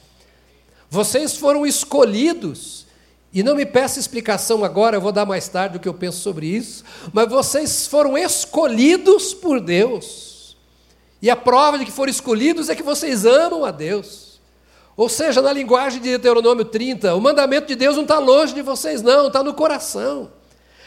Vocês 0.90 1.38
foram 1.38 1.66
escolhidos. 1.66 2.88
E 3.34 3.44
não 3.44 3.56
me 3.56 3.66
peça 3.66 4.00
explicação 4.00 4.64
agora, 4.64 4.98
eu 4.98 5.02
vou 5.02 5.12
dar 5.12 5.26
mais 5.26 5.48
tarde 5.48 5.78
o 5.78 5.80
que 5.80 5.88
eu 5.88 5.94
penso 5.94 6.20
sobre 6.20 6.48
isso, 6.48 6.84
mas 7.14 7.30
vocês 7.30 7.88
foram 7.88 8.18
escolhidos 8.18 9.34
por 9.34 9.62
Deus. 9.62 10.58
E 11.22 11.30
a 11.30 11.36
prova 11.36 11.78
de 11.78 11.86
que 11.86 11.92
foram 11.92 12.10
escolhidos 12.10 12.68
é 12.68 12.76
que 12.76 12.84
vocês 12.84 13.26
amam 13.26 13.64
a 13.64 13.72
Deus. 13.72 14.42
Ou 14.98 15.08
seja, 15.08 15.42
na 15.42 15.54
linguagem 15.54 16.02
de 16.02 16.10
Deuteronômio 16.10 16.66
30, 16.66 17.16
o 17.16 17.22
mandamento 17.22 17.68
de 17.68 17.76
Deus 17.76 17.96
não 17.96 18.04
está 18.04 18.20
longe 18.20 18.54
de 18.54 18.62
vocês, 18.62 19.02
não, 19.02 19.28
está 19.28 19.42
no 19.42 19.54
coração. 19.54 20.32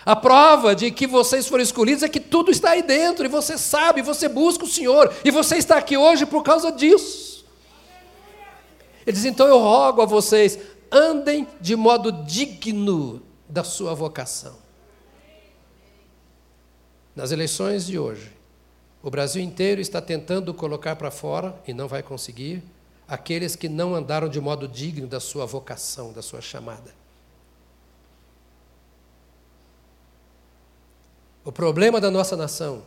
A 0.05 0.14
prova 0.14 0.74
de 0.74 0.90
que 0.90 1.07
vocês 1.07 1.47
foram 1.47 1.62
escolhidos 1.62 2.03
é 2.03 2.09
que 2.09 2.20
tudo 2.20 2.51
está 2.51 2.72
aí 2.72 2.82
dentro, 2.82 3.24
e 3.24 3.28
você 3.28 3.57
sabe, 3.57 4.03
você 4.03 4.28
busca 4.28 4.64
o 4.64 4.68
Senhor, 4.68 5.11
e 5.24 5.30
você 5.30 5.57
está 5.57 5.78
aqui 5.78 5.97
hoje 5.97 6.26
por 6.26 6.42
causa 6.42 6.70
disso. 6.70 7.45
Ele 9.07 9.16
diz: 9.16 9.24
então 9.24 9.47
eu 9.47 9.59
rogo 9.59 10.03
a 10.03 10.07
vocês, 10.07 10.59
andem 10.95 11.49
de 11.61 11.74
modo 11.74 12.12
digno 12.12 13.20
da 13.49 13.64
sua 13.64 13.95
vocação. 13.95 14.57
Nas 17.16 17.32
eleições 17.32 17.86
de 17.86 17.99
hoje, 17.99 18.32
o 19.03 19.11
Brasil 19.11 19.42
inteiro 19.42 19.80
está 19.80 20.01
tentando 20.01 20.55
colocar 20.55 20.97
para 20.97 21.11
fora, 21.11 21.61
e 21.66 21.74
não 21.74 21.88
vai 21.88 22.03
conseguir, 22.03 22.62
aqueles 23.07 23.55
que 23.55 23.68
não 23.68 23.95
andaram 23.95 24.28
de 24.28 24.40
modo 24.40 24.66
digno 24.66 25.07
da 25.07 25.20
sua 25.20 25.45
vocação, 25.45 26.12
da 26.12 26.22
sua 26.22 26.40
chamada. 26.40 26.95
O 31.45 31.53
problema 31.53 32.01
da 32.01 32.11
nossa 32.11 32.36
nação 32.36 32.82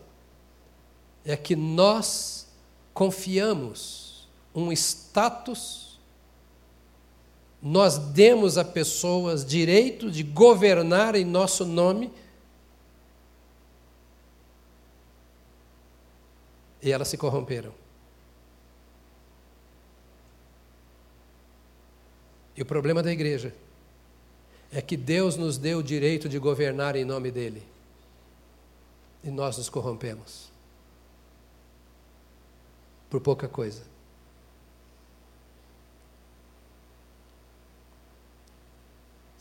é 1.23 1.37
que 1.37 1.55
nós 1.55 2.47
confiamos 2.93 4.27
um 4.55 4.71
status, 4.71 5.86
nós 7.61 7.97
demos 7.97 8.57
a 8.57 8.63
pessoas 8.63 9.45
direito 9.45 10.11
de 10.11 10.23
governar 10.23 11.15
em 11.15 11.25
nosso 11.25 11.65
nome, 11.65 12.11
e 16.81 16.91
elas 16.91 17.07
se 17.07 17.17
corromperam. 17.17 17.73
E 22.55 22.61
o 22.61 22.65
problema 22.65 23.03
da 23.03 23.11
igreja 23.11 23.53
é 24.71 24.81
que 24.81 24.97
Deus 24.97 25.35
nos 25.35 25.57
deu 25.57 25.79
o 25.79 25.83
direito 25.83 26.27
de 26.27 26.39
governar 26.39 26.95
em 26.95 27.05
nome 27.05 27.31
dele 27.31 27.63
e 29.23 29.29
nós 29.29 29.57
nos 29.57 29.69
corrompemos 29.69 30.49
por 33.09 33.21
pouca 33.21 33.47
coisa. 33.47 33.83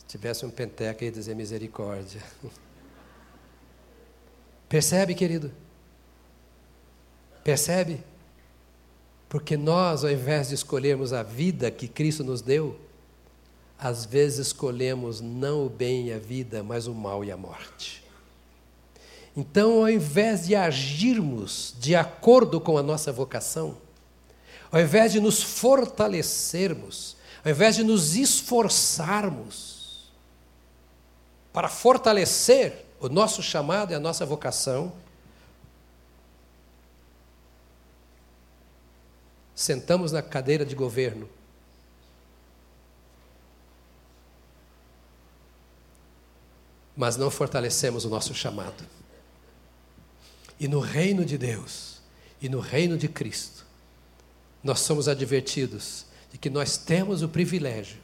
Tivesse 0.07 0.45
um 0.45 0.49
penteca, 0.49 1.03
ia 1.03 1.11
dizer 1.11 1.35
misericórdia. 1.35 2.21
Percebe, 4.69 5.13
querido? 5.13 5.51
Percebe? 7.43 8.03
Porque 9.29 9.57
nós, 9.57 10.03
ao 10.03 10.11
invés 10.11 10.49
de 10.49 10.55
escolhermos 10.55 11.13
a 11.13 11.23
vida 11.23 11.69
que 11.69 11.87
Cristo 11.87 12.23
nos 12.23 12.41
deu, 12.41 12.79
às 13.77 14.05
vezes 14.05 14.47
escolhemos 14.47 15.21
não 15.21 15.65
o 15.65 15.69
bem 15.69 16.07
e 16.07 16.13
a 16.13 16.17
vida, 16.17 16.63
mas 16.63 16.87
o 16.87 16.93
mal 16.93 17.23
e 17.23 17.31
a 17.31 17.37
morte. 17.37 18.03
Então, 19.35 19.81
ao 19.81 19.89
invés 19.89 20.47
de 20.47 20.55
agirmos 20.55 21.75
de 21.79 21.95
acordo 21.95 22.59
com 22.59 22.77
a 22.77 22.83
nossa 22.83 23.11
vocação, 23.11 23.77
ao 24.71 24.81
invés 24.81 25.11
de 25.11 25.19
nos 25.19 25.43
fortalecermos, 25.43 27.15
ao 27.45 27.51
invés 27.51 27.75
de 27.75 27.83
nos 27.83 28.15
esforçarmos 28.15 29.76
para 31.57 31.69
fortalecer 31.69 32.85
o 32.99 33.09
nosso 33.09 33.41
chamado 33.41 33.91
e 33.91 33.95
a 33.95 33.99
nossa 33.99 34.23
vocação, 34.23 34.93
sentamos 39.55 40.11
na 40.11 40.21
cadeira 40.21 40.63
de 40.63 40.75
governo 40.75 41.27
mas 46.95 47.17
não 47.17 47.31
fortalecemos 47.31 48.05
o 48.05 48.09
nosso 48.09 48.35
chamado. 48.35 48.85
E 50.59 50.67
no 50.67 50.79
reino 50.79 51.25
de 51.25 51.39
Deus, 51.39 52.01
e 52.39 52.47
no 52.47 52.59
reino 52.59 52.99
de 52.99 53.07
Cristo, 53.07 53.65
nós 54.63 54.81
somos 54.81 55.07
advertidos 55.07 56.05
de 56.31 56.37
que 56.37 56.51
nós 56.51 56.77
temos 56.77 57.23
o 57.23 57.27
privilégio 57.27 57.97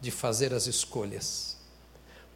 de 0.00 0.12
fazer 0.12 0.54
as 0.54 0.68
escolhas. 0.68 1.55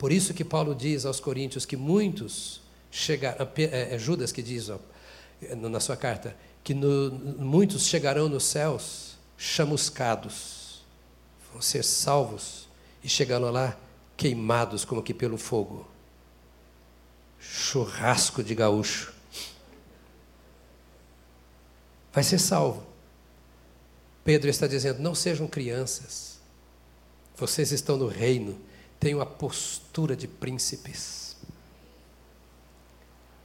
Por 0.01 0.11
isso 0.11 0.33
que 0.33 0.43
Paulo 0.43 0.75
diz 0.75 1.05
aos 1.05 1.21
Coríntios 1.21 1.67
que 1.67 1.77
muitos 1.77 2.63
chegaram, 2.91 3.47
é, 3.55 3.95
é 3.95 3.99
Judas 3.99 4.33
que 4.33 4.41
diz 4.43 4.71
ó, 4.71 4.79
na 5.55 5.79
sua 5.79 5.95
carta, 5.95 6.35
que 6.65 6.73
no, 6.73 7.11
muitos 7.11 7.85
chegarão 7.85 8.27
nos 8.27 8.45
céus 8.45 9.19
chamuscados, 9.37 10.87
vão 11.53 11.61
ser 11.61 11.85
salvos 11.85 12.67
e 13.05 13.11
chegarão 13.11 13.51
lá 13.51 13.77
queimados 14.17 14.87
como 14.87 15.03
que 15.03 15.13
pelo 15.13 15.37
fogo. 15.37 15.87
Churrasco 17.39 18.43
de 18.43 18.55
gaúcho 18.55 19.13
vai 22.11 22.25
ser 22.25 22.39
salvo. 22.39 22.87
Pedro 24.25 24.49
está 24.49 24.67
dizendo: 24.67 25.01
não 25.01 25.15
sejam 25.15 25.47
crianças, 25.47 26.41
vocês 27.37 27.71
estão 27.71 27.99
no 27.99 28.07
reino, 28.07 28.59
tenham 29.01 29.21
a 29.21 29.27
postura 29.27 30.15
de 30.15 30.29
príncipes. 30.29 31.35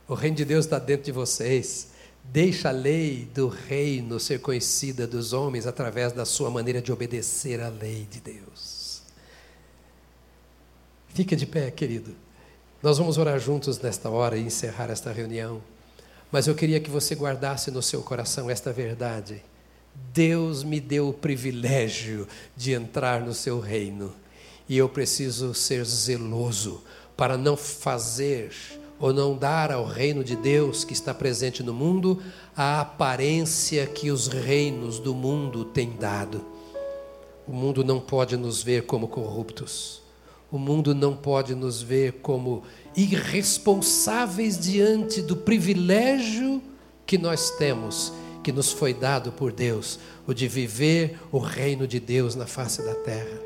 O 0.07 0.13
reino 0.13 0.35
de 0.35 0.45
Deus 0.45 0.65
está 0.65 0.77
dentro 0.77 1.05
de 1.05 1.11
vocês. 1.13 1.87
Deixa 2.25 2.69
a 2.69 2.71
lei 2.71 3.27
do 3.33 3.47
reino 3.47 4.19
ser 4.19 4.41
conhecida 4.41 5.07
dos 5.07 5.31
homens 5.31 5.65
através 5.65 6.11
da 6.11 6.25
sua 6.25 6.49
maneira 6.49 6.81
de 6.81 6.91
obedecer 6.91 7.61
à 7.61 7.69
lei 7.69 8.05
de 8.11 8.19
Deus. 8.19 9.01
Fica 11.07 11.35
de 11.35 11.45
pé, 11.45 11.71
querido. 11.71 12.13
Nós 12.83 12.97
vamos 12.97 13.17
orar 13.17 13.39
juntos 13.39 13.79
nesta 13.79 14.09
hora 14.09 14.37
e 14.37 14.43
encerrar 14.43 14.91
esta 14.91 15.11
reunião. 15.11 15.61
Mas 16.31 16.47
eu 16.47 16.53
queria 16.53 16.79
que 16.79 16.89
você 16.89 17.15
guardasse 17.15 17.71
no 17.71 17.81
seu 17.81 18.01
coração 18.03 18.49
esta 18.49 18.73
verdade. 18.73 19.41
Deus 20.13 20.63
me 20.63 20.79
deu 20.79 21.07
o 21.09 21.13
privilégio 21.13 22.27
de 22.55 22.73
entrar 22.73 23.21
no 23.21 23.33
seu 23.33 23.59
reino. 23.59 24.13
E 24.67 24.77
eu 24.77 24.89
preciso 24.89 25.53
ser 25.53 25.85
zeloso 25.85 26.81
para 27.15 27.37
não 27.37 27.55
fazer 27.55 28.51
ou 28.99 29.13
não 29.13 29.37
dar 29.37 29.71
ao 29.71 29.85
reino 29.85 30.23
de 30.23 30.35
Deus 30.35 30.83
que 30.83 30.93
está 30.93 31.13
presente 31.13 31.61
no 31.61 31.73
mundo 31.73 32.21
a 32.55 32.81
aparência 32.81 33.85
que 33.85 34.09
os 34.09 34.27
reinos 34.27 34.99
do 34.99 35.13
mundo 35.13 35.65
têm 35.65 35.91
dado. 35.91 36.43
O 37.47 37.51
mundo 37.51 37.83
não 37.83 37.99
pode 37.99 38.35
nos 38.37 38.63
ver 38.63 38.83
como 38.83 39.07
corruptos. 39.07 40.01
O 40.51 40.57
mundo 40.57 40.95
não 40.95 41.15
pode 41.15 41.53
nos 41.53 41.81
ver 41.81 42.13
como 42.21 42.63
irresponsáveis 42.95 44.57
diante 44.57 45.21
do 45.21 45.35
privilégio 45.35 46.61
que 47.05 47.17
nós 47.17 47.51
temos, 47.51 48.13
que 48.43 48.51
nos 48.51 48.71
foi 48.71 48.93
dado 48.93 49.31
por 49.31 49.51
Deus, 49.51 49.99
o 50.25 50.33
de 50.33 50.47
viver 50.47 51.19
o 51.31 51.37
reino 51.37 51.87
de 51.87 51.99
Deus 51.99 52.35
na 52.35 52.47
face 52.47 52.81
da 52.83 52.95
terra. 52.95 53.44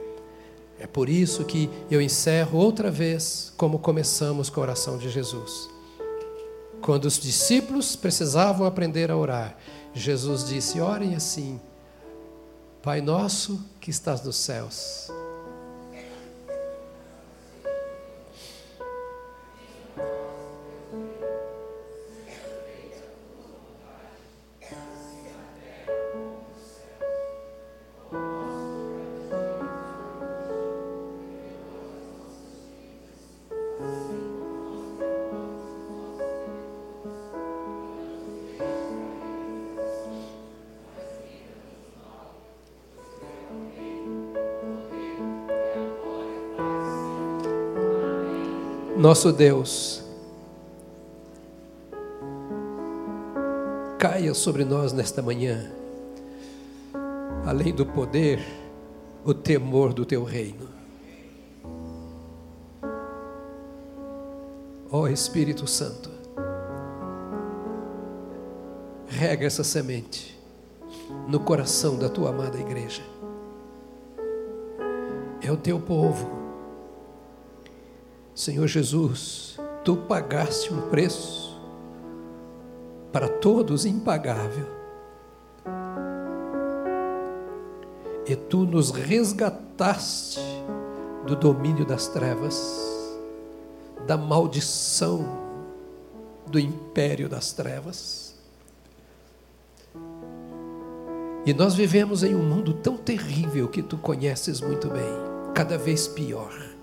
É 0.79 0.87
por 0.87 1.09
isso 1.09 1.43
que 1.43 1.69
eu 1.91 2.01
encerro 2.01 2.57
outra 2.57 2.89
vez 2.89 3.53
como 3.57 3.79
começamos 3.79 4.49
com 4.49 4.61
a 4.61 4.63
oração 4.63 4.97
de 4.97 5.09
Jesus. 5.09 5.69
Quando 6.81 7.05
os 7.05 7.19
discípulos 7.19 7.95
precisavam 7.95 8.65
aprender 8.65 9.11
a 9.11 9.17
orar, 9.17 9.57
Jesus 9.93 10.45
disse: 10.45 10.79
Orem 10.79 11.15
assim, 11.15 11.59
Pai 12.81 13.01
nosso 13.01 13.63
que 13.81 13.89
estás 13.89 14.23
nos 14.23 14.37
céus 14.37 15.11
Nosso 49.09 49.33
Deus, 49.33 50.03
caia 53.97 54.35
sobre 54.35 54.63
nós 54.63 54.93
nesta 54.93 55.19
manhã, 55.19 55.71
além 57.43 57.73
do 57.73 57.87
poder, 57.87 58.39
o 59.25 59.33
temor 59.33 59.93
do 59.93 60.05
teu 60.05 60.23
reino. 60.23 60.69
Ó 64.91 64.99
oh, 64.99 65.07
Espírito 65.07 65.65
Santo, 65.65 66.11
rega 69.07 69.47
essa 69.47 69.63
semente 69.63 70.39
no 71.27 71.39
coração 71.39 71.97
da 71.97 72.09
tua 72.09 72.29
amada 72.29 72.59
igreja. 72.59 73.01
É 75.41 75.51
o 75.51 75.57
teu 75.57 75.79
povo. 75.79 76.38
Senhor 78.39 78.67
Jesus, 78.67 79.59
tu 79.83 79.97
pagaste 79.97 80.73
um 80.73 80.89
preço 80.89 81.59
para 83.11 83.27
todos 83.27 83.85
impagável. 83.85 84.65
E 88.25 88.35
tu 88.35 88.59
nos 88.59 88.91
resgataste 88.91 90.39
do 91.25 91.35
domínio 91.35 91.85
das 91.85 92.07
trevas, 92.07 93.17
da 94.07 94.15
maldição 94.15 95.25
do 96.47 96.59
império 96.59 97.27
das 97.27 97.51
trevas 97.51 98.29
E 101.45 101.53
nós 101.53 101.73
vivemos 101.73 102.21
em 102.21 102.35
um 102.35 102.43
mundo 102.43 102.73
tão 102.73 102.95
terrível 102.95 103.67
que 103.67 103.81
tu 103.81 103.97
conheces 103.97 104.61
muito 104.61 104.87
bem, 104.89 105.11
cada 105.55 105.77
vez 105.77 106.07
pior. 106.07 106.78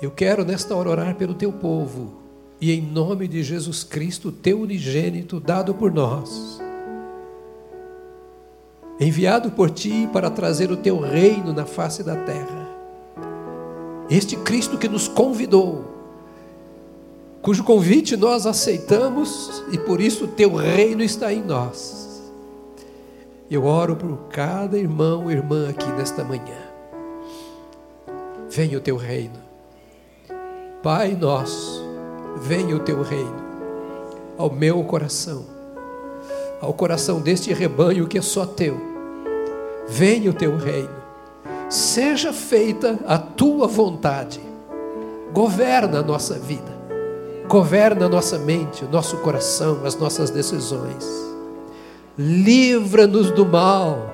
Eu 0.00 0.12
quero 0.12 0.44
nesta 0.44 0.76
hora 0.76 0.90
orar 0.90 1.16
pelo 1.16 1.34
teu 1.34 1.52
povo 1.52 2.12
e 2.60 2.72
em 2.72 2.80
nome 2.80 3.26
de 3.26 3.42
Jesus 3.42 3.82
Cristo, 3.82 4.30
teu 4.30 4.60
unigênito, 4.60 5.40
dado 5.40 5.74
por 5.74 5.92
nós, 5.92 6.60
enviado 9.00 9.50
por 9.50 9.70
ti 9.70 10.08
para 10.12 10.30
trazer 10.30 10.70
o 10.70 10.76
teu 10.76 11.00
reino 11.00 11.52
na 11.52 11.64
face 11.66 12.04
da 12.04 12.14
terra. 12.14 12.68
Este 14.08 14.36
Cristo 14.36 14.78
que 14.78 14.88
nos 14.88 15.08
convidou, 15.08 15.84
cujo 17.42 17.64
convite 17.64 18.16
nós 18.16 18.46
aceitamos 18.46 19.64
e 19.72 19.78
por 19.78 20.00
isso 20.00 20.26
o 20.26 20.28
teu 20.28 20.54
reino 20.54 21.02
está 21.02 21.32
em 21.32 21.42
nós. 21.42 22.22
Eu 23.50 23.64
oro 23.64 23.96
por 23.96 24.28
cada 24.28 24.78
irmão 24.78 25.28
e 25.28 25.34
irmã 25.34 25.68
aqui 25.68 25.90
nesta 25.92 26.22
manhã. 26.22 26.68
Venha 28.48 28.78
o 28.78 28.80
teu 28.80 28.96
reino. 28.96 29.47
Pai 30.82 31.16
nosso, 31.18 31.82
venha 32.36 32.76
o 32.76 32.80
teu 32.80 33.02
reino 33.02 33.48
ao 34.36 34.50
meu 34.50 34.84
coração, 34.84 35.44
ao 36.60 36.72
coração 36.72 37.20
deste 37.20 37.52
rebanho 37.52 38.06
que 38.06 38.18
é 38.18 38.22
só 38.22 38.46
teu. 38.46 38.80
Venha 39.88 40.30
o 40.30 40.34
teu 40.34 40.56
reino. 40.56 40.98
Seja 41.68 42.32
feita 42.32 42.98
a 43.06 43.18
tua 43.18 43.66
vontade. 43.66 44.40
Governa 45.32 46.00
a 46.00 46.02
nossa 46.02 46.34
vida. 46.34 46.78
Governa 47.48 48.06
a 48.06 48.08
nossa 48.08 48.38
mente, 48.38 48.84
o 48.84 48.88
nosso 48.88 49.16
coração, 49.18 49.80
as 49.84 49.96
nossas 49.96 50.30
decisões 50.30 51.28
livra-nos 52.18 53.30
do 53.30 53.46
mal, 53.46 54.10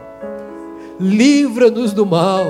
livra-nos 1.01 1.95
do 1.95 2.05
mal, 2.05 2.45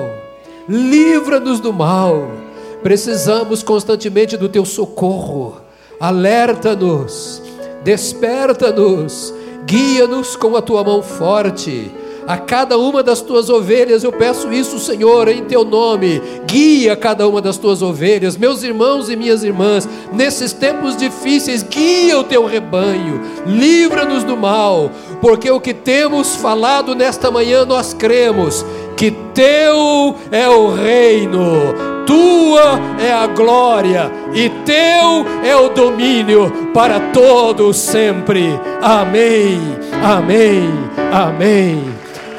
livra-nos 0.68 1.60
do 1.60 1.72
mal. 1.72 2.43
Precisamos 2.84 3.64
constantemente 3.64 4.36
do 4.36 4.48
teu 4.48 4.64
socorro. 4.64 5.60
Alerta-nos, 5.98 7.42
desperta-nos, 7.82 9.34
guia-nos 9.66 10.36
com 10.36 10.56
a 10.56 10.62
tua 10.62 10.84
mão 10.84 11.02
forte 11.02 11.90
a 12.26 12.38
cada 12.38 12.78
uma 12.78 13.02
das 13.02 13.20
tuas 13.20 13.50
ovelhas, 13.50 14.02
eu 14.02 14.10
peço 14.10 14.50
isso, 14.52 14.78
Senhor, 14.78 15.28
em 15.28 15.44
teu 15.44 15.62
nome. 15.62 16.22
Guia 16.46 16.96
cada 16.96 17.28
uma 17.28 17.40
das 17.40 17.58
tuas 17.58 17.82
ovelhas, 17.82 18.36
meus 18.36 18.62
irmãos 18.62 19.10
e 19.10 19.16
minhas 19.16 19.44
irmãs, 19.44 19.88
nesses 20.12 20.52
tempos 20.52 20.96
difíceis, 20.96 21.62
guia 21.62 22.18
o 22.18 22.24
teu 22.24 22.46
rebanho, 22.46 23.20
livra-nos 23.46 24.24
do 24.24 24.36
mal, 24.36 24.90
porque 25.20 25.50
o 25.50 25.60
que 25.60 25.74
temos 25.74 26.34
falado 26.36 26.94
nesta 26.94 27.30
manhã 27.30 27.64
nós 27.66 27.92
cremos 27.92 28.64
que 28.96 29.10
teu 29.34 30.14
é 30.30 30.48
o 30.48 30.72
reino, 30.72 31.74
tua 32.06 32.78
é 33.00 33.12
a 33.12 33.26
glória 33.26 34.10
e 34.34 34.48
teu 34.64 35.26
é 35.44 35.56
o 35.56 35.70
domínio 35.70 36.70
para 36.72 37.12
todos 37.12 37.76
sempre. 37.76 38.58
Amém. 38.82 39.60
Amém. 40.02 40.70
Amém. 41.12 41.84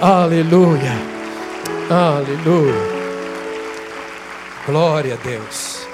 Aleluia. 0.01 0.93
Aleluia. 1.89 2.95
Glória 4.66 5.13
a 5.13 5.18
Deus. 5.18 5.88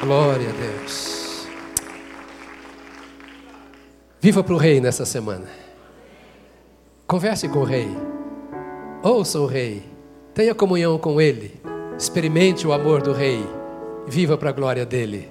Glória 0.00 0.48
a 0.48 0.52
Deus. 0.52 1.46
Viva 4.20 4.42
para 4.42 4.54
o 4.54 4.58
rei 4.58 4.80
nessa 4.80 5.04
semana. 5.04 5.48
Converse 7.06 7.48
com 7.48 7.60
o 7.60 7.64
rei. 7.64 7.88
Ouça 9.02 9.38
o 9.40 9.46
rei. 9.46 9.82
Tenha 10.34 10.54
comunhão 10.54 10.98
com 10.98 11.20
ele. 11.20 11.60
Experimente 12.00 12.66
o 12.66 12.72
amor 12.72 13.02
do 13.02 13.12
rei. 13.12 13.46
Viva 14.08 14.38
para 14.38 14.48
a 14.48 14.52
glória 14.54 14.86
dele. 14.86 15.28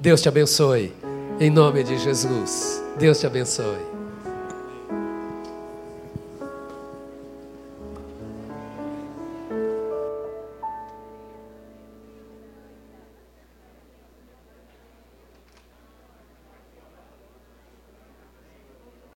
Deus 0.00 0.22
te 0.22 0.30
abençoe. 0.30 0.90
Em 1.38 1.50
nome 1.50 1.84
de 1.84 1.98
Jesus. 1.98 2.82
Deus 2.98 3.20
te 3.20 3.26
abençoe. 3.26 3.95